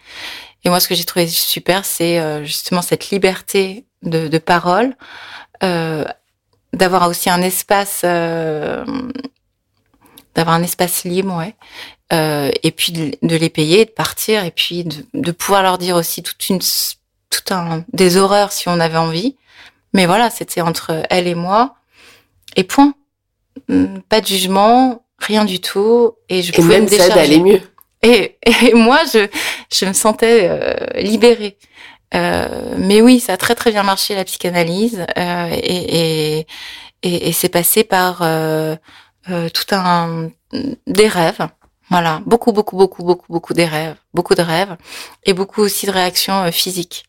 Et 0.65 0.69
moi, 0.69 0.81
ce 0.81 0.89
que 0.89 0.95
j'ai 0.95 1.05
trouvé 1.05 1.29
super, 1.29 1.85
c'est 1.85 2.19
euh, 2.19 2.45
justement 2.45 2.83
cette 2.83 3.11
liberté 3.11 3.87
de, 4.03 4.29
de 4.29 4.39
parole, 4.39 4.97
euh, 5.63 6.05
d'avoir 6.73 7.09
aussi 7.09 7.31
un 7.31 7.43
espace, 7.43 8.03
d'avoir 8.03 8.87
un 10.57 10.63
espace 10.63 11.05
libre, 11.05 11.37
ouais. 11.37 11.55
et 12.11 12.71
puis 12.73 12.93
de, 12.93 13.37
les 13.37 13.51
payer, 13.51 13.85
de 13.85 13.91
partir, 13.91 14.45
et 14.45 14.51
puis 14.51 14.83
de, 14.85 15.07
de 15.15 15.31
pouvoir 15.31 15.63
leur 15.63 15.79
dire 15.79 15.95
aussi 15.95 16.23
toute 16.25 16.49
une, 16.49 16.61
tout 17.43 17.55
un, 17.55 17.85
des 17.93 18.17
horreurs 18.17 18.53
si 18.53 18.69
on 18.69 18.81
avait 18.81 18.99
envie. 18.99 19.37
Mais 19.93 20.07
voilà, 20.07 20.31
c'était 20.31 20.61
entre 20.61 21.03
elle 21.11 21.27
et 21.27 21.35
moi. 21.35 21.77
Et 22.57 22.65
point. 22.65 22.95
Mm, 23.69 23.99
pas 24.09 24.21
de 24.21 24.27
jugement, 24.27 25.05
rien 25.19 25.45
du 25.45 25.61
tout. 25.61 26.13
Et 26.29 26.43
je 26.43 26.53
pouvais 26.53 26.81
me 26.81 26.87
décharger. 26.87 27.11
ça 27.11 27.17
d'aller 27.17 27.41
mieux. 27.41 27.61
Et, 28.03 28.37
et, 28.43 28.75
moi, 28.75 29.01
je, 29.13 29.29
je 29.73 29.87
me 29.87 29.93
sentais 29.93 30.49
euh, 30.51 31.01
libérée. 31.01 31.57
Euh, 32.15 32.75
mais 32.79 33.01
oui, 33.01 33.21
ça 33.21 33.33
a 33.33 33.37
très 33.37 33.55
très 33.55 33.73
bien 33.73 33.83
marché 33.83 34.15
la 34.15 34.25
psychanalyse 34.25 35.05
euh, 35.19 35.49
et, 35.51 36.39
et, 36.39 36.47
et, 37.03 37.29
et 37.29 37.33
c'est 37.33 37.49
passé 37.49 37.83
par 37.83 38.21
euh, 38.23 38.77
euh, 39.31 39.49
tout 39.49 39.75
un 39.75 40.31
des 40.87 41.09
rêves. 41.09 41.49
Voilà, 41.91 42.21
beaucoup 42.25 42.53
beaucoup 42.53 42.77
beaucoup 42.77 43.03
beaucoup 43.03 43.33
beaucoup 43.33 43.55
des 43.55 43.67
rêves, 43.67 43.97
beaucoup 44.15 44.35
de 44.35 44.43
rêves 44.43 44.77
et 45.25 45.33
beaucoup 45.33 45.61
aussi 45.61 45.87
de 45.87 45.91
réactions 45.91 46.51
physiques. 46.53 47.05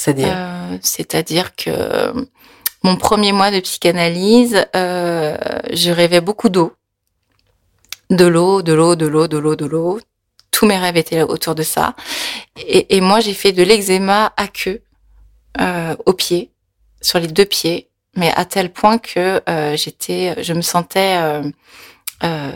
C'est-à-dire 0.00 0.34
C'est-à-dire 0.80 1.54
que 1.54 2.26
mon 2.82 2.96
premier 2.96 3.32
mois 3.32 3.50
de 3.50 3.60
psychanalyse, 3.60 4.66
euh, 4.74 5.36
je 5.74 5.90
rêvais 5.90 6.22
beaucoup 6.22 6.48
d'eau. 6.48 6.72
De 8.08 8.24
l'eau, 8.24 8.62
de 8.62 8.72
l'eau, 8.72 8.96
de 8.96 9.06
l'eau, 9.06 9.28
de 9.28 9.36
l'eau, 9.36 9.56
de 9.56 9.66
l'eau. 9.66 10.00
Tous 10.50 10.64
mes 10.64 10.78
rêves 10.78 10.96
étaient 10.96 11.20
autour 11.22 11.54
de 11.54 11.62
ça. 11.62 11.94
Et, 12.66 13.02
moi, 13.02 13.20
j'ai 13.20 13.34
fait 13.34 13.52
de 13.52 13.62
l'eczéma 13.62 14.32
à 14.38 14.48
queue, 14.48 14.80
euh, 15.60 15.94
aux 16.06 16.14
pieds, 16.14 16.50
sur 17.02 17.18
les 17.18 17.28
deux 17.28 17.44
pieds, 17.44 17.90
mais 18.16 18.32
à 18.34 18.46
tel 18.46 18.72
point 18.72 18.96
que 18.96 19.42
euh, 19.48 19.76
j'étais, 19.76 20.42
je 20.42 20.54
me 20.54 20.62
sentais, 20.62 21.18
euh, 21.18 21.42
euh, 22.24 22.52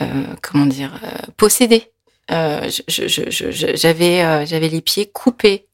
euh 0.00 0.24
comment 0.40 0.66
dire, 0.66 0.98
euh, 1.04 1.30
possédée. 1.36 1.92
j'avais 3.68 4.68
les 4.68 4.80
pieds 4.80 5.10
coupés 5.10 5.68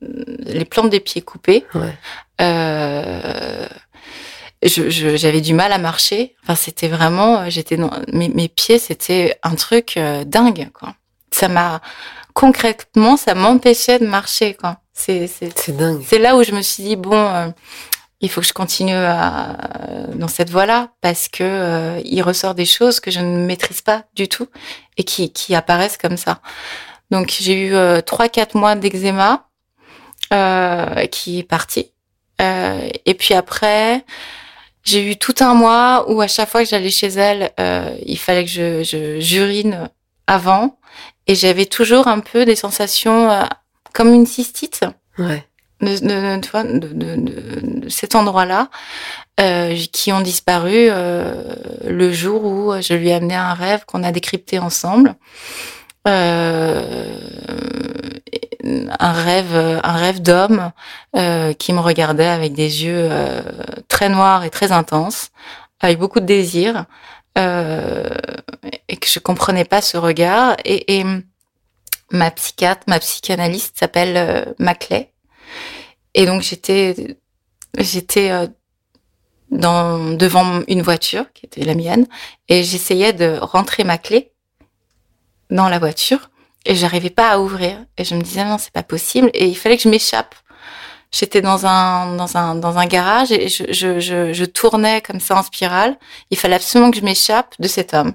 les 0.00 0.64
plantes 0.64 0.90
des 0.90 1.00
pieds 1.00 1.22
coupées. 1.22 1.64
Ouais. 1.74 1.94
Euh, 2.40 3.68
j'avais 4.64 5.40
du 5.40 5.54
mal 5.54 5.72
à 5.72 5.78
marcher. 5.78 6.36
Enfin, 6.42 6.54
c'était 6.54 6.88
vraiment, 6.88 7.48
j'étais 7.50 7.76
mes, 8.12 8.28
mes 8.28 8.48
pieds, 8.48 8.78
c'était 8.78 9.38
un 9.42 9.54
truc 9.54 9.96
euh, 9.96 10.24
dingue, 10.24 10.70
quoi. 10.72 10.94
Ça 11.30 11.48
m'a 11.48 11.80
concrètement, 12.34 13.16
ça 13.16 13.34
m'empêchait 13.34 13.98
de 13.98 14.06
marcher, 14.06 14.54
quoi. 14.54 14.78
C'est 14.92 15.26
c'est 15.26 15.76
dingue. 15.76 16.02
C'est 16.06 16.18
là 16.18 16.36
où 16.36 16.42
je 16.42 16.52
me 16.52 16.62
suis 16.62 16.82
dit 16.82 16.96
bon, 16.96 17.16
euh, 17.16 17.48
il 18.20 18.30
faut 18.30 18.40
que 18.40 18.46
je 18.46 18.52
continue 18.52 18.94
à, 18.94 19.56
dans 20.14 20.28
cette 20.28 20.50
voie-là 20.50 20.90
parce 21.00 21.28
que 21.28 21.42
euh, 21.42 22.00
il 22.04 22.22
ressort 22.22 22.54
des 22.54 22.66
choses 22.66 23.00
que 23.00 23.10
je 23.10 23.20
ne 23.20 23.46
maîtrise 23.46 23.80
pas 23.80 24.04
du 24.14 24.28
tout 24.28 24.48
et 24.96 25.04
qui 25.04 25.32
qui 25.32 25.54
apparaissent 25.54 25.96
comme 25.98 26.16
ça. 26.16 26.40
Donc 27.12 27.28
j'ai 27.38 27.66
eu 27.66 27.74
euh, 27.74 28.00
trois 28.00 28.28
quatre 28.28 28.56
mois 28.56 28.74
d'eczéma 28.74 29.46
euh, 30.32 31.06
qui 31.06 31.38
est 31.38 31.48
parti. 31.48 31.92
Euh, 32.40 32.88
et 33.04 33.14
puis 33.14 33.34
après, 33.34 34.04
j'ai 34.82 35.08
eu 35.08 35.16
tout 35.16 35.34
un 35.40 35.54
mois 35.54 36.10
où 36.10 36.22
à 36.22 36.26
chaque 36.26 36.48
fois 36.48 36.64
que 36.64 36.68
j'allais 36.70 36.90
chez 36.90 37.08
elle, 37.08 37.52
euh, 37.60 37.94
il 38.04 38.18
fallait 38.18 38.44
que 38.44 38.50
je, 38.50 38.82
je 38.82 39.20
j'urine 39.20 39.90
avant, 40.26 40.78
et 41.26 41.34
j'avais 41.34 41.66
toujours 41.66 42.08
un 42.08 42.20
peu 42.20 42.46
des 42.46 42.56
sensations 42.56 43.30
euh, 43.30 43.44
comme 43.92 44.12
une 44.12 44.26
cystite. 44.26 44.84
Ouais. 45.18 45.44
De, 45.82 45.98
de, 45.98 46.78
de, 46.78 46.94
de, 46.94 47.80
de 47.80 47.88
cet 47.88 48.14
endroit-là, 48.14 48.70
euh, 49.40 49.76
qui 49.92 50.12
ont 50.12 50.20
disparu 50.20 50.72
euh, 50.88 51.42
le 51.84 52.12
jour 52.12 52.44
où 52.44 52.72
je 52.80 52.94
lui 52.94 53.08
ai 53.08 53.14
amené 53.14 53.34
un 53.34 53.52
rêve 53.52 53.84
qu'on 53.84 54.04
a 54.04 54.12
décrypté 54.12 54.60
ensemble. 54.60 55.16
Euh, 56.08 57.04
un 58.98 59.12
rêve, 59.12 59.54
un 59.54 59.96
rêve 59.96 60.20
d'homme 60.20 60.72
euh, 61.16 61.52
qui 61.52 61.72
me 61.72 61.80
regardait 61.80 62.26
avec 62.26 62.54
des 62.54 62.84
yeux 62.84 63.08
euh, 63.10 63.42
très 63.88 64.08
noirs 64.08 64.44
et 64.44 64.50
très 64.50 64.72
intenses, 64.72 65.30
avec 65.80 65.98
beaucoup 65.98 66.20
de 66.20 66.26
désir, 66.26 66.86
euh, 67.38 68.08
et 68.88 68.96
que 68.96 69.08
je 69.08 69.18
comprenais 69.18 69.64
pas 69.64 69.80
ce 69.80 69.96
regard. 69.96 70.56
Et, 70.64 70.98
et 70.98 71.04
ma 72.10 72.30
psychiatre, 72.30 72.82
ma 72.88 72.98
psychanalyste 73.00 73.78
s'appelle 73.78 74.16
euh, 74.16 74.44
Maclay, 74.58 75.12
et 76.14 76.26
donc 76.26 76.42
j'étais, 76.42 77.16
j'étais 77.78 78.30
euh, 78.30 78.46
dans 79.50 80.16
devant 80.16 80.62
une 80.68 80.82
voiture 80.82 81.26
qui 81.32 81.46
était 81.46 81.64
la 81.64 81.74
mienne, 81.74 82.06
et 82.48 82.64
j'essayais 82.64 83.12
de 83.12 83.38
rentrer 83.40 83.84
ma 83.84 83.98
clé 83.98 84.31
dans 85.52 85.68
la 85.68 85.78
voiture 85.78 86.30
et 86.64 86.74
j'arrivais 86.74 87.10
pas 87.10 87.30
à 87.30 87.38
ouvrir. 87.38 87.78
Et 87.98 88.04
je 88.04 88.14
me 88.14 88.22
disais, 88.22 88.44
non, 88.44 88.58
c'est 88.58 88.72
pas 88.72 88.82
possible. 88.82 89.30
Et 89.34 89.46
il 89.46 89.56
fallait 89.56 89.76
que 89.76 89.82
je 89.82 89.88
m'échappe. 89.88 90.34
J'étais 91.10 91.42
dans 91.42 91.66
un, 91.66 92.16
dans 92.16 92.36
un, 92.36 92.54
dans 92.54 92.78
un 92.78 92.86
garage 92.86 93.32
et 93.32 93.48
je, 93.48 93.64
je, 93.70 94.00
je, 94.00 94.32
je, 94.32 94.44
tournais 94.44 95.02
comme 95.02 95.20
ça 95.20 95.36
en 95.36 95.42
spirale. 95.42 95.98
Il 96.30 96.38
fallait 96.38 96.54
absolument 96.54 96.90
que 96.90 96.96
je 96.96 97.04
m'échappe 97.04 97.54
de 97.58 97.68
cet 97.68 97.92
homme. 97.92 98.14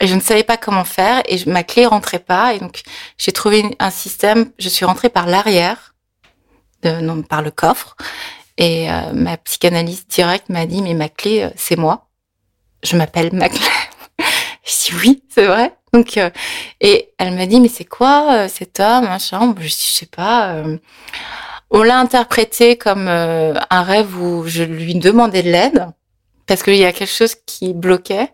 Et 0.00 0.06
je 0.06 0.14
ne 0.14 0.20
savais 0.20 0.44
pas 0.44 0.56
comment 0.56 0.84
faire 0.84 1.22
et 1.26 1.38
ma 1.46 1.64
clé 1.64 1.86
rentrait 1.86 2.20
pas. 2.20 2.54
Et 2.54 2.60
donc, 2.60 2.82
j'ai 3.18 3.32
trouvé 3.32 3.64
un 3.78 3.90
système. 3.90 4.52
Je 4.58 4.68
suis 4.68 4.84
rentrée 4.84 5.08
par 5.08 5.26
l'arrière, 5.26 5.94
non, 6.84 7.22
par 7.22 7.42
le 7.42 7.50
coffre. 7.50 7.96
Et 8.56 8.90
euh, 8.90 9.12
ma 9.12 9.36
psychanalyste 9.36 10.08
directe 10.10 10.48
m'a 10.50 10.66
dit, 10.66 10.80
mais 10.80 10.94
ma 10.94 11.08
clé, 11.08 11.42
euh, 11.42 11.50
c'est 11.56 11.76
moi. 11.76 12.08
Je 12.84 12.96
m'appelle 12.96 13.30
Maclay. 13.32 13.58
je 14.64 14.90
dis 14.90 14.96
oui, 15.00 15.22
c'est 15.28 15.46
vrai. 15.46 15.76
Donc, 15.94 16.16
euh, 16.16 16.28
et 16.80 17.10
elle 17.18 17.34
m'a 17.36 17.46
dit, 17.46 17.60
mais 17.60 17.68
c'est 17.68 17.84
quoi 17.84 18.32
euh, 18.32 18.48
cet 18.48 18.80
homme, 18.80 19.04
machin? 19.04 19.54
Je 19.56 19.68
dis, 19.68 19.88
je 19.90 19.98
sais 19.98 20.06
pas. 20.06 20.54
Euh. 20.54 20.76
on 21.70 21.84
l'a 21.84 21.98
interprété 21.98 22.76
comme 22.76 23.06
un 23.06 23.82
rêve 23.82 24.20
où 24.20 24.44
je 24.46 24.64
lui 24.64 24.96
demandais 24.96 25.44
de 25.44 25.50
l'aide 25.50 25.86
parce 26.46 26.62
qu'il 26.64 26.76
y 26.76 26.84
a 26.84 26.92
quelque 26.92 27.14
chose 27.14 27.36
qui 27.46 27.72
bloquait. 27.74 28.32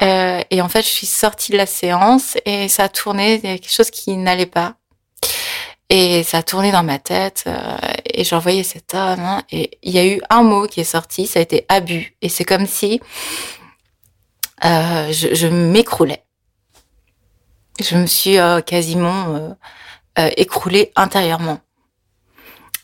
et 0.00 0.60
en 0.62 0.68
fait, 0.68 0.82
je 0.82 0.88
suis 0.88 1.06
sortie 1.06 1.52
de 1.52 1.56
la 1.56 1.66
séance 1.66 2.36
et 2.44 2.68
ça 2.68 2.84
a 2.84 2.88
tourné, 2.88 3.40
il 3.42 3.50
y 3.50 3.52
a 3.52 3.58
quelque 3.58 3.72
chose 3.72 3.90
qui 3.90 4.16
n'allait 4.16 4.46
pas. 4.46 4.74
Et 5.88 6.22
ça 6.22 6.38
a 6.38 6.42
tourné 6.42 6.72
dans 6.72 6.82
ma 6.82 6.98
tête 6.98 7.44
et 8.04 8.24
je 8.24 8.34
revoyais 8.34 8.62
cet 8.62 8.94
homme 8.94 9.20
hein, 9.20 9.42
et 9.50 9.78
il 9.82 9.92
y 9.92 9.98
a 9.98 10.06
eu 10.06 10.22
un 10.30 10.42
mot 10.42 10.66
qui 10.66 10.80
est 10.80 10.84
sorti, 10.84 11.26
ça 11.26 11.38
a 11.40 11.42
été 11.42 11.66
abus. 11.68 12.16
Et 12.22 12.28
c'est 12.28 12.44
comme 12.44 12.66
si 12.66 13.00
je, 14.62 15.34
je 15.34 15.46
m'écroulais 15.48 16.24
je 17.82 17.96
me 17.96 18.06
suis 18.06 18.38
euh, 18.38 18.60
quasiment 18.60 19.34
euh, 19.34 19.48
euh, 20.18 20.30
écroulée 20.36 20.92
intérieurement. 20.96 21.60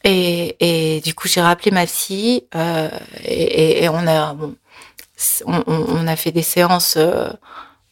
Et, 0.05 1.03
du 1.05 1.15
coup, 1.15 1.29
j'ai 1.29 1.43
rappelé 1.43 1.71
ma 1.71 1.87
fille 1.87 2.45
et, 3.25 3.85
et, 3.85 3.89
on 3.91 4.07
a 4.07 4.33
bon, 4.33 4.55
on, 5.47 6.07
a 6.07 6.17
fait 6.17 6.33
des 6.33 6.43
séances 6.43 6.97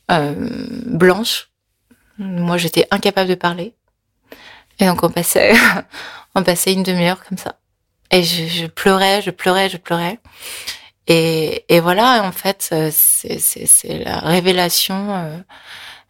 blanches. 0.08 1.50
Moi, 2.18 2.56
j'étais 2.56 2.86
incapable 2.90 3.28
de 3.28 3.34
parler. 3.34 3.74
Et 4.78 4.86
donc, 4.86 5.02
on 5.02 5.10
passait, 5.10 5.52
on 6.34 6.42
passait 6.42 6.72
une 6.72 6.84
demi-heure 6.84 7.22
comme 7.22 7.36
ça. 7.36 7.58
Et 8.10 8.22
je, 8.22 8.66
pleurais, 8.66 9.20
je 9.22 9.30
pleurais, 9.30 9.68
je 9.68 9.76
pleurais. 9.76 10.18
Et, 11.08 11.80
voilà, 11.80 12.24
en 12.24 12.32
fait, 12.32 12.74
c'est 12.90 14.04
la 14.04 14.18
révélation 14.20 15.14
euh, 15.14 15.38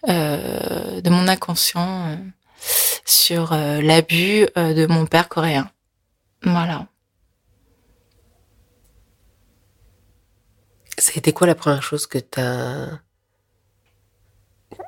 de 0.05 1.11
mon 1.11 1.29
inconscient 1.29 2.07
euh, 2.09 2.17
sur 3.05 3.53
euh, 3.53 3.81
l'abus 3.81 4.47
de 4.57 4.87
mon 4.87 5.07
père 5.07 5.29
coréen. 5.29 5.71
Voilà. 6.43 6.87
Ça 10.99 11.13
a 11.15 11.19
été 11.19 11.33
quoi 11.33 11.47
la 11.47 11.55
première 11.55 11.83
chose 11.83 12.07
que 12.07 12.19
tu 12.19 12.41
as 12.41 13.01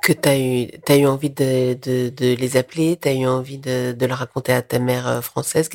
que 0.03 0.13
tu 0.13 0.29
as 0.29 0.39
eu 0.39 0.69
as 0.89 0.97
eu 0.97 1.07
envie 1.07 1.31
de, 1.31 1.75
de, 1.75 2.09
de 2.09 2.35
les 2.35 2.57
appeler, 2.57 2.97
tu 2.97 3.09
as 3.09 3.13
eu 3.13 3.27
envie 3.27 3.59
de, 3.59 3.93
de 3.93 4.07
le 4.07 4.15
raconter 4.15 4.53
à 4.53 4.63
ta 4.63 4.79
mère 4.79 5.23
française? 5.23 5.69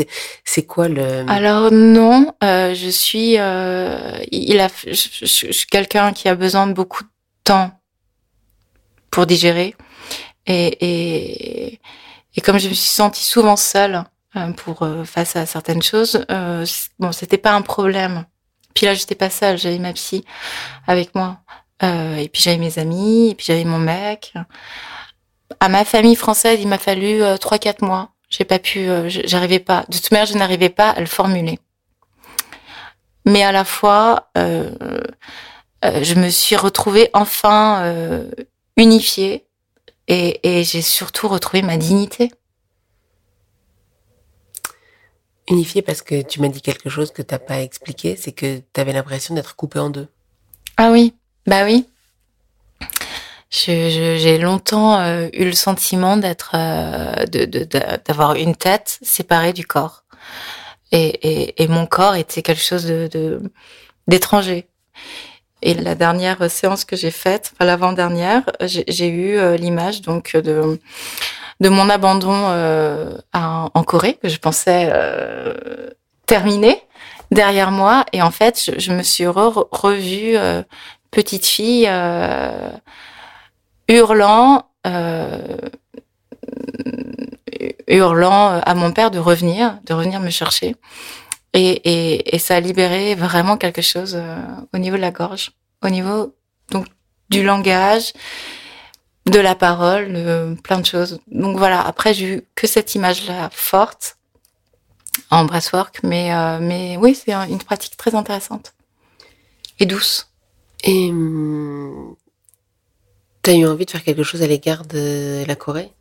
C'est 0.43 0.65
quoi 0.65 0.87
le 0.87 1.29
Alors 1.29 1.71
non, 1.71 2.33
euh, 2.43 2.73
je 2.73 2.89
suis 2.89 3.37
euh, 3.37 4.17
il 4.31 4.59
a 4.59 4.69
je, 4.87 4.93
je, 4.93 5.25
je 5.47 5.51
suis 5.51 5.67
quelqu'un 5.67 6.13
qui 6.13 6.27
a 6.29 6.35
besoin 6.35 6.67
de 6.67 6.73
beaucoup 6.73 7.03
de 7.03 7.09
temps 7.43 7.71
pour 9.13 9.27
digérer. 9.27 9.75
Et, 10.47 10.67
et, 10.81 11.79
et 12.35 12.41
comme 12.41 12.57
je 12.57 12.67
me 12.67 12.73
suis 12.73 12.89
sentie 12.89 13.23
souvent 13.23 13.55
seule 13.55 14.03
euh, 14.35 14.51
pour 14.53 14.81
euh, 14.81 15.03
face 15.05 15.35
à 15.35 15.45
certaines 15.45 15.83
choses, 15.83 16.25
euh, 16.31 16.65
bon, 16.97 17.11
c'était 17.11 17.37
pas 17.37 17.53
un 17.53 17.61
problème. 17.61 18.25
Puis 18.73 18.87
là, 18.87 18.95
j'étais 18.95 19.13
pas 19.13 19.29
seule, 19.29 19.59
j'avais 19.59 19.77
ma 19.77 19.93
psy 19.93 20.25
avec 20.87 21.13
moi. 21.13 21.37
Euh, 21.83 22.17
et 22.17 22.27
puis 22.27 22.41
j'avais 22.41 22.57
mes 22.57 22.79
amis, 22.79 23.29
et 23.29 23.35
puis 23.35 23.45
j'avais 23.45 23.65
mon 23.65 23.77
mec. 23.77 24.33
À 25.59 25.69
ma 25.69 25.85
famille 25.85 26.15
française, 26.15 26.59
il 26.59 26.67
m'a 26.67 26.79
fallu 26.79 27.21
trois, 27.39 27.59
quatre 27.59 27.83
mois. 27.83 28.09
J'ai 28.29 28.45
pas 28.45 28.57
pu, 28.57 28.87
j'arrivais 29.07 29.59
pas. 29.59 29.85
De 29.89 29.95
toute 29.95 30.09
manière, 30.11 30.25
je 30.25 30.37
n'arrivais 30.37 30.69
pas 30.69 30.89
à 30.89 30.99
le 30.99 31.05
formuler. 31.05 31.59
mais 33.25 33.43
à 33.43 33.51
la 33.51 33.63
fois, 33.63 34.31
euh, 34.37 34.71
euh, 35.83 36.03
je 36.03 36.15
me 36.15 36.29
suis 36.29 36.55
retrouvée 36.55 37.09
enfin 37.13 37.83
euh, 37.83 38.29
unifiée 38.77 39.45
et, 40.07 40.59
et 40.59 40.63
j'ai 40.63 40.81
surtout 40.81 41.27
retrouvé 41.27 41.61
ma 41.61 41.77
dignité. 41.77 42.31
Unifiée 45.49 45.81
parce 45.81 46.01
que 46.01 46.21
tu 46.21 46.41
m'as 46.41 46.47
dit 46.47 46.61
quelque 46.61 46.89
chose 46.89 47.11
que 47.11 47.21
t'as 47.21 47.39
pas 47.39 47.61
expliqué, 47.61 48.15
c'est 48.15 48.31
que 48.31 48.61
tu 48.73 48.81
avais 48.81 48.93
l'impression 48.93 49.35
d'être 49.35 49.55
coupée 49.55 49.79
en 49.79 49.89
deux. 49.89 50.07
Ah 50.77 50.91
oui, 50.91 51.13
bah 51.45 51.65
oui. 51.65 51.87
J'ai 53.49 54.39
longtemps 54.39 54.99
euh, 54.99 55.27
eu 55.31 55.45
le 55.45 55.53
sentiment 55.53 56.17
d'être, 56.17 56.55
euh, 56.55 57.25
d'avoir 58.05 58.33
une 58.33 58.55
tête 58.55 58.97
séparée 59.03 59.53
du 59.53 59.65
corps, 59.65 60.05
et, 60.91 61.07
et, 61.07 61.63
et, 61.63 61.67
mon 61.67 61.85
corps 61.85 62.15
était 62.15 62.41
quelque 62.41 62.63
chose 62.63 62.85
de 62.85 63.41
d'étranger. 64.07 64.67
Et 65.65 65.73
la 65.75 65.95
dernière 65.95 66.51
séance 66.51 66.83
que 66.83 66.97
j'ai 66.97 67.09
faite, 67.09 67.53
enfin 67.53 67.63
l'avant-dernière, 67.63 68.43
j'ai 68.59 69.07
eu 69.07 69.37
euh, 69.37 69.55
l'image 69.55 70.01
donc 70.01 70.35
de 70.35 70.77
de 71.61 71.69
mon 71.69 71.89
abandon 71.89 72.47
euh, 72.49 73.17
en 73.31 73.83
Corée 73.83 74.15
que 74.15 74.27
je 74.27 74.39
pensais 74.39 74.89
euh, 74.91 75.89
terminé 76.25 76.81
derrière 77.31 77.71
moi. 77.71 78.03
Et 78.11 78.21
en 78.21 78.31
fait 78.31 78.71
je, 78.77 78.91
me 78.91 79.03
suis 79.03 79.25
re 79.25 79.69
revue 79.71 80.35
petite 81.11 81.45
fille 81.45 81.89
hurlant 83.87 84.67
hurlant 87.87 88.61
à 88.65 88.75
mon 88.75 88.91
père 88.91 89.11
de 89.11 89.19
revenir 89.19 89.77
de 89.85 89.93
revenir 89.93 90.19
me 90.19 90.29
chercher 90.29 90.75
et, 91.53 91.69
et, 91.69 92.35
et, 92.35 92.39
ça 92.39 92.55
a 92.55 92.59
libéré 92.59 93.15
vraiment 93.15 93.57
quelque 93.57 93.81
chose 93.81 94.15
euh, 94.15 94.37
au 94.73 94.77
niveau 94.79 94.95
de 94.95 95.01
la 95.01 95.11
gorge, 95.11 95.51
au 95.83 95.89
niveau 95.89 96.35
donc 96.71 96.87
du 97.29 97.43
langage, 97.43 98.13
de 99.27 99.39
la 99.39 99.55
parole, 99.55 100.11
de 100.13 100.55
plein 100.63 100.79
de 100.79 100.85
choses. 100.85 101.19
Donc 101.27 101.57
voilà. 101.57 101.81
Après, 101.85 102.13
j'ai 102.13 102.37
eu 102.37 102.41
que 102.55 102.67
cette 102.67 102.95
image-là 102.95 103.49
forte 103.51 104.17
en 105.29 105.45
breathwork, 105.45 105.99
mais 106.03 106.33
euh, 106.33 106.57
mais 106.59 106.97
oui, 106.97 107.15
c'est 107.15 107.33
une 107.33 107.59
pratique 107.59 107.97
très 107.97 108.15
intéressante 108.15 108.73
et 109.79 109.85
douce. 109.85 110.29
Et 110.83 111.09
hum, 111.09 112.15
tu 113.43 113.49
as 113.51 113.53
eu 113.53 113.67
envie 113.67 113.85
de 113.85 113.91
faire 113.91 114.03
quelque 114.03 114.23
chose 114.23 114.41
à 114.41 114.47
l'égard 114.47 114.85
de 114.85 115.43
la 115.47 115.55
Corée? 115.55 115.91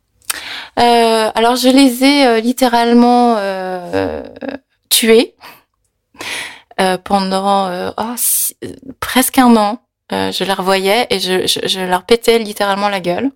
Euh, 0.79 1.29
Alors, 1.35 1.55
je 1.55 1.69
les 1.69 2.03
ai 2.03 2.25
euh, 2.25 2.39
littéralement 2.39 3.35
tué 4.93 5.35
euh, 6.79 6.97
pendant 6.97 7.67
euh, 7.67 7.91
oh, 7.97 8.15
presque 8.99 9.37
un 9.39 9.55
an. 9.57 9.79
Euh, 10.11 10.31
je 10.31 10.43
les 10.43 10.53
revoyais 10.53 11.07
et 11.09 11.19
je, 11.19 11.47
je, 11.47 11.67
je, 11.67 11.79
leur 11.79 12.05
pétais 12.05 12.37
littéralement 12.37 12.89
la 12.89 12.99
gueule. 12.99 13.31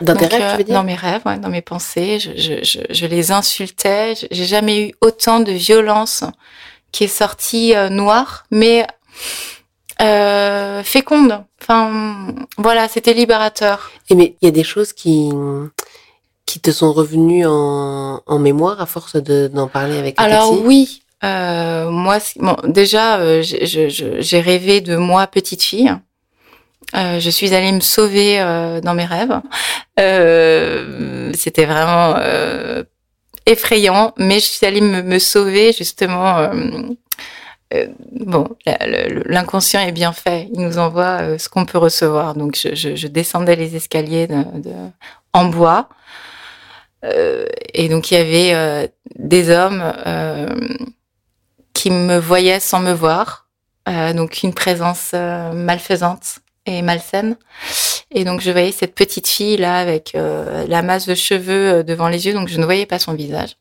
Dans 0.00 0.16
tes 0.16 0.26
rêves, 0.26 0.50
tu 0.52 0.58
veux 0.58 0.64
dire 0.64 0.74
Dans 0.74 0.82
mes 0.82 0.94
rêves, 0.94 1.22
ouais, 1.24 1.38
dans 1.38 1.48
mes 1.48 1.62
pensées. 1.62 2.18
Je, 2.18 2.32
je, 2.62 2.80
je 2.90 3.06
les 3.06 3.30
insultais. 3.30 4.14
J'ai 4.30 4.44
jamais 4.44 4.88
eu 4.88 4.94
autant 5.00 5.40
de 5.40 5.52
violence 5.52 6.24
qui 6.90 7.04
est 7.04 7.08
sortie 7.08 7.74
noire, 7.90 8.44
mais 8.50 8.86
féconde. 9.98 11.44
Enfin, 11.62 12.34
voilà, 12.58 12.88
c'était 12.88 13.14
libérateur. 13.14 13.92
Et 14.10 14.14
mais 14.14 14.36
il 14.42 14.46
y 14.46 14.48
a 14.48 14.52
des 14.52 14.64
choses 14.64 14.92
qui 14.92 15.30
qui 16.52 16.60
te 16.60 16.70
sont 16.70 16.92
revenues 16.92 17.46
en, 17.46 18.20
en 18.26 18.38
mémoire 18.38 18.78
à 18.78 18.84
force 18.84 19.16
d'en 19.16 19.68
parler 19.68 19.96
avec 19.96 20.20
Alors 20.20 20.62
oui, 20.62 21.02
euh, 21.24 21.88
moi, 21.88 22.18
bon, 22.36 22.56
déjà, 22.64 23.20
euh, 23.20 23.42
j'ai 23.42 24.40
rêvé 24.40 24.82
de 24.82 24.96
moi 24.96 25.26
petite 25.28 25.62
fille. 25.62 25.94
Euh, 26.94 27.20
je 27.20 27.30
suis 27.30 27.54
allée 27.54 27.72
me 27.72 27.80
sauver 27.80 28.36
dans 28.84 28.92
mes 28.92 29.06
rêves. 29.06 29.40
C'était 31.34 31.64
vraiment 31.64 32.16
effrayant, 33.46 34.12
mais 34.18 34.34
je 34.34 34.44
suis 34.44 34.66
allée 34.66 34.82
me, 34.82 35.00
me 35.00 35.18
sauver 35.18 35.72
justement. 35.72 36.50
bon, 38.12 38.46
l'inconscient 39.24 39.80
est 39.80 39.92
bien 39.92 40.12
fait. 40.12 40.50
Il 40.52 40.60
nous 40.60 40.76
envoie 40.76 41.38
ce 41.38 41.48
qu'on 41.48 41.64
peut 41.64 41.78
recevoir. 41.78 42.34
Donc, 42.34 42.58
je, 42.62 42.74
je, 42.74 42.94
je, 42.94 43.06
descendais 43.06 43.56
les 43.56 43.74
escaliers 43.74 44.26
de, 44.26 44.42
de, 44.60 44.74
en 45.32 45.46
bois. 45.46 45.88
Et 47.02 47.88
donc, 47.88 48.10
il 48.10 48.14
y 48.14 48.16
avait 48.16 48.92
des 49.16 49.50
hommes 49.50 49.92
qui 51.82 51.90
me 51.90 52.16
voyait 52.18 52.60
sans 52.60 52.80
me 52.80 52.92
voir, 52.92 53.48
euh, 53.88 54.12
donc 54.12 54.42
une 54.42 54.54
présence 54.54 55.10
euh, 55.14 55.52
malfaisante 55.52 56.38
et 56.66 56.82
malsaine. 56.82 57.36
Et 58.12 58.24
donc 58.24 58.40
je 58.40 58.50
voyais 58.50 58.72
cette 58.72 58.94
petite 58.94 59.26
fille 59.26 59.56
là 59.56 59.78
avec 59.78 60.14
euh, 60.14 60.64
la 60.68 60.82
masse 60.82 61.08
de 61.08 61.14
cheveux 61.14 61.72
euh, 61.72 61.82
devant 61.82 62.08
les 62.08 62.26
yeux, 62.26 62.34
donc 62.34 62.48
je 62.48 62.58
ne 62.58 62.64
voyais 62.64 62.86
pas 62.86 62.98
son 62.98 63.14
visage. 63.14 63.56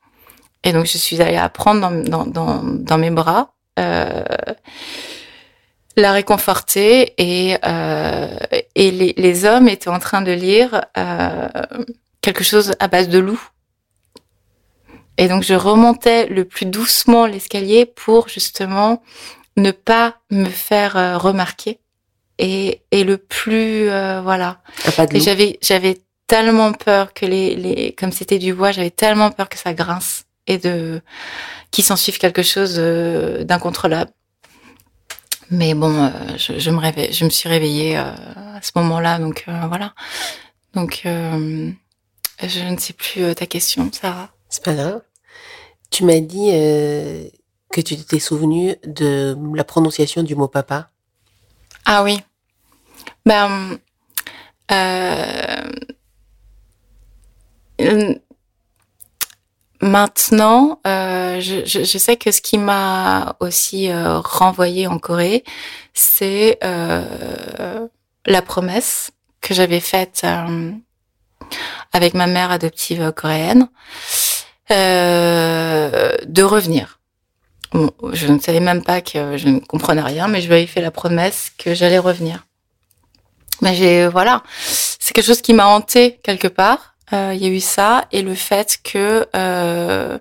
Et 0.64 0.74
donc 0.74 0.86
je 0.86 0.98
suis 0.98 1.22
allée 1.22 1.38
à 1.38 1.50
prendre 1.50 1.82
dans, 2.04 2.26
dans, 2.28 2.62
dans, 2.64 2.98
mes 3.00 3.10
bras, 3.10 3.54
euh, 3.80 4.24
la 5.98 6.12
réconforter 6.12 7.16
et, 7.18 7.58
et 8.76 8.92
les, 8.92 9.14
les, 9.18 9.46
hommes 9.46 9.68
étaient 9.68 9.89
en 9.89 9.98
train 9.98 10.22
de 10.22 10.32
lire 10.32 10.82
quelque 12.22 12.44
chose 12.44 12.74
à 12.80 12.88
base 12.88 13.10
de 13.10 13.20
loup. 13.20 13.42
Et 15.18 15.28
donc 15.28 15.44
je 15.44 15.54
remontais 15.54 16.28
le 16.28 16.46
plus 16.46 16.66
doucement 16.66 17.26
l'escalier 17.26 17.86
pour 17.86 18.30
justement 18.30 19.04
ne 19.58 19.72
pas 19.72 20.16
me 20.32 20.50
faire 20.50 20.96
euh, 20.96 21.18
remarquer 21.18 21.80
et, 22.40 22.82
et 22.92 23.04
le 23.04 23.18
plus 23.18 23.90
euh, 23.90 24.22
voilà. 24.22 24.62
Et 25.12 25.20
j'avais 25.20 25.60
j'avais 25.62 26.02
tellement 26.28 26.72
peur 26.72 27.14
que 27.14 27.26
les 27.26 27.56
les 27.56 27.94
comme 27.94 28.12
c'était 28.12 28.40
du 28.40 28.54
bois, 28.54 28.72
j'avais 28.72 28.90
tellement 28.90 29.32
peur 29.32 29.50
que 29.50 29.58
ça 29.58 29.74
grince 29.74 30.26
et 30.48 30.58
de 30.58 31.02
qu'il 31.72 31.84
s'en 31.84 31.96
suive 31.96 32.18
quelque 32.18 32.44
chose 32.44 32.76
euh, 32.78 33.44
d'incontrôlable. 33.44 34.12
Mais 35.50 35.74
bon, 35.74 35.94
euh, 36.06 36.10
je, 36.38 36.60
je, 36.60 36.70
me 36.70 36.78
réveille, 36.78 37.12
je 37.12 37.26
me 37.26 37.30
suis 37.30 37.50
réveillée 37.50 37.98
euh, 37.98 38.04
à 38.04 38.62
ce 38.62 38.72
moment-là, 38.76 39.20
donc 39.20 39.46
voilà. 39.68 39.94
Donc 40.74 41.04
je 42.48 42.60
ne 42.60 42.78
sais 42.78 42.94
plus 42.94 43.34
ta 43.36 43.46
question, 43.46 43.89
Sarah. 43.92 44.30
C'est 44.50 44.64
pas 44.64 44.74
grave. 44.74 45.02
Tu 45.89 46.04
m'as 46.04 46.20
dit 46.20 46.52
euh, 46.54 47.28
que 47.72 47.82
tu 47.82 47.96
t'étais 47.96 48.20
souvenu 48.20 48.76
de 48.86 49.36
la 49.54 49.64
prononciation 49.64 50.24
du 50.24 50.36
mot 50.36 50.48
papa. 50.48 50.89
Ah 51.86 52.04
oui. 52.04 52.20
Ben, 53.26 53.78
euh, 54.72 55.72
maintenant, 59.82 60.80
euh, 60.88 61.39
je, 61.42 61.66
je, 61.66 61.84
je, 61.84 61.98
sais 61.98 62.18
que 62.18 62.32
ce 62.32 62.42
qui 62.42 62.58
m'a 62.58 63.36
aussi 63.39 63.89
euh, 63.89 64.20
renvoyé 64.20 64.88
en 64.88 65.00
Corée, 65.00 65.44
c'est 65.94 66.58
euh, 66.64 67.88
la 68.26 68.42
promesse 68.42 69.12
que 69.42 69.54
j'avais 69.54 69.80
faite 69.80 70.22
euh, 70.24 70.72
avec 71.93 72.14
ma 72.14 72.28
mère 72.28 72.52
adoptive 72.52 73.12
coréenne 73.16 73.68
euh, 74.72 76.16
de 76.26 76.43
revenir. 76.43 76.99
Je 78.14 78.28
ne 78.28 78.39
savais 78.39 78.60
même 78.60 78.84
pas 78.84 79.02
que 79.02 79.38
je 79.38 79.47
ne 79.47 79.60
comprenais 79.60 80.02
rien, 80.02 80.28
mais 80.28 80.41
je 80.41 80.47
lui 80.47 80.56
avais 80.56 80.68
fait 80.68 80.82
la 80.82 80.91
promesse 80.91 81.52
que 81.58 81.74
j'allais 81.74 81.99
revenir. 81.99 82.45
Mais 83.62 83.76
j'ai 83.76 84.08
voilà, 84.08 84.43
c'est 84.58 85.14
quelque 85.14 85.28
chose 85.28 85.41
qui 85.41 85.54
m'a 85.54 85.68
hanté 85.68 86.20
quelque 86.24 86.47
part. 86.47 86.95
Euh, 87.14 87.34
il 87.36 87.43
y 87.43 87.45
a 87.45 87.49
eu 87.49 87.60
ça 87.60 88.06
et 88.12 88.22
le 88.22 88.36
fait 88.36 88.80
que 88.84 89.28
euh, 89.36 90.18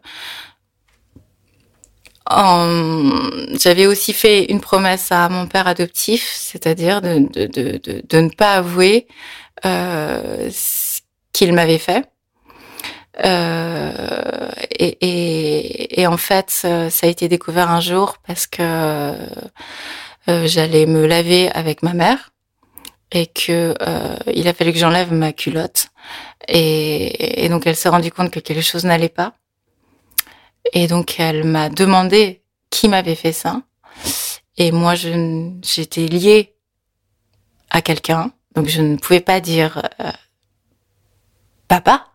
j'avais 3.59 3.87
aussi 3.87 4.13
fait 4.13 4.45
une 4.45 4.61
promesse 4.61 5.11
à 5.11 5.29
mon 5.29 5.47
père 5.47 5.67
adoptif, 5.67 6.29
c'est-à-dire 6.33 7.01
de, 7.01 7.19
de, 7.33 7.47
de, 7.47 8.03
de, 8.09 8.21
ne 8.21 8.29
pas 8.29 8.55
avouer 8.55 9.07
euh, 9.65 10.49
qu'il 11.33 11.53
m'avait 11.53 11.79
fait. 11.79 12.05
Euh, 13.25 14.51
et, 14.71 14.97
et, 15.01 16.01
et, 16.01 16.07
en 16.07 16.17
fait, 16.17 16.51
ça 16.51 16.89
a 17.03 17.07
été 17.07 17.29
découvert 17.29 17.71
un 17.71 17.81
jour 17.81 18.17
parce 18.27 18.47
que 18.47 18.63
euh, 20.29 20.47
j'allais 20.47 20.87
me 20.87 21.07
laver 21.07 21.51
avec 21.51 21.83
ma 21.83 21.93
mère 21.93 22.31
et 23.11 23.27
que 23.27 23.75
euh, 23.83 24.17
il 24.33 24.47
a 24.49 24.55
fallu 24.55 24.73
que 24.73 24.79
j'enlève 24.79 25.13
ma 25.13 25.33
culotte. 25.33 25.89
Et, 26.49 27.45
et 27.45 27.49
donc 27.49 27.67
elle 27.67 27.77
s'est 27.77 27.89
rendue 27.89 28.13
compte 28.13 28.31
que 28.31 28.41
quelque 28.41 28.63
chose 28.63 28.85
n'allait 28.85 29.09
pas. 29.09 29.35
Et 30.73 30.87
donc 30.87 31.19
elle 31.19 31.45
m'a 31.45 31.69
demandé 31.69 32.43
qui 32.71 32.89
m'avait 32.89 33.15
fait 33.15 33.33
ça. 33.33 33.63
Et 34.57 34.73
moi 34.73 34.95
je 34.95 35.51
j'étais 35.63 36.07
liée 36.07 36.55
à 37.71 37.83
quelqu'un. 37.83 38.33
Donc 38.55 38.69
je 38.69 38.83
ne 38.83 38.97
pouvais 38.97 39.21
pas 39.21 39.41
dire 39.41 39.83
euh, 40.01 40.11
papa 41.71 42.11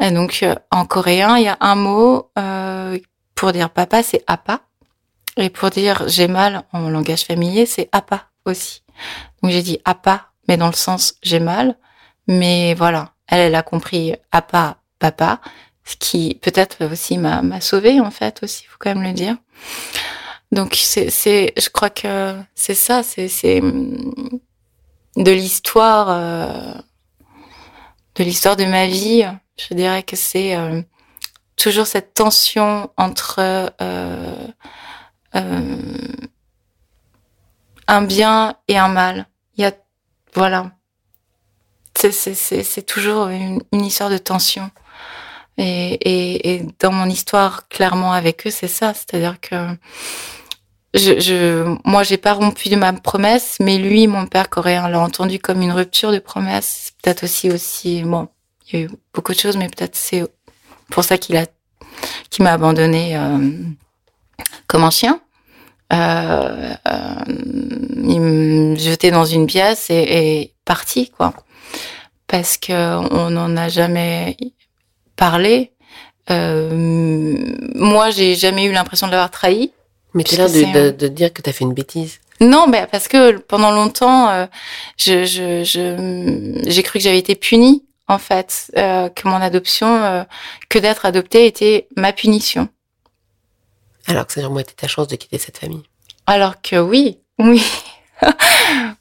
et 0.00 0.10
donc, 0.10 0.40
euh, 0.42 0.54
en 0.70 0.86
coréen, 0.86 1.36
il 1.38 1.44
y 1.44 1.48
a 1.48 1.56
un 1.60 1.76
mot 1.76 2.30
euh, 2.38 2.98
pour 3.34 3.52
dire 3.52 3.70
papa, 3.70 4.02
c'est 4.02 4.24
apa. 4.26 4.60
Et 5.36 5.50
pour 5.50 5.70
dire 5.70 6.04
j'ai 6.08 6.28
mal 6.28 6.64
en 6.72 6.88
langage 6.88 7.24
familier, 7.24 7.66
c'est 7.66 7.88
apa 7.92 8.28
aussi. 8.44 8.82
Donc 9.42 9.50
j'ai 9.50 9.62
dit 9.62 9.80
apa, 9.84 10.30
mais 10.48 10.56
dans 10.56 10.68
le 10.68 10.74
sens 10.74 11.14
j'ai 11.22 11.40
mal. 11.40 11.76
Mais 12.28 12.74
voilà, 12.74 13.12
elle, 13.26 13.40
elle 13.40 13.54
a 13.54 13.62
compris 13.62 14.14
apa, 14.32 14.78
papa, 14.98 15.40
ce 15.84 15.96
qui 15.96 16.38
peut-être 16.40 16.84
aussi 16.92 17.18
m'a, 17.18 17.42
m'a 17.42 17.60
sauvé 17.60 18.00
en 18.00 18.10
fait 18.10 18.42
aussi, 18.42 18.64
faut 18.64 18.76
quand 18.78 18.94
même 18.94 19.02
le 19.04 19.12
dire. 19.12 19.36
Donc 20.52 20.74
c'est, 20.76 21.10
c'est, 21.10 21.52
je 21.56 21.68
crois 21.68 21.90
que 21.90 22.36
c'est 22.54 22.74
ça, 22.74 23.02
c'est, 23.02 23.28
c'est 23.28 23.60
de 23.60 25.30
l'histoire, 25.32 26.06
euh, 26.10 26.74
de 28.14 28.24
l'histoire 28.24 28.56
de 28.56 28.64
ma 28.64 28.86
vie. 28.86 29.24
Je 29.56 29.74
dirais 29.74 30.02
que 30.02 30.16
c'est 30.16 30.56
euh, 30.56 30.82
toujours 31.56 31.86
cette 31.86 32.14
tension 32.14 32.90
entre 32.96 33.40
euh, 33.80 34.48
euh, 35.34 35.76
un 37.86 38.02
bien 38.02 38.56
et 38.68 38.78
un 38.78 38.88
mal. 38.88 39.26
Il 39.56 39.62
y 39.62 39.64
a, 39.66 39.72
voilà, 40.34 40.72
c'est, 41.94 42.86
toujours 42.86 43.28
une, 43.28 43.62
histoire 43.72 44.10
de 44.10 44.18
tension. 44.18 44.70
Et, 45.56 45.94
et, 45.94 46.54
et, 46.54 46.66
dans 46.80 46.90
mon 46.90 47.06
histoire, 47.06 47.68
clairement 47.68 48.12
avec 48.12 48.46
eux, 48.46 48.50
c'est 48.50 48.68
ça. 48.68 48.92
C'est-à-dire 48.92 49.40
que 49.40 49.76
je, 50.94 51.20
je, 51.20 51.76
moi, 51.84 52.02
j'ai 52.02 52.16
pas 52.16 52.32
rompu 52.32 52.68
de 52.68 52.76
ma 52.76 52.92
promesse, 52.92 53.56
mais 53.60 53.78
lui, 53.78 54.06
mon 54.06 54.26
père 54.26 54.48
coréen, 54.48 54.88
l'a 54.88 55.00
entendu 55.00 55.38
comme 55.38 55.60
une 55.60 55.72
rupture 55.72 56.12
de 56.12 56.18
promesse. 56.18 56.92
Peut-être 57.02 57.24
aussi, 57.24 57.50
aussi, 57.50 58.02
bon, 58.02 58.28
il 58.68 58.78
y 58.78 58.82
a 58.82 58.86
eu 58.86 58.90
beaucoup 59.12 59.32
de 59.32 59.38
choses, 59.38 59.56
mais 59.56 59.68
peut-être 59.68 59.96
c'est 59.96 60.24
pour 60.90 61.04
ça 61.04 61.18
qu'il 61.18 61.36
a, 61.36 61.46
qu'il 62.30 62.44
m'a 62.44 62.52
abandonné 62.52 63.16
euh, 63.16 63.38
comme 64.66 64.84
un 64.84 64.90
chien. 64.90 65.20
Euh, 65.92 66.74
euh, 66.88 67.24
il 67.26 68.20
me 68.20 68.76
jetait 68.76 69.10
dans 69.10 69.24
une 69.24 69.46
pièce 69.46 69.90
et, 69.90 70.40
et 70.40 70.54
parti, 70.64 71.10
quoi. 71.10 71.34
Parce 72.26 72.56
que 72.56 72.72
on 73.12 73.30
n'en 73.30 73.56
a 73.56 73.68
jamais 73.68 74.36
parler. 75.16 75.72
Euh, 76.30 77.36
moi, 77.74 78.10
j'ai 78.10 78.34
jamais 78.34 78.64
eu 78.64 78.72
l'impression 78.72 79.06
de 79.06 79.12
l'avoir 79.12 79.30
trahi. 79.30 79.72
Mais 80.14 80.24
tu 80.24 80.36
l'air 80.36 80.48
de, 80.48 80.72
de, 80.72 80.90
de, 80.90 81.08
dire 81.08 81.32
que 81.32 81.42
tu 81.42 81.50
as 81.50 81.52
fait 81.52 81.64
une 81.64 81.74
bêtise. 81.74 82.20
Non, 82.40 82.66
mais 82.68 82.86
parce 82.90 83.08
que 83.08 83.38
pendant 83.38 83.70
longtemps, 83.70 84.28
euh, 84.30 84.46
je, 84.96 85.24
je, 85.24 85.64
je, 85.64 86.62
j'ai 86.66 86.82
cru 86.82 86.98
que 86.98 87.02
j'avais 87.02 87.18
été 87.18 87.34
punie, 87.34 87.84
en 88.08 88.18
fait, 88.18 88.70
euh, 88.76 89.08
que 89.08 89.28
mon 89.28 89.36
adoption, 89.36 90.02
euh, 90.02 90.24
que 90.68 90.78
d'être 90.78 91.06
adoptée 91.06 91.46
était 91.46 91.88
ma 91.96 92.12
punition. 92.12 92.68
Alors 94.06 94.26
que 94.26 94.32
ça 94.32 94.48
aurait 94.48 94.62
été 94.62 94.74
ta 94.74 94.88
chance 94.88 95.08
de 95.08 95.16
quitter 95.16 95.38
cette 95.38 95.58
famille. 95.58 95.82
Alors 96.26 96.60
que 96.60 96.76
oui, 96.76 97.18
oui. 97.38 97.64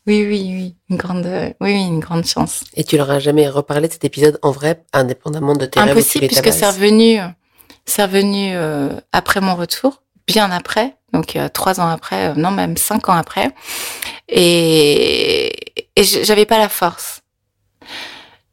oui, 0.08 0.26
oui, 0.26 0.26
oui, 0.28 0.76
une 0.90 0.98
grande, 0.98 1.26
oui, 1.62 1.74
oui, 1.74 1.86
une 1.86 2.00
grande 2.00 2.26
chance. 2.26 2.64
Et 2.76 2.84
tu 2.84 2.98
leur 2.98 3.10
as 3.12 3.20
jamais 3.20 3.48
reparlé 3.48 3.88
de 3.88 3.94
cet 3.94 4.06
épisode 4.06 4.40
en 4.42 4.52
vrai, 4.52 4.84
indépendamment 4.94 5.54
de 5.54 5.66
tes 5.66 5.80
Impossible, 5.80 6.28
puisque 6.28 6.52
c'est 6.52 6.68
revenu, 6.68 7.20
c'est 7.86 8.04
revenu 8.04 8.56
euh, 8.56 8.90
après 9.12 9.42
mon 9.42 9.56
retour, 9.56 10.02
bien 10.28 10.52
après, 10.52 10.96
donc 11.14 11.36
euh, 11.36 11.48
trois 11.48 11.80
ans 11.80 11.88
après, 11.88 12.30
euh, 12.30 12.34
non 12.36 12.52
même 12.52 12.76
cinq 12.76 13.08
ans 13.08 13.14
après, 13.14 13.52
et, 14.28 15.54
et 15.96 16.04
j'avais 16.04 16.46
pas 16.46 16.58
la 16.58 16.70
force. 16.70 17.22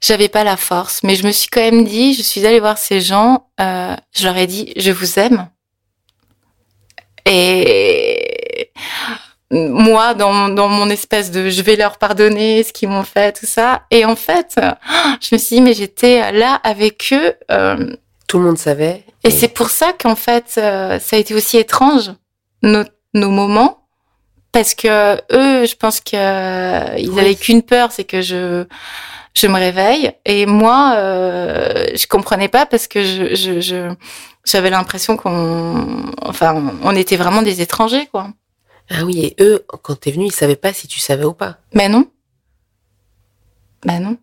J'avais 0.03 0.29
pas 0.29 0.45
la 0.45 0.57
force, 0.57 1.03
mais 1.03 1.15
je 1.15 1.27
me 1.27 1.33
suis 1.33 1.49
quand 1.49 1.61
même 1.61 1.85
dit, 1.85 2.15
je 2.15 2.23
suis 2.23 2.47
allée 2.47 2.61
voir 2.61 2.79
ces 2.79 3.01
gens, 3.01 3.47
euh, 3.61 3.95
je 4.15 4.25
leur 4.25 4.37
ai 4.37 4.47
dit, 4.47 4.73
je 4.77 4.93
vous 4.93 5.19
aime. 5.19 5.49
Et 7.27 8.71
moi 9.51 10.15
dans, 10.15 10.49
dans 10.49 10.69
mon 10.69 10.89
espèce 10.91 11.31
de 11.31 11.51
je 11.51 11.63
vais 11.63 11.75
leur 11.77 11.99
pardonner 11.99 12.63
ce 12.63 12.73
qu'ils 12.73 12.89
m'ont 12.89 13.03
fait 13.03 13.33
tout 13.33 13.47
ça 13.47 13.83
et 13.91 14.05
en 14.05 14.15
fait 14.15 14.61
je 15.21 15.35
me 15.35 15.39
suis 15.39 15.57
dit 15.57 15.61
mais 15.61 15.75
j'étais 15.75 16.31
là 16.31 16.55
avec 16.63 17.13
eux 17.13 17.35
tout 18.29 18.39
le 18.39 18.45
monde 18.45 18.59
savait 18.59 19.05
et, 19.25 19.29
et... 19.29 19.31
c'est 19.33 19.49
pour 19.49 19.71
ça 19.71 19.93
qu'en 19.93 20.15
fait 20.15 20.45
ça 20.51 20.99
a 20.99 21.17
été 21.17 21.35
aussi 21.35 21.59
étrange 21.59 22.13
nos, 22.63 22.85
nos 23.15 23.31
moments 23.31 23.87
parce 24.53 24.75
que 24.75 25.15
eux 25.33 25.67
je 25.67 25.77
pense 25.77 26.01
que 26.01 26.17
euh, 26.17 26.99
ils 26.99 27.11
oui. 27.11 27.21
avaient 27.21 27.35
qu'une 27.35 27.63
peur 27.63 27.93
c'est 27.93 28.05
que 28.05 28.21
je 28.21 28.65
je 29.35 29.47
me 29.47 29.55
réveille 29.55 30.13
et 30.25 30.47
moi 30.47 30.95
euh, 30.97 31.87
je 31.95 32.07
comprenais 32.07 32.49
pas 32.49 32.67
parce 32.67 32.89
que 32.89 33.03
je 33.05 33.35
je, 33.35 33.61
je 33.61 33.95
j'avais 34.45 34.71
l'impression 34.71 35.17
qu'on 35.17 36.13
enfin 36.23 36.63
on 36.83 36.97
était 36.97 37.17
vraiment 37.17 37.43
des 37.43 37.61
étrangers 37.61 38.07
quoi 38.11 38.29
ah 38.91 39.05
oui, 39.05 39.21
et 39.25 39.37
eux, 39.41 39.65
quand 39.83 39.95
t'es 40.01 40.11
venu, 40.11 40.27
ils 40.27 40.33
savaient 40.33 40.57
pas 40.57 40.73
si 40.73 40.89
tu 40.89 40.99
savais 40.99 41.25
ou 41.25 41.33
pas. 41.33 41.59
Ben 41.73 41.91
non. 41.91 42.07
Ben 43.85 44.01
non. 44.01 44.17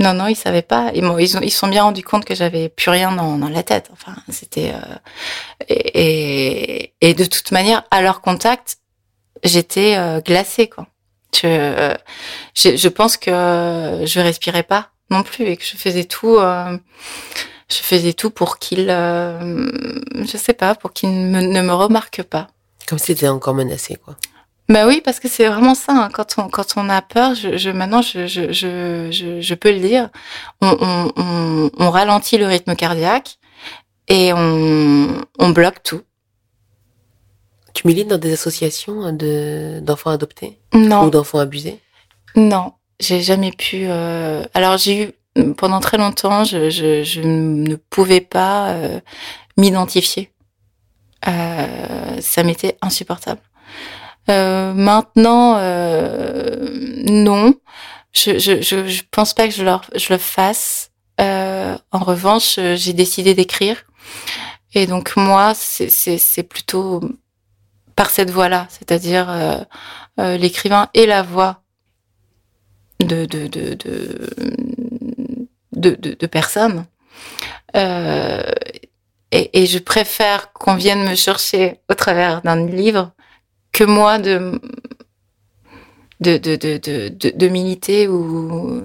Non, 0.00 0.12
non, 0.12 0.26
ils 0.26 0.36
savaient 0.36 0.62
pas. 0.62 0.90
Ils, 0.94 1.04
ils, 1.20 1.36
ont, 1.36 1.40
ils 1.40 1.52
sont 1.52 1.68
bien 1.68 1.84
rendus 1.84 2.02
compte 2.02 2.24
que 2.24 2.34
j'avais 2.34 2.68
plus 2.68 2.90
rien 2.90 3.12
dans, 3.12 3.38
dans 3.38 3.48
la 3.48 3.62
tête. 3.62 3.90
Enfin, 3.92 4.14
c'était 4.28 4.72
euh, 4.72 5.66
et, 5.68 6.94
et, 7.00 7.14
de 7.14 7.24
toute 7.24 7.52
manière, 7.52 7.84
à 7.90 8.02
leur 8.02 8.20
contact, 8.20 8.78
j'étais 9.44 9.96
euh, 9.96 10.20
glacée 10.20 10.68
quoi. 10.68 10.86
Je, 11.34 11.46
euh, 11.46 11.94
je, 12.54 12.76
je 12.76 12.88
pense 12.88 13.16
que 13.16 13.30
je 14.04 14.20
respirais 14.20 14.62
pas 14.62 14.90
non 15.10 15.22
plus 15.22 15.46
et 15.46 15.56
que 15.56 15.64
je 15.64 15.76
faisais 15.76 16.04
tout. 16.04 16.36
Euh, 16.36 16.76
je 17.68 17.76
faisais 17.76 18.12
tout 18.12 18.30
pour 18.30 18.58
qu'ils, 18.58 18.90
euh, 18.90 19.70
je 20.24 20.36
sais 20.36 20.52
pas, 20.52 20.74
pour 20.74 20.92
qu'ils 20.92 21.30
ne, 21.30 21.62
me 21.62 21.72
remarquent 21.72 22.22
pas. 22.22 22.48
Comme 22.86 22.98
si 22.98 23.06
c'était 23.06 23.28
encore 23.28 23.54
menacé, 23.54 23.96
quoi. 23.96 24.16
Bah 24.68 24.86
oui, 24.86 25.02
parce 25.04 25.20
que 25.20 25.28
c'est 25.28 25.46
vraiment 25.46 25.74
ça. 25.74 25.92
Hein. 25.92 26.08
Quand 26.10 26.38
on 26.38 26.48
quand 26.48 26.74
on 26.76 26.88
a 26.88 27.02
peur, 27.02 27.34
je, 27.34 27.58
je 27.58 27.70
maintenant 27.70 28.00
je, 28.00 28.26
je 28.26 28.50
je, 28.50 29.40
je 29.40 29.54
peux 29.54 29.70
le 29.70 29.80
dire, 29.80 30.08
on, 30.62 30.74
on, 30.80 31.12
on, 31.16 31.70
on 31.78 31.90
ralentit 31.90 32.38
le 32.38 32.46
rythme 32.46 32.74
cardiaque 32.74 33.38
et 34.08 34.32
on 34.32 35.20
on 35.38 35.50
bloque 35.50 35.82
tout. 35.82 36.00
Tu 37.74 37.86
milites 37.86 38.08
dans 38.08 38.18
des 38.18 38.32
associations 38.32 39.12
de 39.12 39.80
d'enfants 39.80 40.10
adoptés? 40.10 40.58
Non. 40.72 41.04
ou 41.04 41.10
d'enfants 41.10 41.40
abusés? 41.40 41.80
Non, 42.34 42.72
j'ai 43.00 43.20
jamais 43.20 43.52
pu. 43.52 43.84
Euh... 43.84 44.44
Alors 44.54 44.78
j'ai 44.78 45.12
eu 45.36 45.52
pendant 45.56 45.80
très 45.80 45.98
longtemps, 45.98 46.44
je 46.44 46.70
je, 46.70 47.02
je 47.02 47.20
ne 47.20 47.76
pouvais 47.76 48.22
pas 48.22 48.68
euh, 48.68 49.00
m'identifier 49.56 50.30
euh, 51.28 52.20
ça 52.20 52.42
m'était 52.44 52.78
insupportable. 52.80 53.40
Euh, 54.30 54.72
maintenant, 54.72 55.56
euh, 55.58 56.68
non, 57.06 57.54
je, 58.12 58.38
je, 58.38 58.62
je, 58.62 59.02
pense 59.10 59.34
pas 59.34 59.48
que 59.48 59.54
je, 59.54 59.64
leur, 59.64 59.84
je 59.94 60.12
le 60.12 60.18
fasse. 60.18 60.90
Euh, 61.20 61.76
en 61.92 61.98
revanche, 61.98 62.58
j'ai 62.74 62.92
décidé 62.92 63.34
d'écrire. 63.34 63.84
Et 64.74 64.86
donc 64.86 65.16
moi, 65.16 65.52
c'est 65.54 66.42
plutôt 66.42 67.00
par 67.96 68.10
cette 68.10 68.30
voie-là, 68.30 68.66
c'est-à-dire 68.70 69.30
euh, 69.30 69.58
euh, 70.18 70.36
l'écrivain 70.36 70.88
et 70.94 71.06
la 71.06 71.22
voix 71.22 71.62
de, 73.00 73.24
de, 73.24 73.46
de, 73.46 73.74
de, 73.74 74.30
de, 75.72 76.14
de, 76.14 76.26
personnes. 76.26 76.86
Euh, 77.76 78.42
et, 79.30 79.62
et 79.62 79.66
je 79.66 79.78
préfère 79.78 80.52
qu'on 80.52 80.74
vienne 80.74 81.08
me 81.08 81.14
chercher 81.14 81.80
au 81.88 81.94
travers 81.94 82.42
d'un 82.42 82.66
livre 82.66 83.12
que 83.74 83.84
moi 83.84 84.18
de 84.18 84.58
de, 86.20 86.38
de, 86.38 86.56
de, 86.56 86.78
de, 86.78 87.08
de, 87.08 87.30
de 87.34 87.48
militer 87.48 88.08
ou 88.08 88.80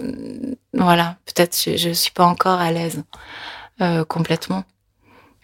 voilà. 0.74 1.18
Peut-être 1.26 1.56
je, 1.58 1.78
je 1.78 1.92
suis 1.92 2.12
pas 2.12 2.26
encore 2.26 2.60
à 2.60 2.72
l'aise 2.74 3.04
euh, 3.82 4.04
complètement. 4.04 4.66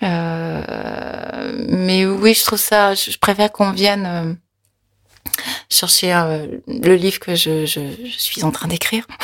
Euh, 0.03 1.65
mais 1.69 2.05
oui 2.05 2.33
je 2.33 2.43
trouve 2.43 2.59
ça 2.59 2.93
je, 2.95 3.11
je 3.11 3.17
préfère 3.17 3.49
qu'on 3.49 3.71
vienne 3.71 4.05
euh, 4.05 4.33
chercher 5.69 6.13
euh, 6.13 6.47
le 6.67 6.95
livre 6.95 7.19
que 7.19 7.33
je, 7.33 7.65
je, 7.65 7.79
je 8.03 8.19
suis 8.19 8.43
en 8.43 8.51
train 8.51 8.67
d'écrire. 8.67 9.07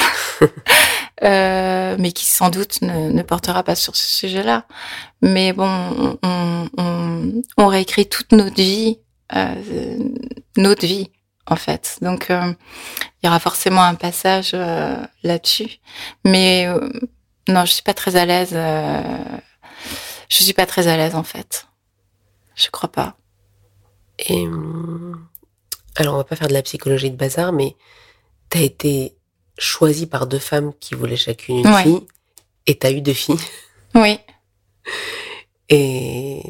Mais 1.24 2.12
qui 2.14 2.26
sans 2.26 2.50
doute 2.50 2.82
ne, 2.82 3.12
ne, 3.12 3.22
portera 3.22 3.64
pas 3.64 3.76
sur 3.76 3.96
ce 3.96 4.20
sujet-là. 4.22 4.66
Mais 5.22 5.54
bon, 5.54 6.18
on, 6.24 6.70
on, 6.78 7.42
on, 7.58 7.68
réécrit 7.68 8.08
toute 8.08 8.32
notre 8.32 8.56
vie, 8.56 8.98
notre 10.58 10.86
vie 10.86 11.10
en 11.48 11.56
fait. 11.56 11.98
Donc 12.02 12.30
euh, 12.30 12.54
il 13.22 13.26
y 13.26 13.30
aura 13.30 13.40
forcément 13.40 13.84
un 13.84 13.96
passage 13.96 14.52
euh, 14.54 14.96
là-dessus. 15.24 15.80
Mais 16.26 16.68
euh, 16.68 16.90
non, 17.48 17.66
je 17.66 17.74
suis 17.74 17.84
pas 17.84 17.94
très 17.94 18.16
à 18.16 18.26
l'aise. 18.26 18.54
je 20.30 20.44
suis 20.44 20.54
pas 20.54 20.66
très 20.66 20.88
à 20.88 20.98
l'aise 20.98 21.16
en 21.16 21.24
fait. 21.24 21.68
Je 22.56 22.70
crois 22.70 22.92
pas. 22.92 23.18
Et 24.20 24.48
alors 25.96 26.16
on 26.16 26.18
va 26.18 26.24
pas 26.24 26.36
faire 26.36 26.48
de 26.48 26.54
la 26.54 26.62
psychologie 26.62 27.12
de 27.12 27.16
bazar, 27.16 27.52
mais 27.52 27.76
t'as 28.50 28.62
été 28.62 29.16
choisi 29.58 30.06
par 30.06 30.28
deux 30.28 30.40
femmes 30.40 30.74
qui 30.80 30.96
voulaient 30.96 31.18
chacune 31.18 31.58
une 31.58 31.68
ouais. 31.68 31.84
fille, 31.84 32.08
et 32.68 32.78
t'as 32.78 32.92
eu 32.92 33.02
deux 33.02 33.14
filles. 33.14 33.40
Oui. 33.96 34.20
Et 35.70 36.44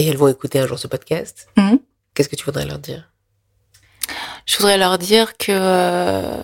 et 0.00 0.06
elles 0.08 0.16
vont 0.16 0.28
écouter 0.28 0.58
un 0.58 0.66
jour 0.66 0.78
ce 0.78 0.86
podcast, 0.86 1.46
Mhm. 1.56 1.78
qu'est-ce 2.14 2.28
que 2.30 2.36
tu 2.36 2.44
voudrais 2.46 2.64
leur 2.64 2.78
dire? 2.78 3.10
Je 4.46 4.56
voudrais 4.56 4.78
leur 4.78 4.96
dire 4.98 5.36
que 5.36 5.52
euh, 5.52 6.40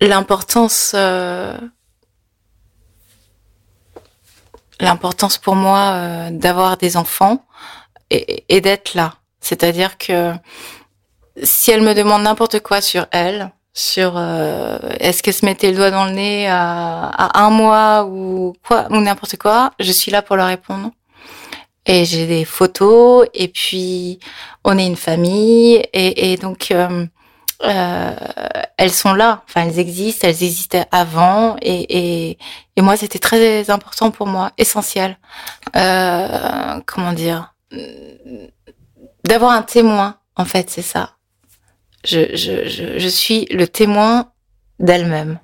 l'importance, 0.00 0.92
euh, 0.94 1.56
l'importance 4.80 5.38
pour 5.38 5.56
moi 5.56 5.90
euh, 5.94 6.30
d'avoir 6.30 6.76
des 6.76 6.96
enfants 6.96 7.44
et, 8.10 8.44
et 8.48 8.60
d'être 8.60 8.94
là. 8.94 9.16
C'est-à-dire 9.40 9.98
que 9.98 10.32
si 11.42 11.70
elle 11.70 11.82
me 11.82 11.94
demande 11.94 12.22
n'importe 12.22 12.60
quoi 12.60 12.80
sur 12.80 13.06
elle, 13.10 13.50
sur 13.76 14.14
euh, 14.16 14.78
est-ce 15.00 15.22
qu'elle 15.22 15.34
se 15.34 15.44
mettait 15.44 15.70
le 15.70 15.76
doigt 15.76 15.90
dans 15.90 16.06
le 16.06 16.12
nez 16.12 16.48
à, 16.48 17.04
à 17.08 17.42
un 17.44 17.50
mois 17.50 18.06
ou 18.06 18.54
quoi 18.66 18.86
ou 18.90 18.96
n'importe 18.96 19.36
quoi, 19.36 19.72
je 19.78 19.92
suis 19.92 20.10
là 20.10 20.22
pour 20.22 20.36
leur 20.36 20.46
répondre. 20.46 20.90
Et 21.84 22.06
j'ai 22.06 22.26
des 22.26 22.46
photos 22.46 23.28
et 23.34 23.48
puis 23.48 24.18
on 24.64 24.78
est 24.78 24.86
une 24.86 24.96
famille 24.96 25.74
et, 25.92 26.32
et 26.32 26.36
donc 26.38 26.70
euh, 26.70 27.06
euh, 27.64 28.16
elles 28.78 28.92
sont 28.92 29.12
là, 29.12 29.42
enfin 29.46 29.66
elles 29.66 29.78
existent, 29.78 30.26
elles 30.26 30.42
existaient 30.42 30.86
avant 30.90 31.56
et, 31.60 31.98
et, 31.98 32.38
et 32.76 32.80
moi 32.80 32.96
c'était 32.96 33.18
très 33.18 33.68
important 33.70 34.10
pour 34.10 34.26
moi, 34.26 34.52
essentiel. 34.56 35.18
Euh, 35.76 36.80
comment 36.86 37.12
dire? 37.12 37.52
D'avoir 39.24 39.50
un 39.52 39.62
témoin, 39.62 40.16
en 40.36 40.44
fait, 40.46 40.70
c'est 40.70 40.82
ça. 40.82 41.15
Je, 42.06 42.36
je, 42.36 42.68
je, 42.68 42.98
je 43.00 43.08
suis 43.08 43.46
le 43.46 43.66
témoin 43.66 44.30
d'elle-même. 44.78 45.40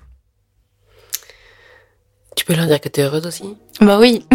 Tu 2.37 2.45
peux 2.45 2.55
leur 2.55 2.67
dire 2.67 2.79
que 2.79 2.87
tu 2.87 3.01
es 3.01 3.03
heureuse 3.03 3.27
aussi? 3.27 3.57
Bah 3.81 3.99
oui. 3.99 4.25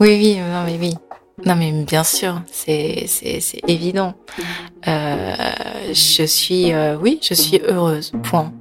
oui, 0.00 0.16
oui, 0.20 0.36
non 0.36 0.62
mais 0.64 0.78
oui. 0.78 0.94
Non 1.44 1.56
mais 1.56 1.72
bien 1.84 2.04
sûr, 2.04 2.40
c'est 2.50 3.04
c'est 3.08 3.40
c'est 3.40 3.60
évident. 3.68 4.14
Euh, 4.86 5.34
je 5.88 6.22
suis 6.24 6.72
euh, 6.72 6.96
oui, 6.96 7.18
je 7.20 7.34
suis 7.34 7.60
heureuse. 7.60 8.12
Point. 8.22 8.52